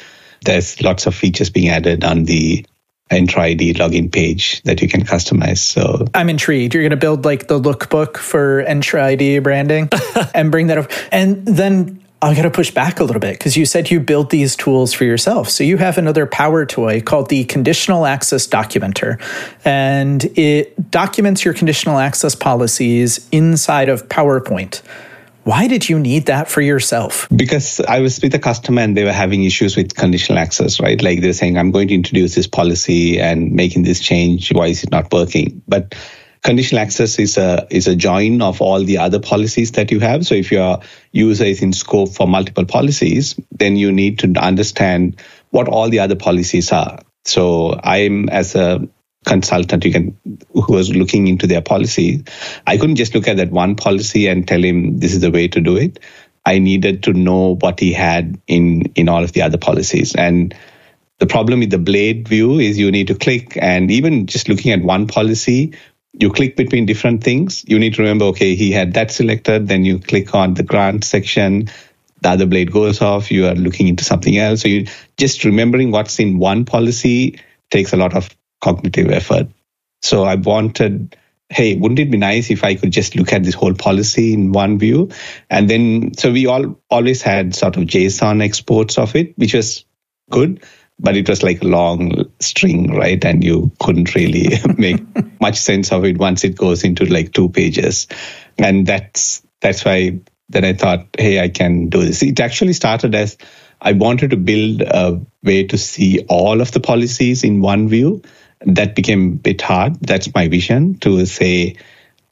there's 0.46 0.80
lots 0.82 1.06
of 1.06 1.14
features 1.14 1.50
being 1.50 1.68
added 1.68 2.04
on 2.04 2.24
the 2.24 2.64
Entra 3.10 3.38
ID 3.38 3.74
login 3.74 4.10
page 4.10 4.62
that 4.62 4.82
you 4.82 4.88
can 4.88 5.02
customize. 5.02 5.58
So 5.58 6.06
I'm 6.14 6.28
intrigued. 6.28 6.74
You're 6.74 6.82
going 6.82 6.90
to 6.90 6.96
build 6.96 7.24
like 7.24 7.46
the 7.46 7.60
lookbook 7.60 8.16
for 8.16 8.64
Entra 8.64 9.02
ID 9.02 9.38
branding 9.40 9.88
and 10.34 10.50
bring 10.50 10.66
that 10.68 10.78
over. 10.78 10.88
And 11.12 11.46
then 11.46 12.02
I 12.20 12.34
got 12.34 12.42
to 12.42 12.50
push 12.50 12.72
back 12.72 12.98
a 12.98 13.04
little 13.04 13.20
bit 13.20 13.38
because 13.38 13.56
you 13.56 13.64
said 13.64 13.90
you 13.90 14.00
build 14.00 14.30
these 14.30 14.56
tools 14.56 14.92
for 14.92 15.04
yourself. 15.04 15.48
So 15.50 15.62
you 15.62 15.76
have 15.76 15.98
another 15.98 16.26
power 16.26 16.66
toy 16.66 17.00
called 17.00 17.28
the 17.28 17.44
Conditional 17.44 18.06
Access 18.06 18.48
Documenter, 18.48 19.20
and 19.64 20.24
it 20.36 20.90
documents 20.90 21.44
your 21.44 21.54
conditional 21.54 21.98
access 21.98 22.34
policies 22.34 23.28
inside 23.30 23.88
of 23.88 24.08
PowerPoint. 24.08 24.82
Why 25.46 25.68
did 25.68 25.88
you 25.88 26.00
need 26.00 26.26
that 26.26 26.48
for 26.48 26.60
yourself? 26.60 27.28
Because 27.30 27.78
I 27.78 28.00
was 28.00 28.20
with 28.20 28.34
a 28.34 28.38
customer 28.40 28.82
and 28.82 28.96
they 28.96 29.04
were 29.04 29.12
having 29.12 29.44
issues 29.44 29.76
with 29.76 29.94
conditional 29.94 30.40
access, 30.40 30.80
right? 30.80 31.00
Like 31.00 31.20
they're 31.20 31.32
saying, 31.32 31.56
I'm 31.56 31.70
going 31.70 31.86
to 31.86 31.94
introduce 31.94 32.34
this 32.34 32.48
policy 32.48 33.20
and 33.20 33.52
making 33.52 33.84
this 33.84 34.00
change. 34.00 34.52
Why 34.52 34.66
is 34.66 34.82
it 34.82 34.90
not 34.90 35.12
working? 35.12 35.62
But 35.68 35.94
conditional 36.42 36.82
access 36.82 37.20
is 37.20 37.38
a 37.38 37.64
is 37.70 37.86
a 37.86 37.94
join 37.94 38.42
of 38.42 38.60
all 38.60 38.82
the 38.82 38.98
other 38.98 39.20
policies 39.20 39.70
that 39.72 39.92
you 39.92 40.00
have. 40.00 40.26
So 40.26 40.34
if 40.34 40.50
your 40.50 40.80
user 41.12 41.44
is 41.44 41.62
in 41.62 41.72
scope 41.72 42.08
for 42.08 42.26
multiple 42.26 42.64
policies, 42.64 43.36
then 43.52 43.76
you 43.76 43.92
need 43.92 44.18
to 44.18 44.34
understand 44.40 45.20
what 45.50 45.68
all 45.68 45.88
the 45.88 46.00
other 46.00 46.16
policies 46.16 46.72
are. 46.72 46.98
So 47.24 47.78
I'm 47.84 48.28
as 48.30 48.56
a 48.56 48.88
consultant 49.26 49.84
you 49.84 49.92
can 49.92 50.16
who 50.54 50.72
was 50.72 50.94
looking 50.94 51.26
into 51.26 51.46
their 51.46 51.60
policy. 51.60 52.24
I 52.66 52.78
couldn't 52.78 52.96
just 52.96 53.14
look 53.14 53.28
at 53.28 53.36
that 53.36 53.50
one 53.50 53.76
policy 53.76 54.28
and 54.28 54.48
tell 54.48 54.62
him 54.62 54.98
this 54.98 55.12
is 55.12 55.20
the 55.20 55.30
way 55.30 55.48
to 55.48 55.60
do 55.60 55.76
it. 55.76 55.98
I 56.46 56.60
needed 56.60 57.02
to 57.02 57.12
know 57.12 57.56
what 57.56 57.80
he 57.80 57.92
had 57.92 58.40
in 58.46 58.92
in 58.94 59.08
all 59.08 59.22
of 59.22 59.32
the 59.32 59.42
other 59.42 59.58
policies. 59.58 60.14
And 60.14 60.54
the 61.18 61.26
problem 61.26 61.60
with 61.60 61.70
the 61.70 61.78
blade 61.78 62.28
view 62.28 62.58
is 62.58 62.78
you 62.78 62.90
need 62.90 63.08
to 63.08 63.14
click 63.14 63.58
and 63.60 63.90
even 63.90 64.26
just 64.26 64.48
looking 64.48 64.72
at 64.72 64.82
one 64.82 65.06
policy 65.06 65.74
you 66.18 66.30
click 66.32 66.56
between 66.56 66.86
different 66.86 67.22
things. 67.22 67.62
You 67.68 67.78
need 67.78 67.94
to 67.94 68.02
remember 68.02 68.26
okay 68.26 68.54
he 68.54 68.70
had 68.70 68.94
that 68.94 69.10
selected 69.10 69.66
then 69.66 69.84
you 69.84 69.98
click 69.98 70.34
on 70.34 70.54
the 70.54 70.62
grant 70.62 71.04
section 71.04 71.68
the 72.22 72.30
other 72.30 72.46
blade 72.46 72.72
goes 72.72 73.02
off 73.02 73.30
you 73.30 73.46
are 73.46 73.54
looking 73.54 73.88
into 73.88 74.04
something 74.04 74.38
else. 74.38 74.62
So 74.62 74.68
you 74.68 74.86
just 75.16 75.44
remembering 75.44 75.90
what's 75.90 76.18
in 76.20 76.38
one 76.38 76.64
policy 76.64 77.40
takes 77.70 77.92
a 77.92 77.96
lot 77.96 78.14
of 78.14 78.30
cognitive 78.66 79.10
effort. 79.10 79.46
So 80.02 80.24
I 80.24 80.34
wanted, 80.34 81.16
hey, 81.48 81.76
wouldn't 81.76 82.00
it 82.00 82.10
be 82.10 82.18
nice 82.18 82.50
if 82.50 82.64
I 82.64 82.74
could 82.74 82.90
just 82.90 83.14
look 83.14 83.32
at 83.32 83.44
this 83.44 83.54
whole 83.54 83.74
policy 83.74 84.32
in 84.32 84.50
one 84.50 84.78
view? 84.78 85.10
And 85.48 85.70
then, 85.70 86.14
so 86.14 86.32
we 86.32 86.46
all 86.46 86.80
always 86.90 87.22
had 87.22 87.54
sort 87.54 87.76
of 87.76 87.84
JSON 87.84 88.42
exports 88.42 88.98
of 88.98 89.14
it, 89.14 89.38
which 89.38 89.54
was 89.54 89.84
good, 90.30 90.64
but 90.98 91.16
it 91.16 91.28
was 91.28 91.44
like 91.44 91.62
a 91.62 91.66
long 91.66 92.24
string, 92.40 92.92
right? 92.92 93.24
And 93.24 93.44
you 93.44 93.70
couldn't 93.78 94.16
really 94.16 94.58
make 94.76 95.00
much 95.40 95.58
sense 95.58 95.92
of 95.92 96.04
it 96.04 96.18
once 96.18 96.42
it 96.42 96.56
goes 96.56 96.82
into 96.82 97.04
like 97.04 97.32
two 97.32 97.48
pages. 97.48 98.08
And 98.58 98.84
that's, 98.84 99.42
that's 99.60 99.84
why 99.84 100.18
then 100.48 100.64
I 100.64 100.72
thought, 100.72 101.06
hey, 101.16 101.40
I 101.40 101.50
can 101.50 101.88
do 101.88 102.04
this. 102.04 102.22
It 102.22 102.40
actually 102.40 102.72
started 102.72 103.14
as 103.14 103.36
I 103.80 103.92
wanted 103.92 104.30
to 104.30 104.36
build 104.36 104.82
a 104.82 105.20
way 105.42 105.64
to 105.64 105.78
see 105.78 106.24
all 106.28 106.60
of 106.60 106.72
the 106.72 106.80
policies 106.80 107.44
in 107.44 107.60
one 107.60 107.88
view 107.88 108.22
that 108.60 108.94
became 108.94 109.32
a 109.32 109.36
bit 109.36 109.60
hard. 109.60 109.96
That's 110.00 110.32
my 110.34 110.48
vision 110.48 110.98
to 111.00 111.26
say, 111.26 111.76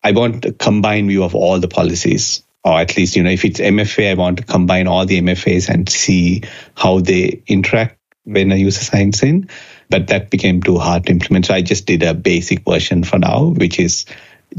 I 0.02 0.12
want 0.12 0.44
a 0.44 0.52
combined 0.52 1.08
view 1.08 1.24
of 1.24 1.34
all 1.34 1.60
the 1.60 1.68
policies. 1.68 2.42
Or 2.64 2.80
at 2.80 2.96
least, 2.96 3.14
you 3.14 3.22
know, 3.22 3.30
if 3.30 3.44
it's 3.44 3.60
MFA, 3.60 4.12
I 4.12 4.14
want 4.14 4.38
to 4.38 4.44
combine 4.44 4.86
all 4.86 5.04
the 5.04 5.20
MFAs 5.20 5.68
and 5.68 5.88
see 5.88 6.44
how 6.74 7.00
they 7.00 7.42
interact 7.46 7.98
when 8.24 8.52
a 8.52 8.56
user 8.56 8.82
signs 8.82 9.22
in. 9.22 9.50
But 9.90 10.06
that 10.08 10.30
became 10.30 10.62
too 10.62 10.78
hard 10.78 11.04
to 11.06 11.12
implement. 11.12 11.46
So 11.46 11.54
I 11.54 11.60
just 11.60 11.86
did 11.86 12.02
a 12.02 12.14
basic 12.14 12.64
version 12.64 13.04
for 13.04 13.18
now, 13.18 13.48
which 13.48 13.78
is 13.78 14.06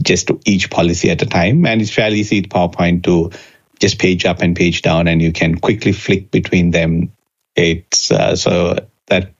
just 0.01 0.30
each 0.45 0.69
policy 0.69 1.10
at 1.10 1.21
a 1.23 1.25
time. 1.25 1.65
And 1.65 1.82
it's 1.82 1.91
fairly 1.91 2.19
easy 2.19 2.43
to 2.43 2.49
PowerPoint 2.49 3.04
to 3.04 3.32
just 3.80 3.99
page 3.99 4.25
up 4.25 4.41
and 4.41 4.56
page 4.56 4.82
down, 4.82 5.08
and 5.08 5.21
you 5.21 5.32
can 5.32 5.56
quickly 5.56 5.91
flick 5.91 6.32
between 6.32 6.71
them. 6.71 7.12
It's 7.56 8.12
uh, 8.12 8.36
so 8.36 8.78
that 9.08 9.35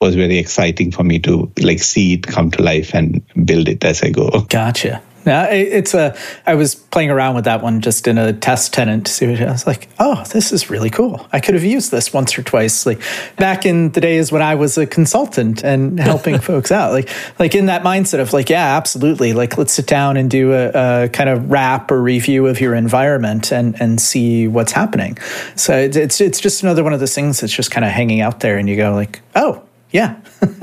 was 0.00 0.14
very 0.14 0.38
exciting 0.38 0.90
for 0.90 1.04
me 1.04 1.18
to 1.20 1.50
like 1.60 1.80
see 1.80 2.14
it 2.14 2.26
come 2.26 2.50
to 2.52 2.62
life 2.62 2.94
and 2.94 3.22
build 3.44 3.68
it 3.68 3.84
as 3.84 4.02
I 4.02 4.10
go. 4.10 4.42
Gotcha. 4.48 5.02
Now 5.26 5.44
it's 5.50 5.94
a. 5.94 6.16
I 6.46 6.54
was 6.54 6.74
playing 6.74 7.10
around 7.10 7.34
with 7.34 7.44
that 7.44 7.62
one 7.62 7.80
just 7.80 8.06
in 8.06 8.18
a 8.18 8.32
test 8.32 8.74
tenant 8.74 9.06
to 9.06 9.12
see 9.12 9.26
what 9.26 9.40
I 9.40 9.50
was 9.50 9.66
like. 9.66 9.88
Oh, 9.98 10.22
this 10.24 10.52
is 10.52 10.68
really 10.68 10.90
cool. 10.90 11.26
I 11.32 11.40
could 11.40 11.54
have 11.54 11.64
used 11.64 11.90
this 11.90 12.12
once 12.12 12.36
or 12.38 12.42
twice. 12.42 12.84
Like 12.84 13.00
back 13.36 13.64
in 13.64 13.92
the 13.92 14.00
days 14.00 14.30
when 14.30 14.42
I 14.42 14.54
was 14.54 14.76
a 14.76 14.86
consultant 14.86 15.64
and 15.64 15.98
helping 16.10 16.38
folks 16.40 16.70
out. 16.70 16.92
Like 16.92 17.08
like 17.38 17.54
in 17.54 17.66
that 17.66 17.82
mindset 17.82 18.20
of 18.20 18.32
like, 18.32 18.50
yeah, 18.50 18.76
absolutely. 18.76 19.32
Like 19.32 19.56
let's 19.56 19.72
sit 19.72 19.86
down 19.86 20.16
and 20.16 20.30
do 20.30 20.52
a, 20.52 21.04
a 21.04 21.08
kind 21.08 21.30
of 21.30 21.50
wrap 21.50 21.90
or 21.90 22.02
review 22.02 22.46
of 22.46 22.60
your 22.60 22.74
environment 22.74 23.50
and 23.50 23.80
and 23.80 24.00
see 24.00 24.46
what's 24.46 24.72
happening. 24.72 25.16
So 25.56 25.76
it's 25.76 25.96
it's, 25.96 26.20
it's 26.20 26.40
just 26.40 26.62
another 26.62 26.84
one 26.84 26.92
of 26.92 27.00
those 27.00 27.14
things 27.14 27.40
that's 27.40 27.52
just 27.52 27.70
kind 27.70 27.84
of 27.84 27.92
hanging 27.92 28.20
out 28.20 28.40
there, 28.40 28.58
and 28.58 28.68
you 28.68 28.76
go 28.76 28.92
like, 28.92 29.22
oh, 29.34 29.62
yeah. 29.94 30.16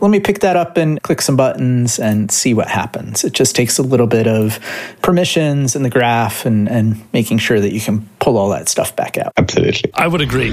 Let 0.00 0.10
me 0.10 0.20
pick 0.20 0.38
that 0.38 0.54
up 0.54 0.76
and 0.76 1.02
click 1.02 1.20
some 1.20 1.36
buttons 1.36 1.98
and 1.98 2.30
see 2.30 2.54
what 2.54 2.68
happens. 2.68 3.24
It 3.24 3.32
just 3.32 3.56
takes 3.56 3.76
a 3.76 3.82
little 3.82 4.06
bit 4.06 4.28
of 4.28 4.60
permissions 5.02 5.74
in 5.74 5.82
the 5.82 5.90
graph 5.90 6.46
and, 6.46 6.68
and 6.68 7.02
making 7.12 7.38
sure 7.38 7.58
that 7.58 7.72
you 7.72 7.80
can 7.80 8.08
pull 8.20 8.38
all 8.38 8.48
that 8.50 8.68
stuff 8.68 8.94
back 8.94 9.18
out. 9.18 9.32
Absolutely. 9.36 9.90
I 9.94 10.06
would 10.06 10.20
agree. 10.20 10.52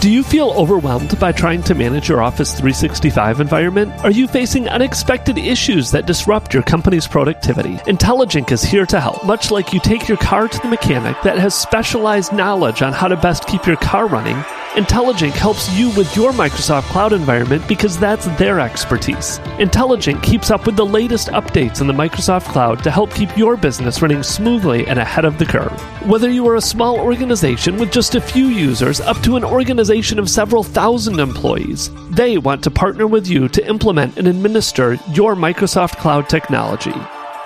Do 0.00 0.12
you 0.12 0.22
feel 0.22 0.50
overwhelmed 0.50 1.18
by 1.18 1.32
trying 1.32 1.64
to 1.64 1.74
manage 1.74 2.08
your 2.08 2.22
Office 2.22 2.52
365 2.52 3.40
environment? 3.40 3.92
Are 4.04 4.12
you 4.12 4.28
facing 4.28 4.68
unexpected 4.68 5.36
issues 5.38 5.90
that 5.90 6.06
disrupt 6.06 6.54
your 6.54 6.62
company's 6.62 7.08
productivity? 7.08 7.78
Intelligink 7.78 8.52
is 8.52 8.62
here 8.62 8.86
to 8.86 9.00
help, 9.00 9.24
much 9.24 9.50
like 9.50 9.72
you 9.72 9.80
take 9.80 10.06
your 10.06 10.16
car 10.18 10.46
to 10.46 10.58
the 10.60 10.68
mechanic 10.68 11.16
that 11.24 11.36
has 11.36 11.52
specialized 11.52 12.32
knowledge 12.32 12.80
on 12.80 12.92
how 12.92 13.08
to 13.08 13.16
best 13.16 13.48
keep 13.48 13.66
your 13.66 13.74
car 13.74 14.06
running 14.06 14.36
Intelligink 14.78 15.32
helps 15.32 15.68
you 15.76 15.90
with 15.96 16.14
your 16.14 16.30
Microsoft 16.30 16.84
Cloud 16.84 17.12
environment 17.12 17.66
because 17.66 17.98
that's 17.98 18.26
their 18.38 18.60
expertise. 18.60 19.40
Intelligink 19.58 20.22
keeps 20.22 20.52
up 20.52 20.66
with 20.66 20.76
the 20.76 20.86
latest 20.86 21.30
updates 21.30 21.80
in 21.80 21.88
the 21.88 21.92
Microsoft 21.92 22.44
Cloud 22.44 22.84
to 22.84 22.90
help 22.92 23.12
keep 23.12 23.36
your 23.36 23.56
business 23.56 24.00
running 24.00 24.22
smoothly 24.22 24.86
and 24.86 25.00
ahead 25.00 25.24
of 25.24 25.36
the 25.36 25.46
curve. 25.46 25.72
Whether 26.06 26.30
you 26.30 26.46
are 26.46 26.54
a 26.54 26.60
small 26.60 27.00
organization 27.00 27.76
with 27.76 27.90
just 27.90 28.14
a 28.14 28.20
few 28.20 28.46
users 28.46 29.00
up 29.00 29.20
to 29.24 29.34
an 29.34 29.42
organization 29.42 30.20
of 30.20 30.30
several 30.30 30.62
thousand 30.62 31.18
employees, 31.18 31.90
they 32.10 32.38
want 32.38 32.62
to 32.62 32.70
partner 32.70 33.08
with 33.08 33.26
you 33.26 33.48
to 33.48 33.66
implement 33.66 34.16
and 34.16 34.28
administer 34.28 34.94
your 35.10 35.34
Microsoft 35.34 35.96
Cloud 35.96 36.28
technology. 36.28 36.94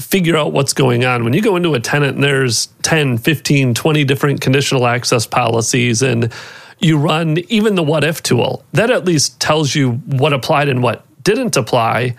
figure 0.00 0.36
out 0.36 0.52
what's 0.52 0.72
going 0.72 1.04
on. 1.04 1.24
When 1.24 1.32
you 1.32 1.42
go 1.42 1.56
into 1.56 1.74
a 1.74 1.80
tenant 1.80 2.14
and 2.14 2.24
there's 2.24 2.66
10, 2.82 3.18
15, 3.18 3.74
20 3.74 4.04
different 4.04 4.40
conditional 4.40 4.86
access 4.86 5.26
policies 5.26 6.02
and 6.02 6.32
you 6.78 6.96
run 6.96 7.38
even 7.48 7.74
the 7.74 7.82
what 7.82 8.04
if 8.04 8.22
tool, 8.22 8.64
that 8.72 8.90
at 8.90 9.04
least 9.04 9.40
tells 9.40 9.74
you 9.74 9.92
what 9.92 10.32
applied 10.32 10.68
and 10.68 10.82
what 10.82 11.04
didn't 11.24 11.56
apply, 11.56 12.14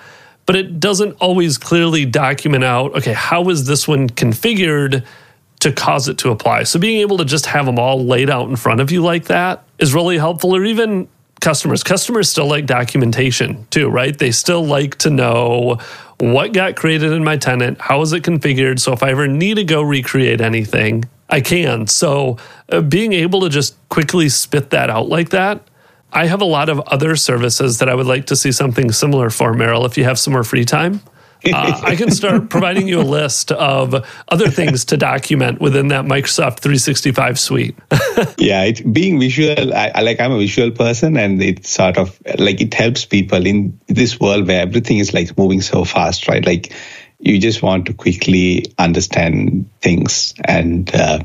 but 0.45 0.55
it 0.55 0.79
doesn't 0.79 1.13
always 1.21 1.57
clearly 1.57 2.05
document 2.05 2.63
out, 2.63 2.93
okay, 2.95 3.13
how 3.13 3.47
is 3.49 3.65
this 3.65 3.87
one 3.87 4.09
configured 4.09 5.05
to 5.61 5.71
cause 5.71 6.09
it 6.09 6.17
to 6.17 6.31
apply? 6.31 6.63
So 6.63 6.79
being 6.79 6.99
able 6.99 7.17
to 7.17 7.25
just 7.25 7.45
have 7.45 7.65
them 7.65 7.79
all 7.79 8.05
laid 8.05 8.29
out 8.29 8.49
in 8.49 8.55
front 8.55 8.81
of 8.81 8.91
you 8.91 9.01
like 9.01 9.25
that 9.25 9.63
is 9.77 9.93
really 9.93 10.17
helpful, 10.17 10.55
or 10.55 10.65
even 10.65 11.07
customers. 11.39 11.83
Customers 11.83 12.29
still 12.29 12.47
like 12.47 12.65
documentation 12.65 13.65
too, 13.69 13.89
right? 13.89 14.17
They 14.17 14.31
still 14.31 14.65
like 14.65 14.97
to 14.99 15.09
know 15.09 15.79
what 16.19 16.53
got 16.53 16.75
created 16.75 17.11
in 17.13 17.23
my 17.23 17.37
tenant, 17.37 17.79
how 17.79 18.01
is 18.01 18.13
it 18.13 18.23
configured. 18.23 18.79
So 18.79 18.93
if 18.93 19.03
I 19.03 19.11
ever 19.11 19.27
need 19.27 19.55
to 19.55 19.63
go 19.63 19.81
recreate 19.81 20.41
anything, 20.41 21.05
I 21.29 21.41
can. 21.41 21.87
So 21.87 22.37
uh, 22.69 22.81
being 22.81 23.13
able 23.13 23.41
to 23.41 23.49
just 23.49 23.75
quickly 23.89 24.29
spit 24.29 24.71
that 24.71 24.89
out 24.89 25.07
like 25.07 25.29
that. 25.29 25.61
I 26.11 26.25
have 26.25 26.41
a 26.41 26.45
lot 26.45 26.69
of 26.69 26.79
other 26.87 27.15
services 27.15 27.77
that 27.77 27.87
I 27.87 27.93
would 27.93 28.07
like 28.07 28.25
to 28.27 28.35
see 28.35 28.51
something 28.51 28.91
similar 28.91 29.29
for, 29.29 29.53
Merill, 29.53 29.85
if 29.85 29.95
you 29.95 30.05
have 30.05 30.17
some 30.17 30.33
more 30.33 30.43
free 30.43 30.65
time 30.65 31.01
uh, 31.45 31.81
I 31.83 31.95
can 31.95 32.11
start 32.11 32.49
providing 32.49 32.87
you 32.87 32.99
a 32.99 33.03
list 33.03 33.51
of 33.51 34.05
other 34.27 34.49
things 34.49 34.85
to 34.85 34.97
document 34.97 35.61
within 35.61 35.87
that 35.89 36.05
Microsoft 36.05 36.59
365 36.59 37.39
suite. 37.39 37.77
yeah, 38.37 38.63
it, 38.63 38.91
being 38.91 39.19
visual, 39.19 39.73
I, 39.73 39.91
I, 39.95 40.01
like 40.01 40.19
I'm 40.19 40.31
a 40.31 40.37
visual 40.37 40.71
person, 40.71 41.17
and 41.17 41.41
it's 41.41 41.69
sort 41.69 41.97
of 41.97 42.19
like 42.37 42.61
it 42.61 42.73
helps 42.73 43.05
people 43.05 43.45
in 43.45 43.79
this 43.87 44.19
world 44.19 44.47
where 44.47 44.61
everything 44.61 44.97
is 44.97 45.13
like 45.13 45.37
moving 45.37 45.61
so 45.61 45.85
fast, 45.85 46.27
right? 46.27 46.45
Like 46.45 46.73
you 47.19 47.39
just 47.39 47.61
want 47.61 47.85
to 47.85 47.93
quickly 47.93 48.65
understand 48.77 49.69
things 49.81 50.33
and 50.45 50.93
uh, 50.93 51.19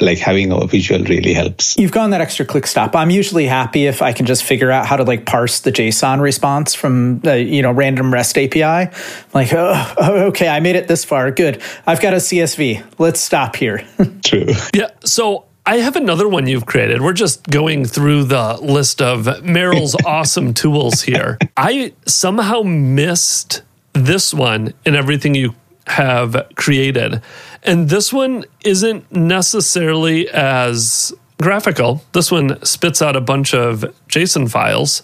like 0.00 0.18
having 0.18 0.52
a 0.52 0.66
visual 0.66 1.02
really 1.04 1.32
helps. 1.32 1.76
You've 1.78 1.92
gone 1.92 2.10
that 2.10 2.20
extra 2.20 2.44
click 2.44 2.66
stop. 2.66 2.94
I'm 2.94 3.10
usually 3.10 3.46
happy 3.46 3.86
if 3.86 4.02
I 4.02 4.12
can 4.12 4.26
just 4.26 4.44
figure 4.44 4.70
out 4.70 4.86
how 4.86 4.96
to 4.96 5.04
like 5.04 5.24
parse 5.24 5.60
the 5.60 5.72
JSON 5.72 6.20
response 6.20 6.74
from 6.74 7.20
the 7.20 7.42
you 7.42 7.62
know 7.62 7.72
random 7.72 8.12
REST 8.12 8.38
API. 8.38 8.94
like, 9.32 9.52
oh, 9.52 9.94
okay, 10.28 10.48
I 10.48 10.60
made 10.60 10.76
it 10.76 10.88
this 10.88 11.04
far. 11.04 11.30
Good. 11.30 11.62
I've 11.86 12.00
got 12.00 12.12
a 12.12 12.18
CSV. 12.18 12.84
Let's 12.98 13.20
stop 13.20 13.56
here. 13.56 13.86
True. 14.24 14.48
Yeah. 14.74 14.90
So 15.04 15.46
I 15.64 15.78
have 15.78 15.96
another 15.96 16.28
one 16.28 16.46
you've 16.46 16.66
created. 16.66 17.00
We're 17.00 17.14
just 17.14 17.48
going 17.48 17.86
through 17.86 18.24
the 18.24 18.58
list 18.60 19.00
of 19.00 19.42
Merill's 19.42 19.96
awesome 20.04 20.52
tools 20.52 21.02
here. 21.02 21.38
I 21.56 21.94
somehow 22.06 22.62
missed 22.62 23.62
this 23.94 24.34
one 24.34 24.74
in 24.84 24.94
everything 24.94 25.34
you 25.34 25.54
have 25.86 26.50
created. 26.56 27.22
And 27.62 27.88
this 27.88 28.12
one 28.12 28.44
isn't 28.64 29.10
necessarily 29.12 30.28
as 30.30 31.14
graphical. 31.40 32.02
This 32.12 32.30
one 32.30 32.62
spits 32.64 33.02
out 33.02 33.16
a 33.16 33.20
bunch 33.20 33.54
of 33.54 33.80
JSON 34.08 34.50
files, 34.50 35.02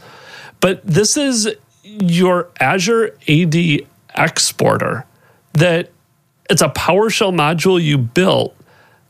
but 0.61 0.85
this 0.85 1.17
is 1.17 1.49
your 1.85 2.51
Azure 2.61 3.17
AD 3.29 3.57
exporter 4.15 5.07
that 5.55 5.91
it's 6.49 6.63
a 6.63 6.69
PowerShell 6.69 7.35
module 7.35 7.83
you 7.83 7.99
built 7.99 8.57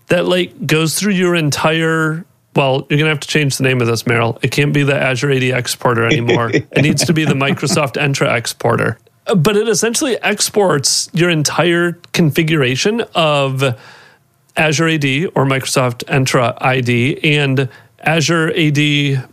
that 0.08 0.26
like 0.26 0.66
goes 0.66 0.98
through 0.98 1.12
your 1.12 1.34
entire 1.34 2.24
well, 2.54 2.86
you're 2.90 2.98
going 2.98 3.06
to 3.06 3.08
have 3.08 3.20
to 3.20 3.28
change 3.28 3.56
the 3.56 3.62
name 3.62 3.80
of 3.80 3.86
this, 3.86 4.02
Merill. 4.02 4.38
It 4.42 4.50
can't 4.50 4.74
be 4.74 4.82
the 4.82 4.94
Azure 4.94 5.30
AD 5.30 5.42
exporter 5.42 6.04
anymore. 6.04 6.50
it 6.52 6.82
needs 6.82 7.02
to 7.06 7.14
be 7.14 7.24
the 7.24 7.32
Microsoft 7.32 7.94
Entra 7.94 8.30
exporter 8.30 8.98
but 9.36 9.56
it 9.56 9.68
essentially 9.68 10.20
exports 10.22 11.08
your 11.12 11.30
entire 11.30 11.92
configuration 12.12 13.02
of 13.14 13.62
Azure 14.56 14.88
AD 14.88 15.04
or 15.34 15.46
Microsoft 15.46 16.04
Entra 16.04 16.56
ID 16.60 17.18
and 17.38 17.68
Azure 18.00 18.50
AD 18.50 18.76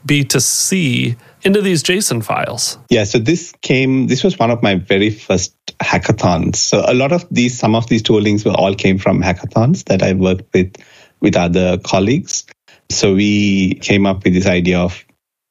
B2C 0.06 1.17
into 1.43 1.62
these 1.62 1.84
JSON 1.84 2.23
files. 2.23 2.78
Yeah, 2.89 3.04
so 3.06 3.17
this 3.17 3.54
came, 3.62 4.08
this 4.08 4.23
was 4.23 4.38
one 4.38 4.52
of 4.52 4.62
my 4.62 4.75
very 4.75 5.10
first 5.10 5.56
hackathons. 5.82 6.58
So 6.58 6.84
a 6.86 6.93
lot 6.93 7.12
of 7.12 7.25
these, 7.32 7.58
some 7.58 7.75
of 7.75 7.88
these 7.88 8.04
toolings 8.04 8.45
were 8.45 8.52
all 8.52 8.75
came 8.75 8.97
from 8.97 9.21
hackathons 9.21 9.86
that 9.86 10.04
I 10.04 10.13
worked 10.13 10.54
with 10.54 10.75
with 11.21 11.36
other 11.36 11.78
colleagues. 11.78 12.45
So 12.89 13.13
we 13.13 13.75
came 13.75 14.06
up 14.06 14.23
with 14.23 14.34
this 14.34 14.47
idea 14.47 14.80
of 14.80 15.04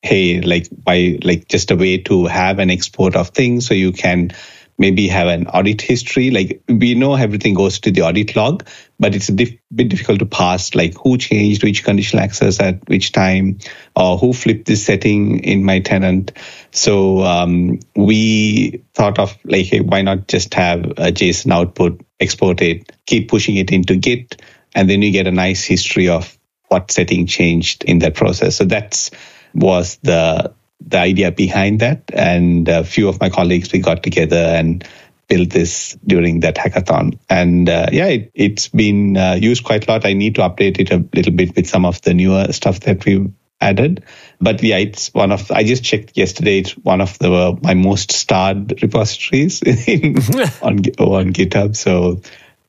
hey 0.03 0.41
like 0.41 0.69
by 0.73 1.19
like 1.23 1.49
just 1.49 1.71
a 1.71 1.77
way 1.77 1.99
to 1.99 2.27
have 2.27 2.59
an 2.59 2.71
export 2.71 3.17
of 3.17 3.31
things 3.31 3.67
so 3.67 3.75
you 3.75 3.93
can 3.93 4.31
maybe 4.79 5.09
have 5.09 5.27
an 5.27 5.49
audit 5.49 5.83
history. 5.83 6.31
Like 6.31 6.63
we 6.69 6.95
know 6.95 7.15
everything 7.15 7.55
goes 7.55 7.81
to 7.81 7.91
the 7.91 8.03
audit 8.03 8.37
log 8.37 8.67
but 9.01 9.15
it's 9.15 9.29
a 9.29 9.33
diff- 9.33 9.59
bit 9.75 9.89
difficult 9.89 10.21
to 10.21 10.27
pass 10.27 10.75
like 10.75 10.95
who 10.97 11.19
changed 11.19 11.65
which 11.65 11.85
conditional 11.85 12.23
access 12.23 12.61
at 12.61 12.89
which 12.89 13.13
time 13.13 13.59
or 13.97 14.17
who 14.19 14.33
flipped 14.33 14.67
this 14.67 14.87
setting 14.87 15.41
in 15.41 15.65
my 15.65 15.81
tenant. 15.81 16.33
So 16.71 17.23
um, 17.23 17.81
we 17.97 18.85
thought 18.95 19.19
of 19.19 19.37
like 19.45 19.67
hey 19.67 19.81
why 19.81 20.03
not 20.03 20.29
just 20.29 20.55
have 20.55 20.85
a 20.85 21.13
json 21.13 21.53
output 21.53 22.01
export 22.21 22.61
it 22.63 22.91
keep 23.07 23.29
pushing 23.29 23.57
it 23.57 23.73
into 23.73 23.97
git 23.97 24.41
and 24.75 24.89
then 24.89 25.03
you 25.03 25.11
get 25.11 25.27
a 25.27 25.33
nice 25.33 25.65
history 25.65 26.09
of 26.09 26.39
what 26.69 26.91
setting 26.91 27.27
changed 27.27 27.85
in 27.85 28.01
that 28.01 28.15
process. 28.15 28.57
So 28.57 28.65
that's 28.65 29.11
was 29.55 29.97
the 30.03 30.53
the 30.81 30.99
idea 30.99 31.31
behind 31.33 31.81
that. 31.81 32.03
And 32.13 32.69
a 32.69 32.85
few 32.85 33.09
of 33.09 33.21
my 33.21 33.31
colleagues 33.31 33.73
we 33.73 33.81
got 33.81 34.03
together 34.03 34.37
and 34.37 34.87
built 35.29 35.51
this 35.51 35.97
during 36.07 36.41
that 36.41 36.57
hackathon. 36.57 37.19
And 37.29 37.69
uh, 37.69 37.89
yeah, 37.93 38.17
it, 38.35 38.59
has 38.59 38.69
been 38.69 39.17
uh, 39.17 39.35
used 39.35 39.65
quite 39.65 39.87
a 39.87 39.93
lot. 39.93 40.07
I 40.07 40.15
need 40.15 40.37
to 40.37 40.43
update 40.43 40.79
it 40.81 40.91
a 40.91 41.05
little 41.15 41.33
bit 41.33 41.55
with 41.55 41.69
some 41.69 41.85
of 41.85 42.01
the 42.03 42.15
newer 42.15 42.53
stuff 42.53 42.81
that 42.81 43.05
we've 43.05 43.31
added. 43.61 44.05
But 44.41 44.63
yeah, 44.63 44.79
it's 44.79 45.13
one 45.13 45.33
of 45.33 45.51
I 45.51 45.65
just 45.65 45.85
checked 45.85 46.17
yesterday. 46.17 46.61
It's 46.61 46.73
one 46.73 47.01
of 47.01 47.19
the 47.19 47.59
my 47.63 47.75
most 47.75 48.13
starred 48.13 48.83
repositories 48.83 49.63
in, 49.87 50.17
on 50.63 50.79
on 50.99 51.33
GitHub. 51.33 51.77
So 51.77 52.23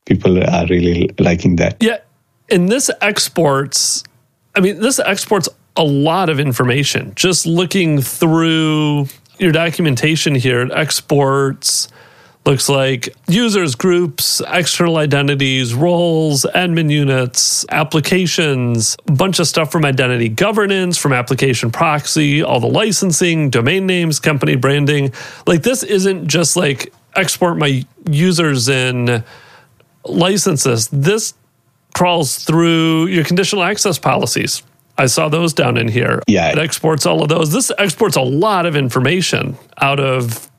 people 0.04 0.42
are 0.42 0.66
really 0.66 1.10
liking 1.18 1.56
that. 1.56 1.82
Yeah, 1.82 1.98
and 2.50 2.68
this 2.68 2.90
exports. 3.00 4.04
I 4.54 4.60
mean, 4.60 4.80
this 4.80 4.98
exports 4.98 5.48
a 5.76 5.84
lot 5.84 6.28
of 6.28 6.40
information. 6.40 7.12
Just 7.14 7.46
looking 7.46 8.00
through 8.00 9.06
your 9.38 9.52
documentation 9.52 10.34
here, 10.34 10.62
it 10.62 10.72
exports 10.72 11.88
looks 12.46 12.68
like 12.68 13.14
users, 13.28 13.74
groups, 13.74 14.40
external 14.48 14.96
identities, 14.96 15.74
roles, 15.74 16.46
admin 16.54 16.90
units, 16.90 17.66
applications, 17.68 18.96
a 19.06 19.12
bunch 19.12 19.38
of 19.38 19.46
stuff 19.46 19.70
from 19.70 19.84
identity 19.84 20.28
governance, 20.28 20.96
from 20.96 21.12
application 21.12 21.70
proxy, 21.70 22.42
all 22.42 22.60
the 22.60 22.66
licensing, 22.66 23.50
domain 23.50 23.86
names, 23.86 24.18
company 24.18 24.56
branding. 24.56 25.12
Like 25.46 25.62
this 25.62 25.82
isn't 25.82 26.28
just 26.28 26.56
like 26.56 26.92
export 27.14 27.58
my 27.58 27.84
users 28.08 28.68
in 28.68 29.22
licenses. 30.04 30.88
This 30.88 31.34
crawls 31.94 32.44
through 32.44 33.06
your 33.06 33.24
conditional 33.24 33.62
access 33.62 33.98
policies 33.98 34.62
I 35.00 35.06
saw 35.06 35.30
those 35.30 35.54
down 35.54 35.78
in 35.78 35.88
here. 35.88 36.22
Yeah. 36.26 36.50
It 36.50 36.58
exports 36.58 37.06
all 37.06 37.22
of 37.22 37.30
those. 37.30 37.50
This 37.50 37.72
exports 37.78 38.16
a 38.16 38.20
lot 38.20 38.66
of 38.66 38.76
information 38.76 39.56
out 39.80 39.98
of 39.98 40.50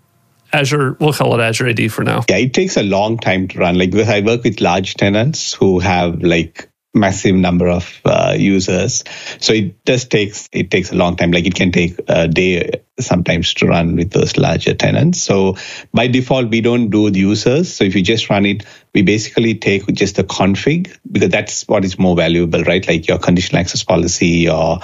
Azure. 0.51 0.97
We'll 0.99 1.13
call 1.13 1.39
it 1.39 1.43
Azure 1.43 1.67
AD 1.67 1.91
for 1.91 2.03
now. 2.03 2.25
Yeah, 2.27 2.37
it 2.37 2.55
takes 2.55 2.75
a 2.75 2.81
long 2.81 3.19
time 3.19 3.47
to 3.49 3.59
run. 3.59 3.77
Like 3.77 3.91
because 3.91 4.09
I 4.09 4.21
work 4.21 4.43
with 4.43 4.59
large 4.59 4.95
tenants 4.95 5.53
who 5.53 5.77
have 5.77 6.23
like 6.23 6.70
massive 6.93 7.35
number 7.35 7.67
of 7.67 8.01
uh, 8.05 8.35
users. 8.37 9.03
So 9.39 9.53
it 9.53 9.83
does 9.85 10.05
takes 10.05 10.49
it 10.51 10.71
takes 10.71 10.91
a 10.91 10.95
long 10.95 11.15
time. 11.15 11.31
Like 11.31 11.45
it 11.45 11.55
can 11.55 11.71
take 11.71 11.99
a 12.07 12.27
day 12.27 12.81
sometimes 12.99 13.53
to 13.55 13.67
run 13.67 13.95
with 13.95 14.11
those 14.11 14.37
larger 14.37 14.73
tenants. 14.73 15.21
So 15.21 15.55
by 15.93 16.07
default 16.07 16.49
we 16.49 16.61
don't 16.61 16.89
do 16.89 17.09
the 17.09 17.19
users. 17.19 17.73
So 17.73 17.83
if 17.83 17.95
you 17.95 18.03
just 18.03 18.29
run 18.29 18.45
it 18.45 18.65
we 18.93 19.01
basically 19.03 19.55
take 19.55 19.87
just 19.87 20.17
the 20.17 20.23
config 20.23 20.95
because 21.09 21.29
that's 21.29 21.67
what 21.67 21.85
is 21.85 21.97
more 21.97 22.15
valuable 22.15 22.63
right? 22.63 22.85
Like 22.85 23.07
your 23.07 23.19
conditional 23.19 23.61
access 23.61 23.83
policy 23.83 24.49
or 24.49 24.79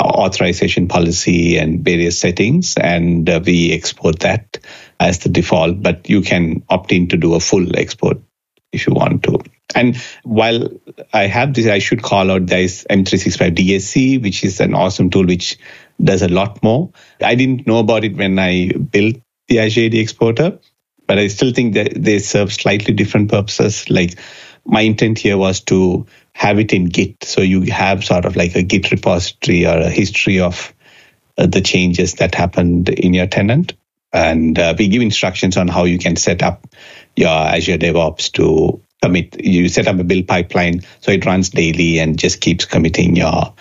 authorization 0.00 0.88
policy 0.88 1.58
and 1.58 1.84
various 1.84 2.18
settings. 2.18 2.76
And 2.76 3.28
uh, 3.28 3.40
we 3.44 3.72
export 3.72 4.20
that 4.20 4.58
as 4.98 5.18
the 5.20 5.28
default 5.28 5.82
but 5.82 6.08
you 6.08 6.22
can 6.22 6.64
opt 6.70 6.90
in 6.92 7.08
to 7.08 7.16
do 7.16 7.34
a 7.34 7.40
full 7.40 7.76
export 7.76 8.18
if 8.72 8.86
you 8.86 8.94
want 8.94 9.22
to 9.24 9.38
and 9.74 9.96
while 10.22 10.68
I 11.12 11.26
have 11.26 11.54
this, 11.54 11.66
I 11.66 11.78
should 11.78 12.02
call 12.02 12.30
out 12.30 12.46
there 12.46 12.60
is 12.60 12.86
M365 12.88 13.56
DSC, 13.56 14.22
which 14.22 14.44
is 14.44 14.60
an 14.60 14.74
awesome 14.74 15.10
tool 15.10 15.26
which 15.26 15.58
does 16.02 16.22
a 16.22 16.28
lot 16.28 16.62
more. 16.62 16.90
I 17.20 17.34
didn't 17.34 17.66
know 17.66 17.78
about 17.78 18.04
it 18.04 18.16
when 18.16 18.38
I 18.38 18.68
built 18.68 19.16
the 19.48 19.60
Azure 19.60 19.86
AD 19.86 19.94
exporter, 19.94 20.58
but 21.06 21.18
I 21.18 21.28
still 21.28 21.52
think 21.52 21.74
that 21.74 21.92
they 21.94 22.18
serve 22.18 22.52
slightly 22.52 22.94
different 22.94 23.30
purposes. 23.30 23.88
Like 23.90 24.18
my 24.64 24.82
intent 24.82 25.18
here 25.18 25.36
was 25.36 25.60
to 25.62 26.06
have 26.32 26.58
it 26.58 26.72
in 26.72 26.86
Git. 26.86 27.24
So 27.24 27.40
you 27.40 27.62
have 27.72 28.04
sort 28.04 28.24
of 28.24 28.36
like 28.36 28.54
a 28.54 28.62
Git 28.62 28.90
repository 28.90 29.66
or 29.66 29.78
a 29.78 29.90
history 29.90 30.40
of 30.40 30.74
uh, 31.36 31.46
the 31.46 31.60
changes 31.60 32.14
that 32.14 32.34
happened 32.34 32.88
in 32.88 33.14
your 33.14 33.26
tenant. 33.26 33.74
And 34.12 34.56
uh, 34.58 34.74
we 34.78 34.88
give 34.88 35.02
instructions 35.02 35.56
on 35.56 35.66
how 35.66 35.84
you 35.84 35.98
can 35.98 36.14
set 36.14 36.42
up 36.42 36.66
your 37.16 37.30
Azure 37.30 37.78
DevOps 37.78 38.30
to 38.32 38.80
commit. 39.04 39.44
You 39.44 39.68
set 39.68 39.86
up 39.86 39.98
a 39.98 40.04
build 40.04 40.26
pipeline 40.26 40.80
so 41.00 41.12
it 41.12 41.26
runs 41.26 41.50
daily 41.50 41.98
and 41.98 42.18
just 42.18 42.40
keeps 42.40 42.64
committing 42.64 43.16
your 43.16 43.52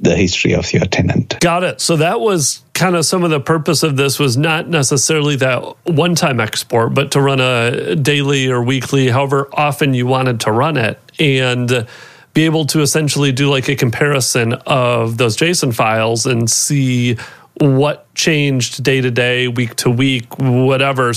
the 0.00 0.14
history 0.14 0.54
of 0.54 0.72
your 0.72 0.84
tenant. 0.84 1.40
Got 1.40 1.64
it. 1.64 1.80
So 1.80 1.96
that 1.96 2.20
was 2.20 2.62
kind 2.72 2.94
of 2.94 3.04
some 3.04 3.24
of 3.24 3.30
the 3.30 3.40
purpose 3.40 3.82
of 3.82 3.96
this 3.96 4.18
was 4.20 4.36
not 4.36 4.68
necessarily 4.68 5.34
that 5.36 5.76
one 5.88 6.14
time 6.14 6.38
export, 6.38 6.94
but 6.94 7.10
to 7.12 7.20
run 7.20 7.40
a 7.40 7.96
daily 7.96 8.48
or 8.48 8.62
weekly, 8.62 9.08
however 9.08 9.48
often 9.52 9.94
you 9.94 10.06
wanted 10.06 10.40
to 10.40 10.52
run 10.52 10.76
it. 10.76 11.00
And 11.18 11.88
be 12.32 12.44
able 12.44 12.66
to 12.66 12.80
essentially 12.80 13.32
do 13.32 13.50
like 13.50 13.68
a 13.68 13.74
comparison 13.74 14.52
of 14.52 15.18
those 15.18 15.36
JSON 15.36 15.74
files 15.74 16.26
and 16.26 16.48
see 16.48 17.16
what 17.60 18.12
changed 18.14 18.84
day 18.84 19.00
to 19.00 19.10
day, 19.10 19.48
week 19.48 19.74
to 19.76 19.90
week, 19.90 20.38
whatever 20.38 21.12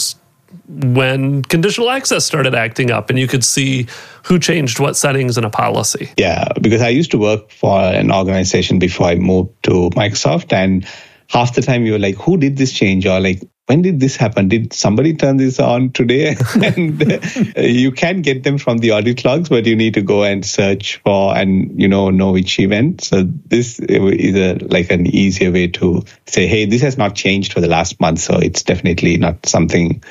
when 0.67 1.43
conditional 1.43 1.89
access 1.89 2.25
started 2.25 2.55
acting 2.55 2.91
up 2.91 3.09
and 3.09 3.19
you 3.19 3.27
could 3.27 3.43
see 3.43 3.87
who 4.23 4.39
changed 4.39 4.79
what 4.79 4.95
settings 4.95 5.37
in 5.37 5.43
a 5.43 5.49
policy. 5.49 6.09
Yeah, 6.17 6.47
because 6.61 6.81
I 6.81 6.89
used 6.89 7.11
to 7.11 7.17
work 7.17 7.51
for 7.51 7.79
an 7.79 8.11
organization 8.11 8.79
before 8.79 9.07
I 9.07 9.15
moved 9.15 9.51
to 9.63 9.89
Microsoft 9.91 10.53
and 10.53 10.85
half 11.27 11.55
the 11.55 11.61
time 11.61 11.85
you 11.85 11.93
were 11.93 11.99
like, 11.99 12.15
who 12.15 12.37
did 12.37 12.57
this 12.57 12.71
change? 12.73 13.05
Or 13.05 13.19
like, 13.19 13.41
when 13.71 13.81
did 13.81 14.01
this 14.01 14.17
happen? 14.17 14.49
Did 14.49 14.73
somebody 14.73 15.13
turn 15.13 15.37
this 15.37 15.57
on 15.57 15.91
today? 15.91 16.35
and 16.61 17.01
uh, 17.01 17.61
you 17.61 17.93
can 17.93 18.21
get 18.21 18.43
them 18.43 18.57
from 18.57 18.79
the 18.79 18.91
audit 18.91 19.23
logs, 19.23 19.47
but 19.47 19.65
you 19.65 19.77
need 19.77 19.93
to 19.93 20.01
go 20.01 20.23
and 20.23 20.45
search 20.45 20.97
for 20.97 21.33
and 21.33 21.81
you 21.81 21.87
know 21.87 22.09
know 22.09 22.33
which 22.33 22.59
event. 22.59 22.99
So 22.99 23.23
this 23.23 23.79
is 23.79 24.35
a, 24.35 24.55
like 24.65 24.91
an 24.91 25.07
easier 25.07 25.51
way 25.53 25.67
to 25.69 26.03
say, 26.27 26.47
hey, 26.47 26.65
this 26.65 26.81
has 26.81 26.97
not 26.97 27.15
changed 27.15 27.53
for 27.53 27.61
the 27.61 27.69
last 27.69 28.01
month, 28.01 28.19
so 28.19 28.35
it's 28.39 28.63
definitely 28.63 29.15
not 29.15 29.45
something 29.45 30.03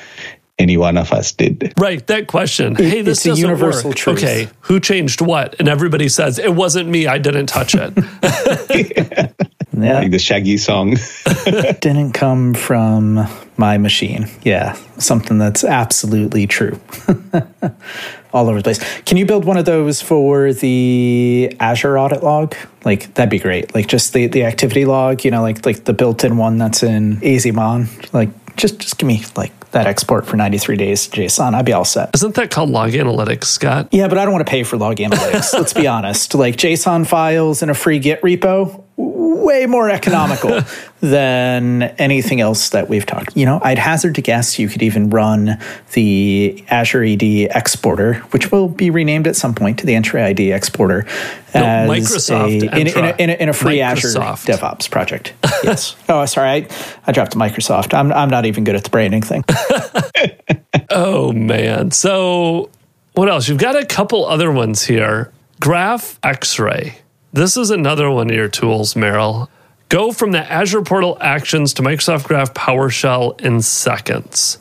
any 0.57 0.77
one 0.77 0.97
of 0.97 1.13
us 1.13 1.31
did. 1.31 1.71
Right, 1.77 2.05
that 2.07 2.25
question. 2.25 2.73
It, 2.73 2.79
hey, 2.79 3.01
this 3.03 3.19
it's 3.19 3.25
a 3.25 3.29
doesn't 3.29 3.43
universal 3.43 3.91
work. 3.91 3.97
truth. 3.97 4.17
Okay, 4.17 4.49
who 4.61 4.79
changed 4.79 5.21
what? 5.21 5.55
And 5.59 5.69
everybody 5.69 6.09
says 6.09 6.39
it 6.39 6.55
wasn't 6.55 6.89
me. 6.89 7.05
I 7.05 7.19
didn't 7.19 7.45
touch 7.45 7.75
it. 7.77 9.35
Yeah. 9.73 9.99
Like 9.99 10.11
the 10.11 10.19
Shaggy 10.19 10.57
song. 10.57 10.91
Didn't 11.79 12.11
come 12.11 12.53
from 12.53 13.25
my 13.61 13.77
machine. 13.77 14.27
Yeah, 14.41 14.73
something 14.97 15.37
that's 15.37 15.63
absolutely 15.63 16.47
true. 16.47 16.79
All 18.33 18.49
over 18.49 18.57
the 18.57 18.63
place. 18.63 19.01
Can 19.03 19.17
you 19.17 19.25
build 19.25 19.45
one 19.45 19.57
of 19.57 19.65
those 19.65 20.01
for 20.01 20.51
the 20.51 21.55
Azure 21.59 21.99
audit 21.99 22.23
log? 22.23 22.55
Like 22.83 23.13
that'd 23.13 23.29
be 23.29 23.39
great. 23.39 23.75
Like 23.75 23.87
just 23.87 24.13
the, 24.13 24.25
the 24.27 24.45
activity 24.45 24.85
log, 24.85 25.23
you 25.23 25.31
know, 25.31 25.43
like 25.43 25.63
like 25.65 25.83
the 25.83 25.93
built-in 25.93 26.37
one 26.37 26.57
that's 26.57 26.81
in 26.81 27.17
AZMon. 27.17 28.13
Like 28.13 28.29
just 28.55 28.79
just 28.79 28.97
give 28.97 29.07
me 29.07 29.23
like 29.35 29.53
that 29.71 29.85
export 29.87 30.25
for 30.25 30.37
93 30.37 30.75
days 30.77 31.07
to 31.07 31.21
JSON. 31.21 31.53
I'd 31.53 31.65
be 31.65 31.73
all 31.73 31.85
set. 31.85 32.09
Isn't 32.13 32.35
that 32.35 32.51
called 32.51 32.69
log 32.69 32.91
analytics, 32.91 33.45
Scott? 33.45 33.89
Yeah, 33.91 34.07
but 34.07 34.17
I 34.17 34.25
don't 34.25 34.33
want 34.33 34.45
to 34.45 34.49
pay 34.49 34.63
for 34.63 34.77
log 34.77 34.97
analytics. 34.97 35.53
let's 35.53 35.73
be 35.73 35.87
honest. 35.95 36.33
Like 36.33 36.55
JSON 36.55 37.05
files 37.05 37.61
in 37.61 37.69
a 37.69 37.73
free 37.73 37.99
Git 37.99 38.21
repo, 38.21 38.83
way 39.01 39.65
more 39.65 39.89
economical 39.89 40.61
than 41.01 41.83
anything 41.97 42.41
else 42.41 42.69
that 42.69 42.89
we've 42.89 43.05
talked. 43.05 43.35
You 43.35 43.45
know, 43.45 43.59
I'd 43.63 43.77
hazard 43.77 44.15
to 44.15 44.21
guess 44.21 44.59
you 44.59 44.67
could 44.67 44.83
even 44.83 45.09
run 45.09 45.57
the 45.93 46.63
Azure 46.69 47.03
AD 47.03 47.23
exporter, 47.23 48.15
which 48.31 48.51
will 48.51 48.67
be 48.67 48.89
renamed 48.89 49.27
at 49.27 49.35
some 49.35 49.55
point 49.55 49.79
to 49.79 49.85
the 49.85 49.93
Entra 49.93 50.23
ID 50.25 50.51
exporter, 50.51 51.05
No, 51.53 51.63
as 51.63 51.89
Microsoft 51.89 52.63
a, 52.63 52.79
in, 52.79 52.87
in, 52.87 53.05
a, 53.05 53.15
in, 53.17 53.29
a, 53.29 53.33
in 53.33 53.49
a 53.49 53.53
free 53.53 53.81
Azure 53.81 54.09
DevOps 54.09 54.89
project. 54.89 55.33
Yes. 55.63 55.95
oh, 56.09 56.25
sorry, 56.25 56.49
I, 56.49 56.67
I 57.05 57.11
dropped 57.11 57.35
Microsoft. 57.35 57.93
I'm 57.93 58.11
I'm 58.11 58.31
not 58.31 58.47
even 58.47 58.63
good 58.63 58.73
at 58.73 58.83
the 58.83 58.89
branding 58.89 59.21
thing. 59.21 59.43
Oh 60.91 61.31
man. 61.31 61.91
So 61.91 62.69
what 63.13 63.29
else? 63.29 63.47
You've 63.47 63.57
got 63.57 63.75
a 63.75 63.85
couple 63.85 64.25
other 64.25 64.51
ones 64.51 64.83
here. 64.83 65.31
Graph 65.59 66.19
X-ray. 66.23 66.97
This 67.33 67.55
is 67.55 67.69
another 67.69 68.11
one 68.11 68.29
of 68.29 68.35
your 68.35 68.49
tools, 68.49 68.93
Merill. 68.93 69.47
Go 69.87 70.11
from 70.11 70.31
the 70.31 70.39
Azure 70.51 70.81
Portal 70.81 71.17
Actions 71.21 71.73
to 71.75 71.81
Microsoft 71.81 72.25
Graph 72.25 72.53
PowerShell 72.53 73.39
in 73.39 73.61
seconds. 73.61 74.57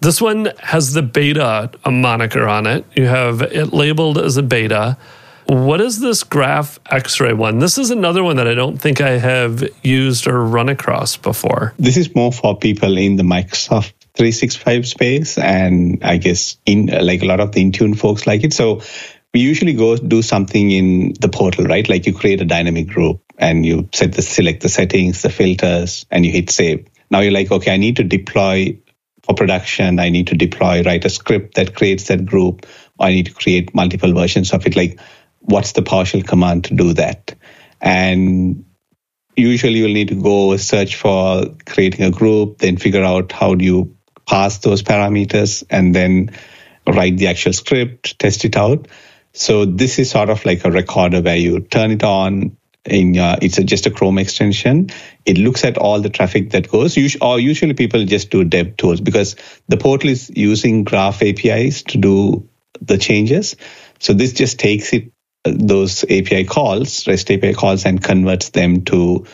This 0.00 0.20
one 0.20 0.52
has 0.60 0.92
the 0.92 1.02
beta 1.02 1.72
moniker 1.84 2.46
on 2.46 2.68
it. 2.68 2.84
You 2.94 3.06
have 3.06 3.42
it 3.42 3.72
labeled 3.72 4.18
as 4.18 4.36
a 4.36 4.44
beta. 4.44 4.96
What 5.46 5.80
is 5.80 5.98
this 5.98 6.22
Graph 6.22 6.78
X-ray 6.88 7.32
one? 7.32 7.58
This 7.58 7.76
is 7.76 7.90
another 7.90 8.22
one 8.22 8.36
that 8.36 8.46
I 8.46 8.54
don't 8.54 8.78
think 8.78 9.00
I 9.00 9.18
have 9.18 9.68
used 9.82 10.28
or 10.28 10.44
run 10.44 10.68
across 10.68 11.16
before. 11.16 11.74
this 11.76 11.96
is 11.96 12.14
more 12.14 12.30
for 12.30 12.56
people 12.56 12.98
in 12.98 13.16
the 13.16 13.24
Microsoft 13.24 13.92
365 14.14 14.86
space, 14.86 15.38
and 15.38 16.04
I 16.04 16.18
guess 16.18 16.56
in 16.66 16.86
like 16.86 17.22
a 17.22 17.26
lot 17.26 17.40
of 17.40 17.50
the 17.52 17.64
Intune 17.64 17.98
folks 17.98 18.26
like 18.28 18.44
it. 18.44 18.52
So 18.52 18.82
we 19.34 19.40
usually 19.40 19.74
go 19.74 19.96
do 19.96 20.22
something 20.22 20.70
in 20.70 21.12
the 21.20 21.28
portal, 21.28 21.64
right? 21.64 21.88
Like 21.88 22.06
you 22.06 22.14
create 22.14 22.40
a 22.40 22.44
dynamic 22.46 22.88
group 22.88 23.20
and 23.38 23.66
you 23.66 23.88
set 23.92 24.12
the 24.12 24.22
select 24.22 24.62
the 24.62 24.68
settings, 24.68 25.22
the 25.22 25.30
filters, 25.30 26.06
and 26.10 26.24
you 26.24 26.32
hit 26.32 26.50
save. 26.50 26.86
Now 27.10 27.20
you're 27.20 27.32
like, 27.32 27.50
okay, 27.50 27.72
I 27.72 27.76
need 27.76 27.96
to 27.96 28.04
deploy 28.04 28.78
for 29.22 29.34
production. 29.34 29.98
I 29.98 30.08
need 30.08 30.28
to 30.28 30.36
deploy, 30.36 30.82
write 30.82 31.04
a 31.04 31.10
script 31.10 31.56
that 31.56 31.74
creates 31.74 32.04
that 32.08 32.24
group. 32.24 32.66
I 32.98 33.10
need 33.10 33.26
to 33.26 33.34
create 33.34 33.74
multiple 33.74 34.14
versions 34.14 34.52
of 34.52 34.66
it. 34.66 34.76
Like, 34.76 34.98
what's 35.40 35.72
the 35.72 35.82
PowerShell 35.82 36.26
command 36.26 36.64
to 36.64 36.74
do 36.74 36.94
that? 36.94 37.34
And 37.80 38.64
usually 39.36 39.80
you'll 39.80 39.92
need 39.92 40.08
to 40.08 40.20
go 40.20 40.56
search 40.56 40.96
for 40.96 41.44
creating 41.66 42.04
a 42.04 42.10
group, 42.10 42.58
then 42.58 42.78
figure 42.78 43.04
out 43.04 43.32
how 43.32 43.54
do 43.54 43.64
you 43.64 43.96
pass 44.26 44.58
those 44.58 44.82
parameters, 44.82 45.62
and 45.68 45.94
then 45.94 46.30
write 46.86 47.16
the 47.16 47.26
actual 47.28 47.52
script, 47.52 48.18
test 48.18 48.44
it 48.44 48.56
out. 48.56 48.88
So 49.36 49.66
this 49.66 49.98
is 49.98 50.10
sort 50.10 50.30
of 50.30 50.44
like 50.46 50.64
a 50.64 50.70
recorder 50.70 51.20
where 51.20 51.36
you 51.36 51.60
turn 51.60 51.90
it 51.90 52.02
on. 52.02 52.56
In 52.86 53.18
uh, 53.18 53.36
it's 53.42 53.58
a, 53.58 53.64
just 53.64 53.86
a 53.86 53.90
Chrome 53.90 54.16
extension. 54.16 54.90
It 55.24 55.38
looks 55.38 55.64
at 55.64 55.76
all 55.76 56.00
the 56.00 56.08
traffic 56.08 56.50
that 56.50 56.70
goes. 56.70 56.96
Us- 56.96 57.16
or 57.20 57.38
usually 57.40 57.74
people 57.74 58.04
just 58.04 58.30
do 58.30 58.44
dev 58.44 58.76
tools 58.76 59.00
because 59.00 59.34
the 59.68 59.76
portal 59.76 60.08
is 60.08 60.30
using 60.34 60.84
Graph 60.84 61.20
APIs 61.20 61.82
to 61.82 61.98
do 61.98 62.48
the 62.80 62.96
changes. 62.96 63.56
So 63.98 64.14
this 64.14 64.32
just 64.32 64.60
takes 64.60 64.92
it 64.92 65.12
those 65.44 66.04
API 66.04 66.44
calls, 66.44 67.06
REST 67.06 67.30
API 67.32 67.54
calls, 67.54 67.84
and 67.84 68.02
converts 68.02 68.50
them 68.50 68.84
to 68.84 69.26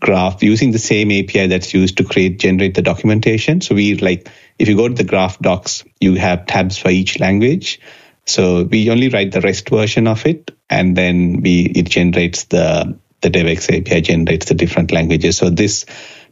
Graph 0.00 0.42
using 0.42 0.70
the 0.70 0.78
same 0.78 1.10
API 1.10 1.48
that's 1.48 1.74
used 1.74 1.98
to 1.98 2.04
create 2.04 2.38
generate 2.38 2.74
the 2.74 2.82
documentation. 2.82 3.60
So 3.60 3.74
we 3.74 3.96
like 3.96 4.28
if 4.58 4.68
you 4.68 4.76
go 4.76 4.88
to 4.88 4.94
the 4.94 5.04
Graph 5.04 5.38
docs, 5.40 5.84
you 6.00 6.14
have 6.14 6.46
tabs 6.46 6.78
for 6.78 6.90
each 6.90 7.18
language. 7.18 7.80
So 8.26 8.64
we 8.64 8.90
only 8.90 9.08
write 9.08 9.32
the 9.32 9.40
REST 9.40 9.68
version 9.68 10.06
of 10.06 10.24
it, 10.26 10.50
and 10.68 10.96
then 10.96 11.40
we 11.42 11.62
it 11.62 11.88
generates 11.88 12.44
the 12.44 12.98
the 13.20 13.30
DevX 13.30 13.68
API 13.68 14.00
generates 14.00 14.46
the 14.46 14.54
different 14.54 14.92
languages. 14.92 15.36
So 15.36 15.50
this 15.50 15.84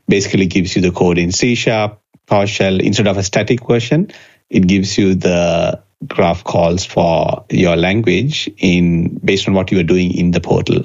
basically 0.06 0.46
gives 0.46 0.74
you 0.74 0.82
the 0.82 0.90
code 0.90 1.18
in 1.18 1.32
C 1.32 1.54
sharp, 1.54 2.00
PowerShell 2.26 2.80
instead 2.80 3.06
of 3.06 3.18
a 3.18 3.22
static 3.22 3.66
version. 3.66 4.10
It 4.48 4.66
gives 4.66 4.96
you 4.96 5.14
the 5.14 5.82
graph 6.06 6.44
calls 6.44 6.86
for 6.86 7.44
your 7.50 7.76
language 7.76 8.48
in 8.56 9.18
based 9.18 9.48
on 9.48 9.54
what 9.54 9.70
you 9.70 9.80
are 9.80 9.84
doing 9.84 10.14
in 10.16 10.30
the 10.30 10.40
portal. 10.40 10.84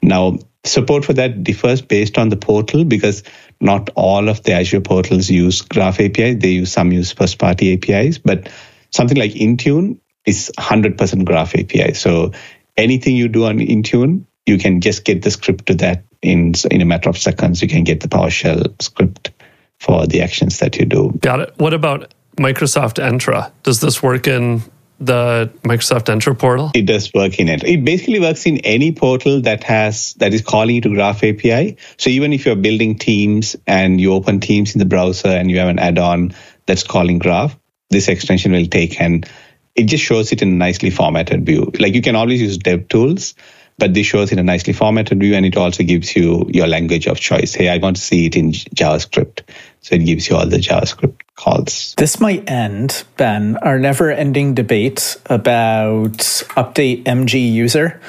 Now 0.00 0.38
Support 0.64 1.04
for 1.04 1.12
that 1.14 1.42
differs 1.42 1.82
based 1.82 2.18
on 2.18 2.28
the 2.28 2.36
portal 2.36 2.84
because 2.84 3.24
not 3.60 3.90
all 3.96 4.28
of 4.28 4.44
the 4.44 4.52
Azure 4.52 4.80
portals 4.80 5.28
use 5.28 5.60
Graph 5.62 5.98
API. 5.98 6.34
They 6.34 6.50
use 6.50 6.70
some 6.70 6.92
use 6.92 7.10
first 7.10 7.38
party 7.38 7.74
APIs, 7.74 8.18
but 8.18 8.48
something 8.90 9.16
like 9.16 9.32
Intune 9.32 9.98
is 10.24 10.52
100% 10.58 11.24
Graph 11.24 11.54
API. 11.54 11.94
So 11.94 12.32
anything 12.76 13.16
you 13.16 13.28
do 13.28 13.46
on 13.46 13.58
Intune, 13.58 14.24
you 14.46 14.58
can 14.58 14.80
just 14.80 15.04
get 15.04 15.22
the 15.22 15.30
script 15.30 15.66
to 15.66 15.74
that 15.76 16.04
in 16.20 16.54
in 16.70 16.80
a 16.80 16.84
matter 16.84 17.08
of 17.08 17.18
seconds. 17.18 17.62
You 17.62 17.68
can 17.68 17.84
get 17.84 18.00
the 18.00 18.08
PowerShell 18.08 18.80
script 18.82 19.30
for 19.78 20.06
the 20.06 20.22
actions 20.22 20.58
that 20.60 20.76
you 20.76 20.84
do. 20.84 21.12
Got 21.20 21.40
it. 21.40 21.54
What 21.56 21.74
about 21.74 22.14
Microsoft 22.36 23.02
Entra? 23.02 23.50
Does 23.62 23.80
this 23.80 24.02
work 24.02 24.26
in 24.26 24.62
the 25.00 25.52
Microsoft 25.62 26.04
Entra 26.04 26.38
portal? 26.38 26.70
It 26.74 26.86
does 26.86 27.12
work 27.12 27.38
in 27.40 27.48
it. 27.48 27.64
It 27.64 27.84
basically 27.84 28.20
works 28.20 28.46
in 28.46 28.58
any 28.58 28.92
portal 28.92 29.40
that 29.42 29.64
has 29.64 30.14
that 30.14 30.32
is 30.32 30.42
calling 30.42 30.80
to 30.82 30.88
Graph 30.88 31.24
API. 31.24 31.76
So 31.98 32.10
even 32.10 32.32
if 32.32 32.46
you're 32.46 32.56
building 32.56 32.96
Teams 32.98 33.56
and 33.66 34.00
you 34.00 34.12
open 34.12 34.40
Teams 34.40 34.74
in 34.74 34.78
the 34.78 34.84
browser 34.84 35.28
and 35.28 35.50
you 35.50 35.58
have 35.58 35.68
an 35.68 35.80
add-on 35.80 36.34
that's 36.66 36.84
calling 36.84 37.18
Graph, 37.18 37.58
this 37.90 38.08
extension 38.08 38.52
will 38.52 38.66
take 38.66 39.00
and 39.00 39.28
it 39.74 39.84
just 39.84 40.04
shows 40.04 40.32
it 40.32 40.42
in 40.42 40.48
a 40.48 40.54
nicely 40.54 40.90
formatted 40.90 41.46
view. 41.46 41.70
Like 41.78 41.94
you 41.94 42.02
can 42.02 42.16
always 42.16 42.40
use 42.40 42.58
dev 42.58 42.88
tools, 42.88 43.34
but 43.78 43.94
this 43.94 44.06
shows 44.06 44.30
it 44.30 44.34
in 44.34 44.38
a 44.38 44.42
nicely 44.42 44.72
formatted 44.72 45.18
view 45.18 45.34
and 45.34 45.46
it 45.46 45.56
also 45.56 45.82
gives 45.82 46.14
you 46.14 46.46
your 46.48 46.66
language 46.66 47.06
of 47.06 47.18
choice. 47.18 47.54
Hey, 47.54 47.68
I 47.68 47.78
want 47.78 47.96
to 47.96 48.02
see 48.02 48.26
it 48.26 48.36
in 48.36 48.52
JavaScript. 48.52 49.40
So 49.80 49.94
it 49.94 50.04
gives 50.04 50.28
you 50.28 50.36
all 50.36 50.46
the 50.46 50.58
JavaScript 50.58 51.20
calls. 51.36 51.94
This 51.96 52.20
might 52.20 52.48
end, 52.48 53.04
Ben, 53.16 53.56
our 53.58 53.78
never 53.78 54.10
ending 54.10 54.54
debate 54.54 55.16
about 55.26 56.18
update 56.54 57.04
MG 57.04 57.52
user 57.52 58.00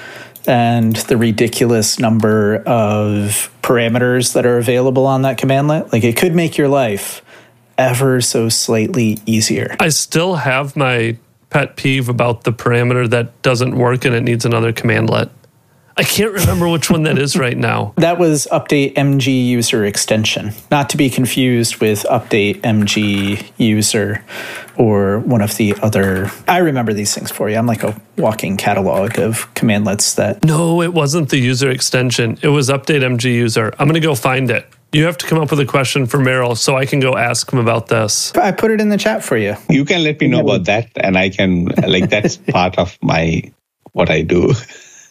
and 0.45 0.95
the 0.95 1.15
ridiculous 1.15 1.99
number 1.99 2.58
of 2.58 3.49
parameters 3.62 4.34
that 4.34 4.45
are 4.45 4.58
available 4.58 5.06
on 5.06 5.21
that 5.21 5.38
commandlet. 5.38 5.93
Like 5.93 6.04
it 6.04 6.17
could 6.17 6.36
make 6.36 6.58
your 6.58 6.67
life 6.67 7.23
ever 7.78 8.21
so 8.21 8.49
slightly 8.49 9.19
easier. 9.26 9.76
I 9.80 9.89
still 9.89 10.36
have 10.36 10.76
my 10.76 11.17
pet 11.53 11.75
peeve 11.75 12.09
about 12.09 12.43
the 12.43 12.51
parameter 12.51 13.07
that 13.09 13.41
doesn't 13.43 13.77
work 13.77 14.03
and 14.05 14.15
it 14.15 14.21
needs 14.21 14.43
another 14.43 14.73
commandlet. 14.73 15.29
I 15.95 16.03
can't 16.03 16.33
remember 16.33 16.67
which 16.67 16.89
one 16.89 17.03
that 17.03 17.19
is 17.19 17.37
right 17.37 17.55
now. 17.55 17.93
That 18.03 18.17
was 18.19 18.47
update 18.51 18.95
MG 18.95 19.45
user 19.47 19.85
extension, 19.85 20.51
not 20.71 20.89
to 20.89 20.97
be 20.97 21.09
confused 21.09 21.77
with 21.77 22.03
update 22.09 22.61
MG 22.61 23.51
user 23.57 24.25
or 24.75 25.19
one 25.19 25.41
of 25.41 25.55
the 25.57 25.75
other. 25.81 26.31
I 26.47 26.57
remember 26.57 26.93
these 26.93 27.13
things 27.13 27.31
for 27.31 27.49
you. 27.49 27.55
I'm 27.55 27.67
like 27.67 27.83
a 27.83 27.99
walking 28.17 28.57
catalog 28.57 29.19
of 29.19 29.53
commandlets 29.53 30.15
that. 30.15 30.43
No, 30.43 30.81
it 30.81 30.93
wasn't 30.93 31.29
the 31.29 31.37
user 31.37 31.69
extension. 31.69 32.39
It 32.41 32.49
was 32.49 32.69
update 32.69 33.03
MG 33.03 33.25
user. 33.25 33.71
I'm 33.79 33.87
going 33.87 34.01
to 34.01 34.05
go 34.05 34.15
find 34.15 34.49
it. 34.49 34.67
You 34.93 35.06
have 35.06 35.17
to 35.17 35.25
come 35.25 35.39
up 35.39 35.49
with 35.49 35.60
a 35.60 35.65
question 35.65 36.06
for 36.06 36.19
Merill 36.19 36.56
so 36.56 36.77
I 36.77 36.86
can 36.86 36.99
go 36.99 37.17
ask 37.17 37.51
him 37.51 37.58
about 37.58 37.88
this. 37.88 38.32
I 38.36 38.51
put 38.51 38.69
it 38.69 38.79
in 38.79 38.89
the 38.89 38.97
chat 38.97 39.23
for 39.23 39.36
you. 39.36 39.56
You 39.67 39.86
can 39.86 40.03
let 40.03 40.21
me 40.21 40.27
know 40.27 40.41
about 40.41 40.65
that, 40.65 40.91
and 40.97 41.17
I 41.17 41.29
can, 41.29 41.65
like, 41.65 42.12
that's 42.12 42.38
part 42.51 42.77
of 42.77 42.95
my 43.01 43.51
what 43.93 44.12
I 44.12 44.21
do. 44.21 44.53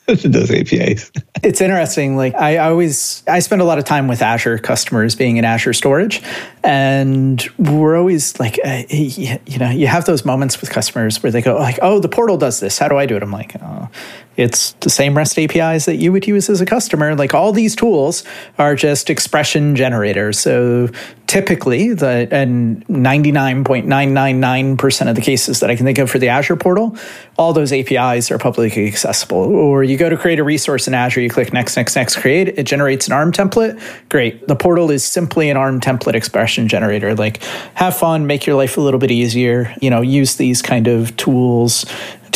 those 0.07 0.51
APIs. 0.51 1.13
it's 1.45 1.61
interesting. 1.61 2.17
Like 2.17 2.35
I 2.35 2.59
always, 2.59 3.23
I 3.29 3.39
spend 3.39 3.63
a 3.63 3.65
lot 3.65 3.79
of 3.79 3.85
time 3.85 4.09
with 4.09 4.21
Azure 4.21 4.59
customers 4.59 5.15
being 5.15 5.37
in 5.37 5.45
Azure 5.45 5.73
storage, 5.73 6.21
and 6.65 7.41
we're 7.57 7.97
always 7.97 8.39
like, 8.41 8.59
uh, 8.65 8.83
you 8.89 9.59
know, 9.59 9.71
you 9.71 9.87
have 9.87 10.05
those 10.05 10.25
moments 10.25 10.61
with 10.61 10.71
customers 10.71 11.23
where 11.23 11.31
they 11.31 11.41
go 11.41 11.57
like, 11.57 11.79
"Oh, 11.83 12.01
the 12.01 12.09
portal 12.09 12.37
does 12.37 12.59
this. 12.59 12.79
How 12.79 12.89
do 12.89 12.99
I 12.99 13.07
do 13.07 13.15
it?" 13.15 13.23
I'm 13.23 13.31
like, 13.31 13.55
"Oh, 13.63 13.89
it's 14.37 14.73
the 14.81 14.91
same 14.91 15.17
REST 15.17 15.39
APIs 15.39 15.87
that 15.87 15.97
you 15.97 16.13
would 16.13 16.27
use 16.27 16.49
as 16.49 16.61
a 16.61 16.67
customer. 16.67 17.15
Like 17.15 17.35
all 17.35 17.53
these 17.53 17.77
tools 17.77 18.25
are 18.59 18.75
just 18.75 19.11
expression 19.11 19.77
generators. 19.77 20.39
So 20.39 20.89
typically, 21.27 21.93
the 21.95 22.29
and 22.31 22.87
99.999% 22.89 25.09
of 25.09 25.17
the 25.17 25.23
cases 25.23 25.61
that 25.61 25.71
I 25.71 25.77
can 25.77 25.87
think 25.87 25.99
of 25.99 26.11
for 26.11 26.19
the 26.19 26.29
Azure 26.29 26.57
portal, 26.57 26.97
all 27.39 27.53
those 27.53 27.73
APIs 27.73 28.31
are 28.31 28.39
publicly 28.39 28.87
accessible. 28.87 29.39
Or 29.39 29.83
you 29.83 29.97
go 29.97 30.11
to 30.11 30.17
create 30.17 30.39
a 30.39 30.45
resource 30.45 30.89
in 30.89 30.95
Azure, 30.95 31.21
you 31.21 31.31
click 31.31 31.53
next, 31.53 31.77
next, 31.77 31.97
next, 31.97 32.17
create, 32.17 32.49
it 32.49 32.65
generates 32.65 33.07
an 33.07 33.13
ARM 33.13 33.33
template. 33.33 33.81
Great. 34.09 34.49
The 34.49 34.57
portal 34.57 34.91
is 34.91 35.05
simply 35.05 35.51
an 35.51 35.57
ARM 35.57 35.81
template 35.81 36.15
expression 36.15 36.69
generator. 36.69 37.15
Like 37.15 37.43
have 37.75 37.97
fun, 37.97 38.27
make 38.27 38.47
your 38.47 38.57
life 38.57 38.77
a 38.77 38.81
little 38.81 39.01
bit 39.01 39.11
easier, 39.11 39.75
you 39.81 39.91
know, 39.91 40.01
use 40.01 40.37
these 40.37 40.63
kind 40.63 40.87
of 40.87 41.17
tools 41.17 41.85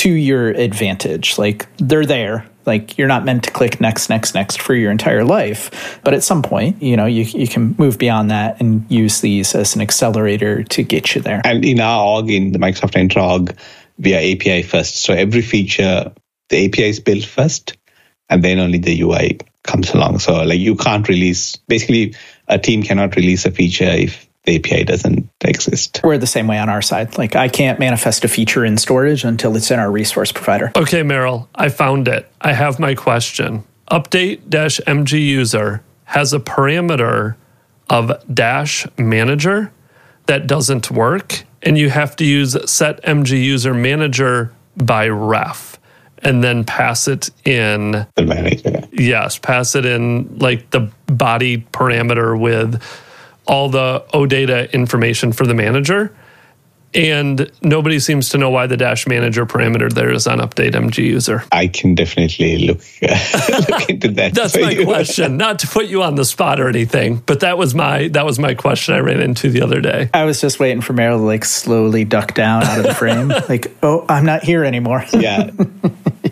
to 0.07 0.13
your 0.13 0.51
advantage. 0.51 1.37
Like 1.37 1.67
they're 1.79 2.07
there. 2.07 2.47
Like 2.65 2.97
you're 2.97 3.09
not 3.09 3.25
meant 3.25 3.43
to 3.45 3.51
click 3.51 3.81
next, 3.81 4.09
next, 4.09 4.35
next 4.35 4.61
for 4.61 4.73
your 4.73 4.93
entire 4.93 5.25
life. 5.25 6.01
But 6.05 6.15
at 6.15 6.23
some 6.23 6.43
point, 6.43 6.81
you 6.81 6.97
know, 6.97 7.07
you, 7.07 7.25
you 7.25 7.49
can 7.49 7.75
move 7.77 7.99
beyond 7.99 8.31
that 8.31 8.61
and 8.61 8.89
use 8.89 9.21
these 9.21 9.55
as 9.57 9.75
an 9.75 9.83
accelerator 9.83 10.63
to 10.63 10.83
get 10.85 11.15
you 11.15 11.21
there. 11.23 11.43
And 11.45 11.65
in 11.65 11.81
our 11.81 12.05
org, 12.05 12.31
in 12.31 12.53
the 12.53 12.61
Microsoft 12.61 12.95
Entra 12.95 13.41
org, 13.41 13.59
we 13.99 14.15
are 14.15 14.19
API 14.19 14.63
first. 14.63 14.97
So 14.97 15.13
every 15.13 15.43
feature, 15.43 16.13
the 16.51 16.67
API 16.67 16.89
is 16.89 17.01
built 17.01 17.25
first, 17.25 17.77
and 18.29 18.45
then 18.45 18.61
only 18.61 18.79
the 18.79 19.01
UI 19.01 19.39
comes 19.65 19.93
along. 19.93 20.21
So 20.21 20.45
like 20.45 20.61
you 20.61 20.77
can't 20.77 21.09
release, 21.09 21.57
basically 21.57 22.15
a 22.47 22.59
team 22.61 22.85
cannot 22.85 23.17
release 23.17 23.45
a 23.45 23.51
feature 23.51 23.85
if 23.85 24.26
the 24.47 24.57
API 24.57 24.85
doesn't 24.85 25.29
exist. 25.43 26.01
We're 26.03 26.19
the 26.19 26.27
same 26.27 26.47
way 26.47 26.59
on 26.59 26.69
our 26.69 26.83
side. 26.83 27.19
Like 27.19 27.37
I 27.37 27.49
can't 27.49 27.79
manifest 27.79 28.25
a 28.25 28.29
feature 28.29 28.65
in 28.65 28.79
storage 28.79 29.25
until 29.25 29.57
it's 29.57 29.71
in 29.71 29.79
our 29.79 29.91
resource 29.91 30.33
provider. 30.33 30.73
Okay, 30.77 31.03
Merill, 31.03 31.49
I 31.55 31.69
found 31.69 32.09
it. 32.09 32.31
I 32.41 32.53
have 32.53 32.79
my 32.79 32.95
question. 32.95 33.65
Update 33.91 34.49
dash 34.49 34.81
MG 34.87 35.25
user 35.25 35.83
has 36.05 36.33
a 36.33 36.39
parameter 36.39 37.37
of 37.91 38.13
dash 38.33 38.87
manager 38.97 39.73
that 40.27 40.47
doesn't 40.47 40.91
work, 40.91 41.45
and 41.63 41.77
you 41.79 41.91
have 41.91 42.17
to 42.17 42.25
use 42.25 42.57
set 42.71 43.03
MG 43.03 43.43
user 43.43 43.75
manager 43.75 44.53
by 44.77 45.09
ref 45.09 45.79
and 46.19 46.43
then 46.43 46.65
pass 46.65 47.07
it 47.09 47.31
in 47.45 48.07
the 48.15 48.25
manager. 48.25 48.83
Yes, 48.93 49.39
pass 49.39 49.75
it 49.75 49.85
in 49.85 50.39
like 50.39 50.71
the 50.71 50.91
body 51.07 51.59
parameter 51.73 52.39
with 52.39 52.83
all 53.47 53.69
the 53.69 54.05
OData 54.13 54.73
information 54.73 55.33
for 55.33 55.47
the 55.47 55.55
manager. 55.55 56.15
And 56.95 57.51
nobody 57.61 57.99
seems 57.99 58.31
to 58.31 58.39
know 58.39 58.49
why 58.49 58.67
the 58.69 58.77
dash 58.79 59.07
manager 59.07 59.45
parameter 59.45 59.93
there 59.93 60.11
is 60.11 60.27
on 60.27 60.39
update 60.39 60.73
MG 60.73 61.05
user. 61.05 61.45
I 61.53 61.67
can 61.67 61.95
definitely 61.95 62.67
look, 62.67 62.81
uh, 63.03 63.67
look 63.71 63.91
into 63.91 64.09
that. 64.13 64.33
That's 64.33 64.57
my 64.57 64.71
you. 64.71 64.87
question. 64.87 65.37
Not 65.37 65.59
to 65.59 65.67
put 65.67 65.87
you 65.87 66.03
on 66.03 66.15
the 66.15 66.25
spot 66.25 66.59
or 66.59 66.69
anything, 66.69 67.17
but 67.27 67.41
that 67.41 67.59
was 67.59 67.75
my 67.75 68.09
that 68.09 68.25
was 68.25 68.39
my 68.39 68.55
question 68.55 68.95
I 68.95 69.01
ran 69.01 69.21
into 69.21 69.51
the 69.51 69.61
other 69.61 69.83
day. 69.83 70.09
I 70.15 70.25
was 70.25 70.41
just 70.41 70.59
waiting 70.59 70.81
for 70.81 70.95
Merill 70.95 71.19
to 71.19 71.25
like 71.25 71.45
slowly 71.45 72.05
duck 72.05 72.33
down 72.33 72.63
out 72.63 72.79
of 72.79 72.85
the 72.85 72.95
frame. 72.95 73.29
like, 73.49 73.77
oh, 73.83 74.07
I'm 74.09 74.25
not 74.25 74.43
here 74.43 74.65
anymore. 74.65 75.05
yeah. 75.13 75.51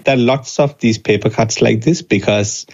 There 0.05 0.15
are 0.15 0.19
lots 0.19 0.59
of 0.61 0.79
these 0.81 0.99
paper 0.99 1.31
cuts 1.31 1.63
like 1.63 1.81
this 1.81 2.03
because 2.03 2.67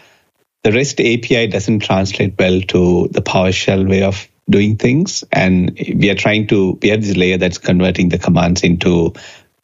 the 0.62 0.72
REST 0.72 1.00
API 1.00 1.46
doesn't 1.46 1.80
translate 1.80 2.34
well 2.38 2.60
to 2.60 3.08
the 3.10 3.22
PowerShell 3.22 3.88
way 3.88 4.02
of 4.02 4.28
doing 4.48 4.76
things. 4.76 5.24
And 5.32 5.78
we 5.94 6.10
are 6.10 6.14
trying 6.14 6.48
to, 6.48 6.78
we 6.82 6.88
have 6.88 7.02
this 7.02 7.16
layer 7.16 7.38
that's 7.38 7.58
converting 7.58 8.08
the 8.08 8.18
commands 8.18 8.62
into 8.62 9.14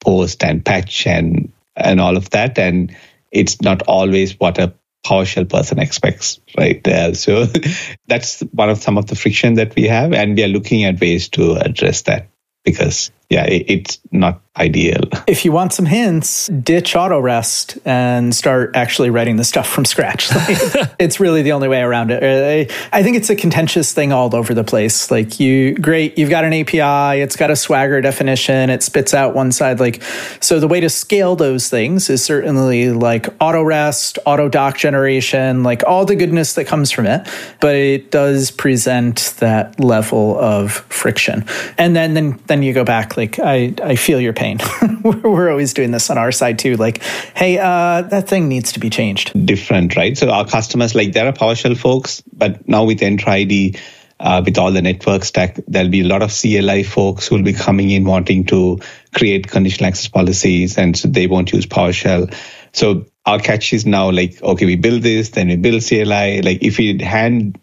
post 0.00 0.42
and 0.42 0.64
patch 0.64 1.06
and, 1.06 1.52
and 1.74 2.00
all 2.00 2.16
of 2.16 2.30
that. 2.30 2.58
And 2.58 2.96
it's 3.30 3.60
not 3.60 3.82
always 3.82 4.38
what 4.38 4.58
a 4.58 4.74
PowerShell 5.04 5.48
person 5.48 5.78
expects, 5.78 6.40
right? 6.56 6.86
Uh, 6.86 7.14
so 7.14 7.46
that's 8.06 8.40
one 8.52 8.70
of 8.70 8.78
some 8.78 8.96
of 8.96 9.06
the 9.06 9.16
friction 9.16 9.54
that 9.54 9.74
we 9.74 9.84
have. 9.84 10.12
And 10.12 10.36
we 10.36 10.44
are 10.44 10.48
looking 10.48 10.84
at 10.84 11.00
ways 11.00 11.28
to 11.30 11.54
address 11.54 12.02
that 12.02 12.28
because 12.64 13.10
yeah, 13.28 13.44
it, 13.44 13.64
it's 13.68 13.98
not 14.12 14.40
ideal. 14.56 15.02
If 15.26 15.44
you 15.44 15.50
want 15.50 15.72
some 15.72 15.86
hints, 15.86 16.46
ditch 16.46 16.94
AutoRest 16.94 17.78
and 17.84 18.34
start 18.34 18.76
actually 18.76 19.10
writing 19.10 19.36
the 19.36 19.44
stuff 19.44 19.68
from 19.68 19.84
scratch. 19.84 20.30
Like, 20.36 20.90
it's 20.98 21.18
really 21.18 21.42
the 21.42 21.52
only 21.52 21.66
way 21.66 21.80
around 21.80 22.10
it. 22.10 22.22
Uh, 22.22 22.72
I 22.92 23.02
think 23.02 23.16
it's 23.16 23.28
a 23.28 23.34
contentious 23.34 23.92
thing 23.92 24.12
all 24.12 24.34
over 24.34 24.54
the 24.54 24.62
place. 24.62 25.10
Like 25.10 25.40
you, 25.40 25.74
great, 25.74 26.16
you've 26.16 26.30
got 26.30 26.44
an 26.44 26.52
API, 26.52 27.20
it's 27.20 27.34
got 27.36 27.50
a 27.50 27.56
Swagger 27.56 28.00
definition, 28.00 28.70
it 28.70 28.82
spits 28.82 29.14
out 29.14 29.34
one 29.34 29.50
side. 29.50 29.80
Like, 29.80 30.02
so 30.40 30.60
the 30.60 30.68
way 30.68 30.80
to 30.80 30.88
scale 30.88 31.34
those 31.34 31.68
things 31.68 32.08
is 32.08 32.24
certainly 32.24 32.90
like 32.90 33.24
AutoRest, 33.38 34.18
auto 34.26 34.48
doc 34.48 34.78
generation, 34.78 35.64
like 35.64 35.82
all 35.86 36.04
the 36.04 36.16
goodness 36.16 36.54
that 36.54 36.66
comes 36.66 36.92
from 36.92 37.06
it. 37.06 37.26
But 37.60 37.74
it 37.74 38.10
does 38.10 38.52
present 38.52 39.34
that 39.38 39.80
level 39.80 40.38
of 40.38 40.72
friction. 40.72 41.44
And 41.78 41.96
then, 41.96 42.14
then, 42.14 42.38
then 42.46 42.62
you 42.62 42.72
go 42.72 42.84
back 42.84 43.15
like 43.16 43.38
I, 43.38 43.74
I 43.82 43.96
feel 43.96 44.20
your 44.20 44.32
pain. 44.32 44.58
We're 45.02 45.50
always 45.50 45.74
doing 45.74 45.90
this 45.90 46.10
on 46.10 46.18
our 46.18 46.32
side 46.32 46.58
too. 46.58 46.76
Like, 46.76 47.02
hey, 47.34 47.58
uh, 47.58 48.02
that 48.02 48.28
thing 48.28 48.48
needs 48.48 48.72
to 48.72 48.80
be 48.80 48.90
changed. 48.90 49.46
Different, 49.46 49.96
right? 49.96 50.16
So 50.16 50.30
our 50.30 50.46
customers, 50.46 50.94
like 50.94 51.12
there 51.12 51.26
are 51.26 51.32
PowerShell 51.32 51.76
folks, 51.76 52.22
but 52.32 52.68
now 52.68 52.84
with 52.84 53.00
Entra 53.00 53.78
uh, 54.18 54.42
with 54.44 54.56
all 54.58 54.72
the 54.72 54.82
network 54.82 55.24
stack, 55.24 55.58
there'll 55.68 55.90
be 55.90 56.00
a 56.00 56.06
lot 56.06 56.22
of 56.22 56.32
CLI 56.32 56.82
folks 56.84 57.28
who 57.28 57.36
will 57.36 57.42
be 57.42 57.52
coming 57.52 57.90
in 57.90 58.04
wanting 58.04 58.44
to 58.46 58.80
create 59.14 59.48
conditional 59.48 59.88
access 59.88 60.08
policies, 60.08 60.78
and 60.78 60.96
so 60.96 61.08
they 61.08 61.26
won't 61.26 61.52
use 61.52 61.66
PowerShell. 61.66 62.34
So 62.72 63.06
our 63.26 63.38
catch 63.38 63.72
is 63.72 63.84
now 63.84 64.10
like, 64.10 64.42
okay, 64.42 64.66
we 64.66 64.76
build 64.76 65.02
this, 65.02 65.30
then 65.30 65.48
we 65.48 65.56
build 65.56 65.82
CLI. 65.86 66.42
Like 66.42 66.62
if 66.62 66.78
we 66.78 67.02
hand 67.02 67.60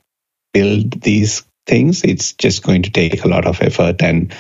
build 0.54 1.02
these 1.02 1.44
things, 1.66 2.04
it's 2.04 2.34
just 2.34 2.64
going 2.64 2.84
to 2.84 2.92
take 2.92 3.24
a 3.24 3.28
lot 3.28 3.46
of 3.46 3.62
effort. 3.62 4.02
And 4.02 4.34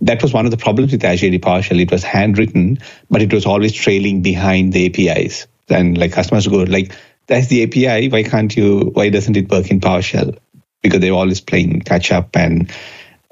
that 0.00 0.22
was 0.22 0.32
one 0.32 0.44
of 0.44 0.50
the 0.50 0.56
problems 0.56 0.92
with 0.92 1.04
Azure 1.04 1.30
PowerShell. 1.30 1.80
It 1.80 1.90
was 1.90 2.02
handwritten, 2.02 2.78
but 3.10 3.22
it 3.22 3.32
was 3.32 3.46
always 3.46 3.72
trailing 3.72 4.22
behind 4.22 4.72
the 4.72 4.86
APIs. 4.86 5.46
And 5.68 5.96
like 5.96 6.12
customers 6.12 6.46
go 6.46 6.58
like, 6.58 6.92
that's 7.26 7.46
the 7.46 7.62
API. 7.64 8.08
Why 8.08 8.22
can't 8.22 8.54
you, 8.54 8.90
why 8.92 9.08
doesn't 9.08 9.36
it 9.36 9.50
work 9.50 9.70
in 9.70 9.80
PowerShell? 9.80 10.38
Because 10.82 11.00
they're 11.00 11.12
always 11.12 11.40
playing 11.40 11.80
catch 11.80 12.12
up 12.12 12.36
and, 12.36 12.70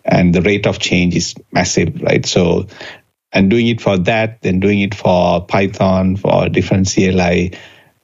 and 0.05 0.35
the 0.35 0.43
rate 0.43 0.67
of 0.67 0.79
change 0.79 1.15
is 1.15 1.35
massive, 1.53 2.01
right? 2.01 2.25
So 2.25 2.67
and 3.33 3.49
doing 3.49 3.69
it 3.69 3.81
for 3.81 3.97
that, 3.97 4.43
then 4.43 4.61
doing 4.61 4.81
it 4.81 4.95
for 4.95 5.45
Python, 5.47 6.17
for 6.17 6.49
different 6.49 6.93
CLI, 6.93 7.53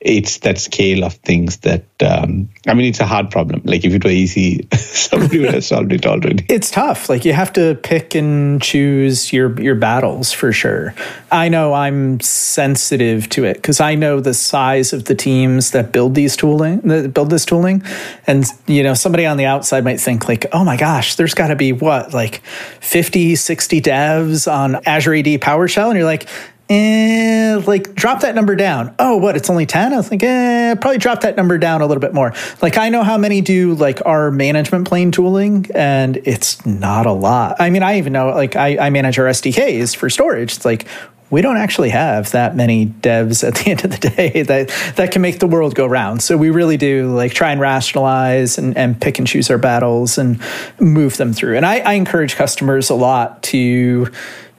it's 0.01 0.39
that 0.39 0.59
scale 0.59 1.03
of 1.03 1.15
things 1.15 1.59
that 1.59 1.85
um, 2.01 2.49
I 2.69 2.75
mean, 2.75 2.87
it's 2.87 3.01
a 3.01 3.07
hard 3.07 3.31
problem. 3.31 3.63
Like 3.65 3.85
if 3.85 3.93
it 3.93 4.05
were 4.05 4.11
easy, 4.11 4.69
somebody 4.77 5.41
would 5.41 5.55
have 5.55 5.65
solved 5.65 5.93
it 5.93 6.07
already. 6.07 6.47
It's 6.49 6.71
tough. 6.71 7.09
Like 7.09 7.25
you 7.25 7.33
have 7.33 7.53
to 7.55 7.75
pick 7.83 8.15
and 8.15 8.63
choose 8.63 9.33
your 9.33 9.61
your 9.61 9.75
battles 9.75 10.31
for 10.33 10.53
sure. 10.53 10.95
I 11.33 11.49
know 11.49 11.75
I'm 11.75 12.21
sensitive 12.21 13.29
to 13.31 13.45
it 13.45 13.55
because 13.55 13.81
I 13.81 13.97
know 13.97 14.21
the 14.21 14.35
size 14.35 14.93
of 14.93 15.07
the 15.07 15.17
teams 15.17 15.73
that 15.73 15.91
build 15.91 16.15
these 16.15 16.37
tooling, 16.37 16.81
that 16.83 17.13
build 17.13 17.31
this 17.31 17.45
tooling, 17.45 17.83
and 18.29 18.45
you 18.69 18.85
know 18.85 18.95
somebody 18.95 19.27
on 19.27 19.37
the 19.37 19.47
outside 19.47 19.83
might 19.83 20.01
think 20.01 20.29
like, 20.29 20.47
oh 20.53 20.65
my 20.65 20.77
gosh, 20.77 21.17
there's 21.17 21.35
got 21.35 21.49
to 21.49 21.57
be 21.57 21.73
what 21.73 22.15
like 22.15 22.37
50, 22.81 23.35
60 23.35 23.81
devs 23.81 24.51
on 24.51 24.77
Azure 24.87 25.17
AD 25.17 25.27
PowerShell, 25.27 25.89
and 25.89 25.97
you're 25.97 26.07
like 26.07 26.29
eh, 26.69 27.61
like 27.66 27.95
drop 27.95 28.21
that 28.21 28.35
number 28.35 28.57
down. 28.57 28.95
Oh, 28.99 29.16
what? 29.16 29.37
It's 29.37 29.51
only 29.51 29.66
10? 29.66 29.93
I 29.93 29.97
was 29.97 30.11
like, 30.11 30.23
eh, 30.23 30.75
probably 30.75 30.99
drop 30.99 31.23
that 31.23 31.37
number 31.37 31.59
down 31.59 31.81
a 31.81 31.87
little 31.87 32.01
bit 32.01 32.14
more. 32.14 32.35
Like 32.61 32.77
I 32.77 32.89
know 32.89 33.03
how 33.03 33.19
many 33.19 33.41
do 33.41 33.75
like 33.75 34.05
our 34.07 34.31
management 34.31 34.87
plane 34.89 35.11
tooling 35.11 35.66
and 35.75 36.19
it's 36.25 36.64
not 36.66 37.07
a 37.07 37.12
lot. 37.12 37.57
I 37.59 37.71
mean, 37.71 37.83
I 37.83 37.99
even 37.99 38.12
know 38.12 38.29
like 38.29 38.57
I, 38.57 38.79
I 38.79 38.91
manage 38.91 39.19
our 39.19 39.27
SDKs 39.27 39.97
for 39.97 40.11
storage. 40.11 40.57
It's 40.57 40.64
like, 40.64 40.87
we 41.31 41.43
don't 41.43 41.59
actually 41.59 41.91
have 41.91 42.31
that 42.31 42.57
many 42.57 42.87
devs 42.87 43.47
at 43.47 43.55
the 43.55 43.71
end 43.71 43.85
of 43.85 43.91
the 43.91 44.11
day 44.11 44.43
that, 44.43 44.69
that 44.97 45.12
can 45.12 45.23
make 45.23 45.39
the 45.39 45.47
world 45.47 45.75
go 45.75 45.87
round. 45.87 46.23
So 46.23 46.37
we 46.37 46.51
really 46.51 46.77
do 46.77 47.14
like 47.14 47.33
try 47.33 47.53
and 47.53 47.61
rationalize 47.61 48.59
and, 48.59 48.77
and 48.77 49.01
pick 49.01 49.19
and 49.19 49.29
choose 49.29 49.51
our 49.51 49.59
battles 49.59 50.19
and 50.19 50.41
move 50.81 51.16
them 51.16 51.33
through. 51.33 51.57
And 51.57 51.66
I, 51.66 51.81
I 51.81 51.93
encourage 51.95 52.37
customers 52.37 52.91
a 52.91 52.95
lot 52.95 53.43
to 53.45 54.11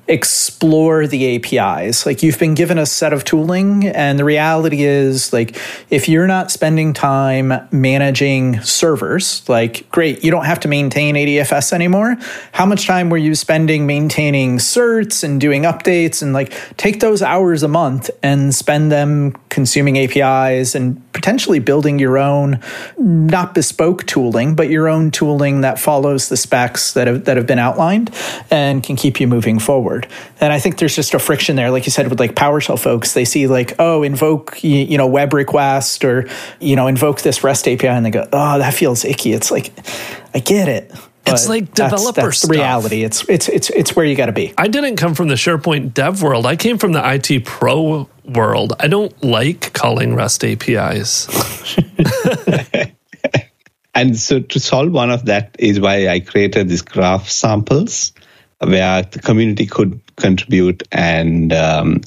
explore 0.10 1.06
the 1.06 1.36
APIs. 1.36 2.06
Like 2.06 2.24
you've 2.24 2.40
been 2.40 2.56
given 2.56 2.78
a 2.80 2.86
set 2.86 3.14
of 3.14 3.24
tooling, 3.24 3.88
and 3.88 4.18
the 4.18 4.26
reality 4.26 4.84
is, 4.84 5.32
like, 5.32 5.56
if 5.90 6.10
you're 6.10 6.28
not 6.28 6.52
spending 6.52 6.94
time 6.94 7.54
managing 7.72 8.60
servers, 8.62 9.48
like, 9.48 9.90
great, 9.92 10.24
you 10.24 10.32
don't 10.32 10.46
have 10.46 10.60
to 10.62 10.68
maintain 10.68 11.16
ADFS 11.16 11.72
anymore. 11.72 12.18
How 12.52 12.66
much 12.66 12.88
time 12.88 13.10
were 13.10 13.18
you 13.18 13.36
spending 13.36 13.86
maintaining 13.86 14.58
certs 14.58 15.24
and 15.24 15.40
doing 15.40 15.64
updates? 15.64 16.22
And 16.22 16.34
like, 16.34 16.54
take 16.78 17.00
those 17.00 17.22
hours 17.22 17.62
a 17.62 17.68
month 17.68 18.10
and 18.24 18.54
spend 18.54 18.92
them 18.92 19.34
consuming 19.50 19.98
APIs 19.98 20.74
and 20.74 21.02
potentially 21.14 21.60
building 21.60 22.00
your 22.00 22.18
own, 22.18 22.60
not 22.98 23.54
bespoke 23.54 24.06
tooling, 24.08 24.56
but 24.56 24.70
your 24.70 24.88
own 24.88 25.12
tooling 25.12 25.62
that 25.62 25.80
follows 25.80 26.30
the 26.30 26.38
specs 26.38 26.94
that 26.94 27.08
have, 27.08 27.26
that 27.26 27.38
have 27.38 27.46
been 27.46 27.60
outlined 27.60 28.10
and 28.50 28.82
can 28.82 28.96
keep 28.96 29.20
you 29.20 29.28
moving 29.28 29.60
forward 29.60 29.99
forward. 30.00 30.36
And 30.40 30.54
I 30.54 30.60
think 30.60 30.78
there's 30.78 30.96
just 30.96 31.14
a 31.14 31.20
friction 31.20 31.56
there, 31.56 31.72
like 31.72 31.86
you 31.86 31.92
said, 31.92 32.08
with 32.10 32.20
like 32.20 32.36
PowerShell 32.36 32.80
folks. 32.80 33.14
They 33.14 33.26
see 33.26 33.48
like, 33.48 33.74
oh, 33.80 34.04
invoke 34.04 34.64
you 34.64 34.98
know 34.98 35.08
web 35.08 35.34
request 35.34 36.06
or 36.06 36.28
you 36.60 36.76
know 36.76 36.88
invoke 36.88 37.22
this 37.22 37.44
REST 37.44 37.68
API, 37.68 37.88
and 37.88 38.06
they 38.06 38.12
go, 38.12 38.28
oh, 38.32 38.60
that 38.60 38.74
feels 38.74 39.06
icky. 39.06 39.34
It's 39.34 39.52
like, 39.52 39.72
I 40.34 40.40
get 40.40 40.68
it. 40.68 40.92
It's 41.26 41.48
like 41.48 41.76
developer 41.76 42.22
that's, 42.22 42.42
that's 42.42 42.42
the 42.42 42.54
reality. 42.54 43.04
It's 43.04 43.24
it's 43.30 43.48
it's 43.50 43.70
it's 43.70 43.96
where 43.96 44.04
you 44.06 44.16
got 44.16 44.28
to 44.28 44.32
be. 44.32 44.52
I 44.58 44.68
didn't 44.68 44.96
come 44.96 45.14
from 45.14 45.28
the 45.28 45.36
SharePoint 45.36 45.94
dev 45.94 46.24
world. 46.24 46.48
I 46.48 46.56
came 46.56 46.80
from 46.80 46.92
the 46.94 47.02
IT 47.04 47.46
pro 47.46 48.10
world. 48.26 48.74
I 48.80 48.88
don't 48.88 49.24
like 49.24 49.72
calling 49.74 50.16
REST 50.16 50.44
APIs. 50.44 51.28
and 53.94 54.18
so 54.18 54.40
to 54.40 54.60
solve 54.60 54.92
one 54.92 55.12
of 55.12 55.26
that 55.26 55.56
is 55.60 55.80
why 55.80 56.08
I 56.08 56.20
created 56.20 56.68
these 56.68 56.82
graph 56.82 57.30
samples 57.30 58.12
where 58.60 59.04
the 59.04 59.20
community 59.20 59.66
could 59.66 60.02
contribute 60.16 60.84
and 60.92 61.54
um, 61.54 62.02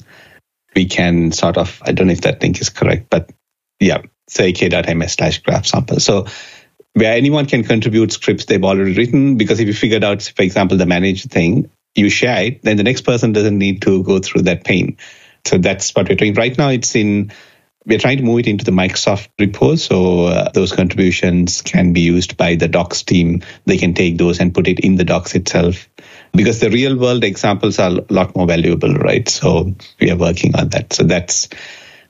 we 0.75 0.85
can 0.85 1.31
sort 1.31 1.57
of, 1.57 1.81
I 1.83 1.91
don't 1.91 2.07
know 2.07 2.13
if 2.13 2.21
that 2.21 2.41
link 2.41 2.61
is 2.61 2.69
correct, 2.69 3.09
but 3.09 3.31
yeah, 3.79 4.01
say 4.27 4.53
k.ms 4.53 5.13
slash 5.13 5.39
graph 5.39 5.65
sample. 5.65 5.99
So 5.99 6.27
where 6.93 7.13
anyone 7.13 7.47
can 7.47 7.63
contribute 7.63 8.11
scripts 8.11 8.45
they've 8.45 8.63
already 8.63 8.93
written, 8.93 9.37
because 9.37 9.59
if 9.59 9.67
you 9.67 9.73
figured 9.73 10.03
out, 10.03 10.21
for 10.21 10.43
example, 10.43 10.77
the 10.77 10.85
manage 10.85 11.25
thing, 11.25 11.69
you 11.95 12.09
share 12.09 12.43
it, 12.43 12.61
then 12.61 12.77
the 12.77 12.83
next 12.83 13.01
person 13.01 13.33
doesn't 13.33 13.57
need 13.57 13.81
to 13.83 14.03
go 14.03 14.19
through 14.19 14.43
that 14.43 14.63
pain. 14.63 14.97
So 15.45 15.57
that's 15.57 15.93
what 15.95 16.07
we're 16.07 16.15
doing. 16.15 16.35
Right 16.35 16.57
now, 16.57 16.69
it's 16.69 16.95
in, 16.95 17.31
we're 17.85 17.99
trying 17.99 18.17
to 18.17 18.23
move 18.23 18.39
it 18.39 18.47
into 18.47 18.63
the 18.63 18.71
Microsoft 18.71 19.27
repo. 19.39 19.77
So 19.77 20.25
uh, 20.25 20.51
those 20.51 20.71
contributions 20.71 21.61
can 21.61 21.93
be 21.93 22.01
used 22.01 22.37
by 22.37 22.55
the 22.55 22.67
docs 22.67 23.03
team. 23.03 23.41
They 23.65 23.77
can 23.77 23.93
take 23.93 24.17
those 24.17 24.39
and 24.39 24.53
put 24.53 24.67
it 24.67 24.79
in 24.79 24.95
the 24.95 25.03
docs 25.03 25.35
itself 25.35 25.89
because 26.33 26.59
the 26.59 26.69
real 26.69 26.97
world 26.97 27.23
examples 27.23 27.79
are 27.79 27.91
a 27.91 28.13
lot 28.13 28.35
more 28.35 28.47
valuable, 28.47 28.93
right? 28.95 29.27
So 29.29 29.75
we 29.99 30.11
are 30.11 30.17
working 30.17 30.55
on 30.55 30.69
that. 30.69 30.93
So 30.93 31.03
that's 31.03 31.49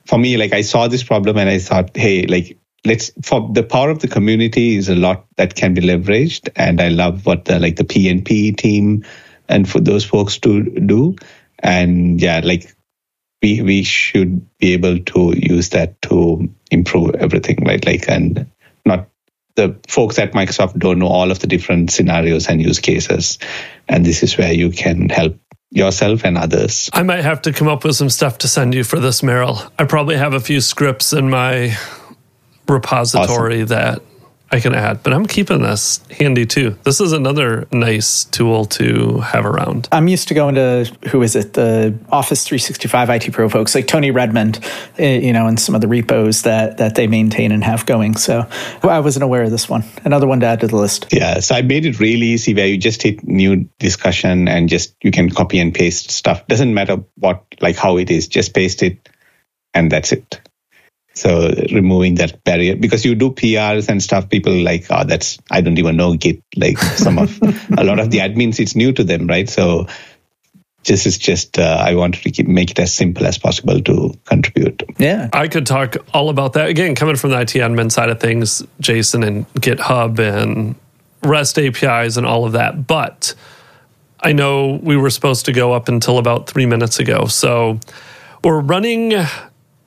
for 0.06 0.18
me, 0.18 0.38
like 0.38 0.54
I 0.54 0.62
saw 0.62 0.88
this 0.88 1.04
problem 1.04 1.38
and 1.38 1.50
I 1.50 1.60
thought, 1.60 1.96
hey, 1.96 2.26
like 2.26 2.58
let's 2.86 3.12
for 3.22 3.50
the 3.54 3.64
power 3.64 3.90
of 3.90 4.00
the 4.00 4.08
community 4.08 4.76
is 4.76 4.90
a 4.90 4.96
lot 4.96 5.26
that 5.38 5.56
can 5.56 5.74
be 5.74 5.82
leveraged. 5.82 6.50
And 6.56 6.82
I 6.82 6.90
love 6.90 7.26
what 7.26 7.46
the 7.46 7.60
like 7.60 7.76
the 7.76 7.84
PNP 7.84 8.58
team 8.58 9.06
and 9.50 9.70
for 9.70 9.80
those 9.80 10.06
folks 10.06 10.40
to 10.40 10.64
do. 10.64 11.16
And 11.60 12.22
yeah, 12.22 12.42
like 12.44 12.74
we 13.42 13.62
we 13.62 13.84
should 13.84 14.58
be 14.58 14.74
able 14.74 15.00
to 15.00 15.34
use 15.38 15.70
that 15.70 16.02
to 16.04 16.50
improve 16.72 17.16
everything, 17.16 17.64
right? 17.66 17.86
Like 17.86 18.10
and 18.10 18.50
not 18.86 19.10
the 19.56 19.80
folks 19.88 20.18
at 20.20 20.34
Microsoft 20.34 20.78
don't 20.78 20.99
know 20.99 21.08
all 21.08 21.32
of 21.32 21.39
the 21.39 21.47
different 21.47 21.91
scenarios 21.91 22.47
and 22.47 22.62
use 22.62 22.80
cases. 22.80 23.38
And 23.88 24.06
this 24.06 24.24
is 24.24 24.38
where 24.38 24.51
you 24.51 24.72
can 24.72 25.10
help 25.10 25.38
yourself 25.70 26.24
and 26.24 26.38
others. 26.38 26.89
I 26.93 27.04
might 27.04 27.24
have 27.24 27.41
to 27.43 27.54
come 27.54 27.68
up 27.68 27.84
with 27.84 27.95
some 27.95 28.10
stuff 28.10 28.39
to 28.39 28.47
send 28.47 28.74
you 28.74 28.84
for 28.84 28.99
this, 28.99 29.22
Merill. 29.22 29.72
I 29.78 29.86
probably 29.86 30.18
have 30.18 30.34
a 30.34 30.39
few 30.39 30.62
scripts 30.62 31.14
in 31.14 31.30
my 31.30 31.78
repository 32.68 33.64
awesome. 33.64 33.68
that 33.68 34.01
I 34.54 34.60
can 34.60 34.76
add, 34.76 35.01
but 35.01 35.14
I'm 35.14 35.26
keeping 35.26 35.64
this 35.64 35.99
handy 36.12 36.45
too. 36.45 36.78
This 36.84 37.01
is 37.01 37.12
another 37.12 37.68
nice 37.72 38.26
tool 38.26 38.66
to 38.66 39.18
have 39.22 39.47
around. 39.47 39.89
I'm 39.91 40.08
used 40.08 40.28
to 40.28 40.36
going 40.36 40.54
to 40.54 40.86
who 41.10 41.24
is 41.24 41.36
it, 41.36 41.54
the 41.54 41.97
Office 42.12 42.45
365 42.45 43.10
IT 43.10 43.34
Pro 43.34 43.49
folks 43.49 43.74
like 43.74 43.88
Tony 43.88 44.12
Redmond, 44.12 44.60
eh, 44.99 45.18
you 45.22 45.34
know, 45.34 45.47
and 45.47 45.60
some 45.60 45.74
of 45.74 45.82
the 45.82 45.88
repos 45.88 46.43
that 46.43 46.78
that 46.78 46.93
they 46.93 47.08
maintain 47.08 47.51
and 47.51 47.64
have 47.64 47.88
going. 47.88 48.16
So 48.16 48.47
I 48.84 48.99
wasn't 48.99 49.24
aware 49.24 49.41
of 49.41 49.49
this 49.49 49.68
one. 49.68 49.86
Another 50.06 50.28
one 50.28 50.39
to 50.41 50.45
add 50.45 50.60
to 50.60 50.68
the 50.68 50.78
list. 50.78 51.08
Yeah, 51.12 51.39
so 51.39 51.56
I 51.56 51.64
made 51.64 51.88
it 51.88 51.99
really 51.99 52.28
easy 52.28 52.54
where 52.54 52.68
you 52.68 52.78
just 52.78 53.01
hit 53.01 53.24
new 53.24 53.68
discussion 53.80 54.47
and 54.47 54.70
just 54.70 54.93
you 55.01 55.10
can 55.10 55.32
copy 55.32 55.58
and 55.58 55.74
paste 55.74 56.12
stuff. 56.12 56.45
Doesn't 56.45 56.76
matter 56.76 56.97
what 57.16 57.43
like 57.60 57.76
how 57.76 57.97
it 57.97 58.12
is, 58.12 58.28
just 58.28 58.54
paste 58.54 58.84
it, 58.84 59.10
and 59.74 59.91
that's 59.91 60.12
it. 60.12 60.41
So 61.14 61.53
removing 61.72 62.16
that 62.16 62.43
barrier 62.43 62.76
because 62.76 63.05
you 63.05 63.14
do 63.14 63.30
PRs 63.30 63.88
and 63.88 64.01
stuff, 64.01 64.30
people 64.30 64.53
like, 64.53 64.86
oh, 64.89 65.03
that's 65.05 65.38
I 65.51 65.61
don't 65.61 65.78
even 65.78 65.95
know 65.95 66.16
Git. 66.16 66.43
Like 66.55 66.78
some 66.80 67.20
of 67.20 67.39
a 67.78 67.84
lot 67.84 67.99
of 67.99 68.09
the 68.09 68.20
admins, 68.20 68.59
it's 68.59 68.76
new 68.76 68.91
to 68.93 69.03
them, 69.03 69.28
right? 69.28 69.47
So 69.47 69.88
this 70.86 71.05
is 71.05 71.20
just 71.20 71.59
uh, 71.59 71.78
I 71.80 71.93
wanted 71.95 72.24
to 72.24 72.32
keep, 72.32 72.47
make 72.47 72.72
it 72.72 72.80
as 72.80 72.93
simple 72.93 73.28
as 73.28 73.38
possible 73.38 73.80
to 73.80 74.14
contribute. 74.26 74.84
Yeah, 74.97 75.30
I 75.32 75.47
could 75.47 75.68
talk 75.68 75.97
all 76.14 76.30
about 76.30 76.53
that 76.53 76.68
again. 76.68 76.95
Coming 76.95 77.16
from 77.16 77.30
the 77.30 77.39
IT 77.39 77.53
admin 77.53 77.91
side 77.91 78.09
of 78.09 78.20
things, 78.20 78.64
JSON 78.82 79.26
and 79.26 79.53
GitHub 79.53 80.18
and 80.18 80.76
REST 81.22 81.59
APIs 81.59 82.18
and 82.18 82.26
all 82.26 82.45
of 82.45 82.53
that, 82.53 82.88
but. 82.88 83.36
I 84.26 84.32
know 84.32 84.80
we 84.82 84.95
were 84.95 85.09
supposed 85.09 85.47
to 85.47 85.51
go 85.51 85.74
up 85.74 85.89
until 85.89 86.18
about 86.18 86.47
three 86.47 86.66
minutes 86.66 86.97
ago. 86.97 87.26
So 87.26 87.82
we're 88.41 88.61
running 88.61 89.22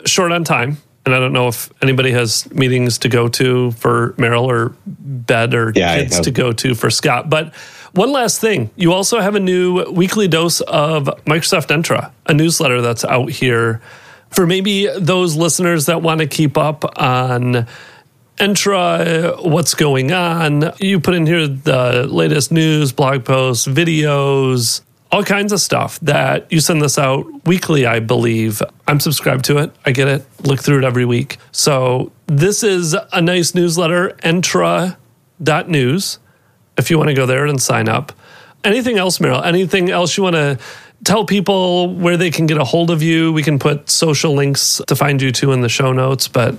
short 0.04 0.30
on 0.30 0.44
time 0.44 0.76
and 1.06 1.14
I 1.14 1.20
don't 1.20 1.32
know 1.32 1.46
if 1.46 1.72
anybody 1.82 2.10
has 2.10 2.50
meetings 2.52 2.98
to 2.98 3.08
go 3.08 3.28
to 3.28 3.70
for 3.70 4.12
Merill 4.14 4.44
or 4.44 4.74
bed 4.86 5.54
or 5.54 5.72
yeah, 5.74 6.00
kids 6.00 6.20
to 6.20 6.32
go 6.32 6.52
to 6.52 6.74
for 6.74 6.90
Scott. 6.90 7.30
But 7.30 7.54
one 7.92 8.12
last 8.12 8.40
thing, 8.40 8.70
you 8.76 8.92
also 8.92 9.20
have 9.20 9.36
a 9.36 9.40
new 9.40 9.84
weekly 9.90 10.28
dose 10.28 10.60
of 10.62 11.04
Microsoft 11.24 11.68
Entra, 11.68 12.10
a 12.26 12.34
newsletter 12.34 12.82
that's 12.82 13.04
out 13.04 13.30
here 13.30 13.80
for 14.30 14.46
maybe 14.46 14.88
those 14.98 15.36
listeners 15.36 15.86
that 15.86 16.02
want 16.02 16.20
to 16.20 16.26
keep 16.26 16.58
up 16.58 16.84
on 16.98 17.66
Entra, 18.38 19.42
what's 19.48 19.74
going 19.74 20.12
on. 20.12 20.72
You 20.78 21.00
put 21.00 21.14
in 21.14 21.24
here 21.24 21.46
the 21.46 22.06
latest 22.06 22.52
news, 22.52 22.92
blog 22.92 23.24
posts, 23.24 23.66
videos, 23.66 24.82
all 25.12 25.22
kinds 25.22 25.52
of 25.52 25.60
stuff 25.60 26.00
that 26.00 26.50
you 26.50 26.60
send 26.60 26.82
this 26.82 26.98
out 26.98 27.26
weekly, 27.46 27.86
I 27.86 28.00
believe. 28.00 28.62
I'm 28.88 29.00
subscribed 29.00 29.44
to 29.46 29.58
it. 29.58 29.72
I 29.84 29.92
get 29.92 30.08
it, 30.08 30.26
look 30.42 30.60
through 30.60 30.78
it 30.78 30.84
every 30.84 31.04
week. 31.04 31.38
So 31.52 32.12
this 32.26 32.62
is 32.62 32.96
a 33.12 33.20
nice 33.20 33.54
newsletter, 33.54 34.10
entra.news, 34.24 36.18
if 36.76 36.90
you 36.90 36.98
want 36.98 37.08
to 37.08 37.14
go 37.14 37.26
there 37.26 37.46
and 37.46 37.62
sign 37.62 37.88
up. 37.88 38.12
Anything 38.64 38.98
else, 38.98 39.18
Merill? 39.18 39.44
Anything 39.44 39.90
else 39.90 40.16
you 40.16 40.24
want 40.24 40.34
to 40.34 40.58
tell 41.04 41.24
people 41.24 41.94
where 41.94 42.16
they 42.16 42.30
can 42.30 42.46
get 42.46 42.58
a 42.58 42.64
hold 42.64 42.90
of 42.90 43.02
you? 43.02 43.32
We 43.32 43.42
can 43.42 43.58
put 43.58 43.88
social 43.88 44.34
links 44.34 44.80
to 44.88 44.96
find 44.96 45.22
you 45.22 45.30
too 45.30 45.52
in 45.52 45.60
the 45.60 45.68
show 45.68 45.92
notes, 45.92 46.26
but 46.26 46.56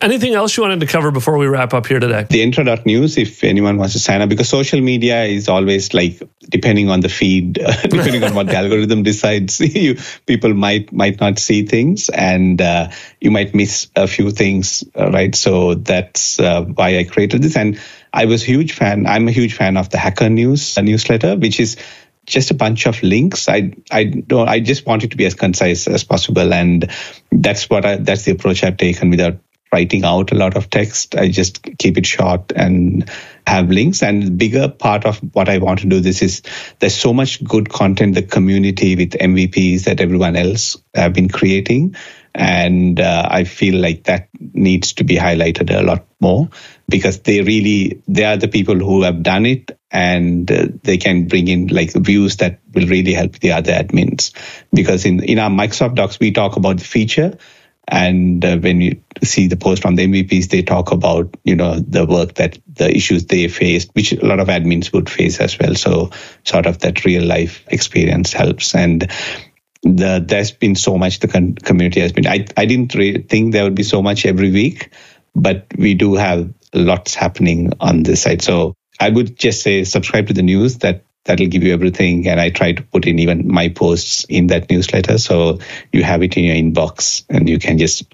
Anything 0.00 0.34
else 0.34 0.56
you 0.56 0.62
wanted 0.62 0.80
to 0.80 0.86
cover 0.86 1.10
before 1.10 1.38
we 1.38 1.46
wrap 1.46 1.74
up 1.74 1.86
here 1.86 1.98
today? 1.98 2.24
The 2.30 2.40
entra.news, 2.40 3.18
if 3.18 3.42
anyone 3.42 3.78
wants 3.78 3.94
to 3.94 3.98
sign 3.98 4.22
up, 4.22 4.28
because 4.28 4.48
social 4.48 4.80
media 4.80 5.24
is 5.24 5.48
always 5.48 5.92
like 5.92 6.22
depending 6.40 6.88
on 6.88 7.00
the 7.00 7.08
feed, 7.08 7.54
depending 7.82 8.22
on 8.22 8.34
what 8.34 8.46
the 8.46 8.56
algorithm 8.62 9.02
decides, 9.02 9.58
you 9.76 9.96
people 10.24 10.54
might 10.54 10.92
might 10.92 11.18
not 11.20 11.40
see 11.40 11.66
things, 11.66 12.10
and 12.10 12.60
uh, 12.62 12.90
you 13.20 13.32
might 13.32 13.54
miss 13.54 13.88
a 13.96 14.06
few 14.06 14.30
things, 14.30 14.84
uh, 14.96 15.10
right? 15.10 15.34
So 15.34 15.74
that's 15.74 16.38
uh, 16.38 16.62
why 16.62 16.98
I 16.98 17.04
created 17.04 17.42
this, 17.42 17.56
and 17.56 17.80
I 18.12 18.26
was 18.26 18.44
a 18.44 18.46
huge 18.46 18.72
fan. 18.72 19.06
I'm 19.06 19.26
a 19.26 19.32
huge 19.32 19.54
fan 19.54 19.76
of 19.76 19.90
the 19.90 19.98
Hacker 19.98 20.28
News 20.28 20.78
newsletter, 20.78 21.36
which 21.36 21.58
is 21.58 21.76
just 22.24 22.50
a 22.52 22.54
bunch 22.54 22.86
of 22.86 23.02
links. 23.02 23.48
I 23.48 23.72
I 23.90 24.04
don't. 24.04 24.48
I 24.48 24.60
just 24.60 24.86
want 24.86 25.02
it 25.02 25.10
to 25.10 25.16
be 25.16 25.26
as 25.26 25.34
concise 25.34 25.88
as 25.88 26.04
possible, 26.04 26.54
and 26.54 26.88
that's 27.32 27.68
what 27.68 27.84
I, 27.84 27.96
that's 27.96 28.22
the 28.22 28.32
approach 28.32 28.62
I've 28.62 28.76
taken 28.76 29.10
without 29.10 29.38
writing 29.72 30.04
out 30.04 30.32
a 30.32 30.34
lot 30.34 30.56
of 30.56 30.70
text. 30.70 31.14
I 31.14 31.28
just 31.28 31.62
keep 31.78 31.98
it 31.98 32.06
short 32.06 32.52
and 32.54 33.08
have 33.46 33.70
links. 33.70 34.02
And 34.02 34.38
bigger 34.38 34.68
part 34.68 35.04
of 35.04 35.18
what 35.34 35.48
I 35.48 35.58
want 35.58 35.80
to 35.80 35.86
do 35.86 36.00
this 36.00 36.22
is 36.22 36.42
there's 36.78 36.94
so 36.94 37.12
much 37.12 37.42
good 37.44 37.68
content, 37.68 38.14
the 38.14 38.22
community 38.22 38.96
with 38.96 39.12
MVPs 39.12 39.84
that 39.84 40.00
everyone 40.00 40.36
else 40.36 40.76
have 40.94 41.12
been 41.12 41.28
creating. 41.28 41.96
And 42.34 43.00
uh, 43.00 43.26
I 43.28 43.44
feel 43.44 43.80
like 43.80 44.04
that 44.04 44.28
needs 44.38 44.92
to 44.94 45.04
be 45.04 45.16
highlighted 45.16 45.76
a 45.76 45.82
lot 45.82 46.06
more 46.20 46.48
because 46.88 47.20
they 47.20 47.42
really, 47.42 48.02
they 48.06 48.24
are 48.24 48.36
the 48.36 48.48
people 48.48 48.76
who 48.76 49.02
have 49.02 49.22
done 49.22 49.44
it 49.44 49.76
and 49.90 50.50
uh, 50.50 50.66
they 50.82 50.98
can 50.98 51.26
bring 51.26 51.48
in 51.48 51.66
like 51.68 51.92
views 51.94 52.36
that 52.36 52.60
will 52.74 52.86
really 52.86 53.12
help 53.12 53.38
the 53.40 53.52
other 53.52 53.72
admins. 53.72 54.32
Because 54.72 55.04
in, 55.04 55.22
in 55.24 55.38
our 55.38 55.50
Microsoft 55.50 55.96
Docs, 55.96 56.20
we 56.20 56.30
talk 56.30 56.56
about 56.56 56.78
the 56.78 56.84
feature, 56.84 57.38
and 57.88 58.44
uh, 58.44 58.58
when 58.58 58.80
you 58.80 59.02
see 59.24 59.48
the 59.48 59.56
post 59.56 59.82
from 59.82 59.96
the 59.96 60.06
MVPs, 60.06 60.48
they 60.48 60.62
talk 60.62 60.92
about 60.92 61.36
you 61.44 61.56
know 61.56 61.80
the 61.80 62.04
work 62.04 62.34
that 62.34 62.58
the 62.74 62.94
issues 62.94 63.26
they 63.26 63.48
faced, 63.48 63.90
which 63.94 64.12
a 64.12 64.24
lot 64.24 64.40
of 64.40 64.48
admins 64.48 64.92
would 64.92 65.08
face 65.08 65.40
as 65.40 65.58
well. 65.58 65.74
So 65.74 66.10
sort 66.44 66.66
of 66.66 66.78
that 66.80 67.04
real 67.04 67.24
life 67.24 67.64
experience 67.68 68.32
helps. 68.32 68.74
And 68.74 69.10
the, 69.82 70.22
there's 70.24 70.50
been 70.50 70.74
so 70.74 70.98
much 70.98 71.20
the 71.20 71.28
con- 71.28 71.54
community 71.54 72.00
has 72.00 72.12
been. 72.12 72.26
I 72.26 72.46
I 72.56 72.66
didn't 72.66 72.94
really 72.94 73.22
think 73.22 73.52
there 73.52 73.64
would 73.64 73.74
be 73.74 73.84
so 73.84 74.02
much 74.02 74.26
every 74.26 74.50
week, 74.50 74.90
but 75.34 75.66
we 75.76 75.94
do 75.94 76.14
have 76.14 76.52
lots 76.74 77.14
happening 77.14 77.72
on 77.80 78.02
this 78.02 78.22
side. 78.22 78.42
So 78.42 78.74
I 79.00 79.08
would 79.08 79.38
just 79.38 79.62
say 79.62 79.84
subscribe 79.84 80.26
to 80.26 80.34
the 80.34 80.42
news 80.42 80.78
that 80.78 81.04
that'll 81.28 81.46
give 81.46 81.62
you 81.62 81.72
everything. 81.72 82.26
And 82.26 82.40
I 82.40 82.50
try 82.50 82.72
to 82.72 82.82
put 82.82 83.06
in 83.06 83.18
even 83.20 83.46
my 83.46 83.68
posts 83.68 84.24
in 84.28 84.48
that 84.48 84.68
newsletter. 84.68 85.18
So 85.18 85.60
you 85.92 86.02
have 86.02 86.22
it 86.22 86.36
in 86.36 86.44
your 86.44 86.56
inbox 86.56 87.24
and 87.28 87.48
you 87.48 87.58
can 87.58 87.78
just 87.78 88.12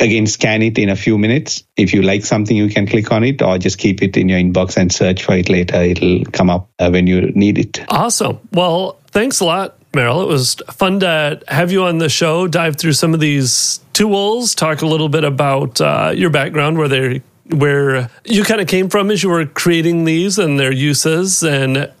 again 0.00 0.26
scan 0.26 0.62
it 0.62 0.78
in 0.78 0.88
a 0.88 0.96
few 0.96 1.16
minutes 1.18 1.62
if 1.76 1.92
you 1.92 2.02
like 2.02 2.24
something 2.24 2.56
you 2.56 2.68
can 2.68 2.86
click 2.86 3.12
on 3.12 3.22
it 3.22 3.42
or 3.42 3.58
just 3.58 3.78
keep 3.78 4.02
it 4.02 4.16
in 4.16 4.28
your 4.30 4.38
inbox 4.38 4.76
and 4.78 4.90
search 4.90 5.22
for 5.22 5.34
it 5.34 5.50
later 5.50 5.76
it'll 5.76 6.24
come 6.32 6.48
up 6.48 6.70
uh, 6.78 6.88
when 6.88 7.06
you 7.06 7.30
need 7.32 7.58
it 7.58 7.84
awesome 7.90 8.40
well 8.52 8.98
thanks 9.08 9.40
a 9.40 9.44
lot 9.44 9.76
merill 9.92 10.22
it 10.22 10.26
was 10.26 10.54
fun 10.70 11.00
to 11.00 11.38
have 11.48 11.70
you 11.70 11.84
on 11.84 11.98
the 11.98 12.08
show 12.08 12.48
dive 12.48 12.76
through 12.76 12.94
some 12.94 13.12
of 13.12 13.20
these 13.20 13.80
tools 13.92 14.54
talk 14.54 14.80
a 14.80 14.86
little 14.86 15.10
bit 15.10 15.22
about 15.22 15.78
uh, 15.82 16.10
your 16.16 16.30
background 16.30 16.78
where 16.78 16.88
they 16.88 17.20
where 17.50 18.08
you 18.24 18.44
kind 18.44 18.60
of 18.60 18.68
came 18.68 18.88
from 18.88 19.10
as 19.10 19.22
you 19.22 19.28
were 19.28 19.44
creating 19.44 20.04
these 20.04 20.38
and 20.38 20.58
their 20.58 20.72
uses 20.72 21.42
and 21.42 21.92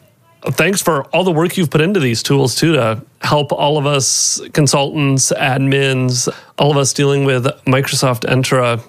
thanks 0.42 0.82
for 0.82 1.04
all 1.06 1.24
the 1.24 1.32
work 1.32 1.56
you've 1.56 1.70
put 1.70 1.80
into 1.80 2.00
these 2.00 2.22
tools 2.22 2.54
too 2.54 2.72
to 2.72 3.02
help 3.20 3.52
all 3.52 3.78
of 3.78 3.86
us 3.86 4.40
consultants, 4.52 5.32
admins, 5.32 6.28
all 6.58 6.70
of 6.70 6.76
us 6.76 6.92
dealing 6.92 7.24
with 7.24 7.44
Microsoft 7.66 8.28
Entra 8.28 8.82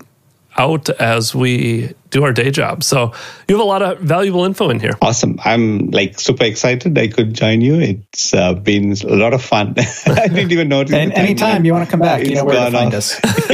out 0.58 0.90
as 0.90 1.34
we 1.34 1.94
do 2.10 2.24
our 2.24 2.34
day 2.34 2.52
job. 2.52 2.84
So 2.84 3.14
you 3.48 3.56
have 3.56 3.64
a 3.64 3.68
lot 3.68 3.82
of 3.82 4.00
valuable 4.00 4.44
info 4.44 4.70
in 4.70 4.80
here. 4.80 4.94
Awesome. 5.02 5.40
I'm 5.44 5.92
like 5.92 6.20
super 6.20 6.44
excited 6.44 6.98
I 6.98 7.08
could 7.08 7.34
join 7.34 7.62
you. 7.62 7.80
It's 7.80 8.34
uh, 8.34 8.54
been 8.54 8.92
a 8.92 9.16
lot 9.16 9.34
of 9.34 9.42
fun. 9.42 9.76
I 10.06 10.28
didn't 10.28 10.52
even 10.52 10.68
notice. 10.68 10.94
and 10.94 11.14
anytime 11.14 11.66
you 11.66 11.74
want 11.74 11.86
to 11.86 11.92
come 11.92 12.02
back, 12.02 12.26
you 12.26 12.36
know 12.36 12.46
where 12.46 12.70
to 12.70 12.72
find 12.72 12.94
us. 12.94 13.20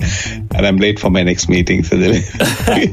and 0.54 0.66
I'm 0.66 0.76
late 0.76 0.98
for 0.98 1.10
my 1.10 1.22
next 1.22 1.48
meeting, 1.48 1.82
so 1.82 1.96
they're 1.96 2.22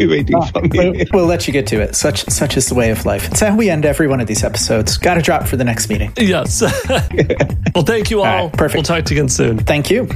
waiting 0.07 0.41
for 0.41 0.61
me. 0.61 0.69
We'll, 0.73 1.05
we'll, 1.13 1.25
let 1.25 1.47
you 1.47 1.53
get 1.53 1.67
to 1.67 1.81
it. 1.81 1.95
Such 1.95 2.25
such 2.25 2.57
is 2.57 2.67
the 2.67 2.75
way 2.75 2.89
of 2.91 3.05
life. 3.05 3.29
It's 3.29 3.39
how 3.39 3.55
we 3.55 3.69
end 3.69 3.85
every 3.85 4.07
one 4.07 4.19
of 4.19 4.27
these 4.27 4.43
episodes. 4.43 4.97
Got 4.97 5.15
to 5.15 5.21
drop 5.21 5.47
for 5.47 5.55
the 5.55 5.63
next 5.63 5.89
meeting. 5.89 6.11
Yes. 6.17 6.61
well, 6.61 7.83
thank 7.83 8.09
you 8.09 8.21
all. 8.21 8.25
all 8.25 8.45
right, 8.47 8.53
perfect. 8.53 8.75
We'll 8.75 8.83
talk 8.83 9.05
to 9.05 9.13
you 9.13 9.21
again 9.21 9.29
soon. 9.29 9.59
Thank 9.59 9.91
you. 9.91 10.09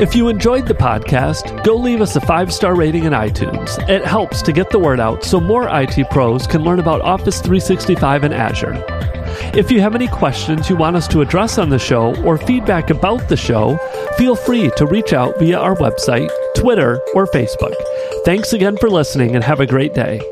If 0.00 0.14
you 0.14 0.28
enjoyed 0.28 0.66
the 0.66 0.72
podcast, 0.72 1.62
go 1.62 1.76
leave 1.76 2.00
us 2.00 2.16
a 2.16 2.22
five 2.22 2.54
star 2.54 2.74
rating 2.74 3.04
in 3.04 3.12
iTunes. 3.12 3.78
It 3.86 4.02
helps 4.02 4.40
to 4.40 4.50
get 4.50 4.70
the 4.70 4.78
word 4.78 4.98
out 4.98 5.22
so 5.24 5.38
more 5.38 5.68
IT 5.68 6.08
pros 6.10 6.46
can 6.46 6.62
learn 6.62 6.80
about 6.80 7.02
Office 7.02 7.42
365 7.42 8.24
and 8.24 8.32
Azure. 8.32 8.82
If 9.54 9.70
you 9.70 9.82
have 9.82 9.94
any 9.94 10.08
questions 10.08 10.70
you 10.70 10.76
want 10.76 10.96
us 10.96 11.06
to 11.08 11.20
address 11.20 11.58
on 11.58 11.68
the 11.68 11.78
show 11.78 12.16
or 12.24 12.38
feedback 12.38 12.88
about 12.88 13.28
the 13.28 13.36
show, 13.36 13.76
feel 14.16 14.36
free 14.36 14.70
to 14.78 14.86
reach 14.86 15.12
out 15.12 15.38
via 15.38 15.58
our 15.58 15.76
website, 15.76 16.30
Twitter, 16.56 16.98
or 17.14 17.26
Facebook. 17.26 17.74
Thanks 18.24 18.54
again 18.54 18.78
for 18.78 18.88
listening 18.88 19.34
and 19.34 19.44
have 19.44 19.60
a 19.60 19.66
great 19.66 19.92
day. 19.92 20.22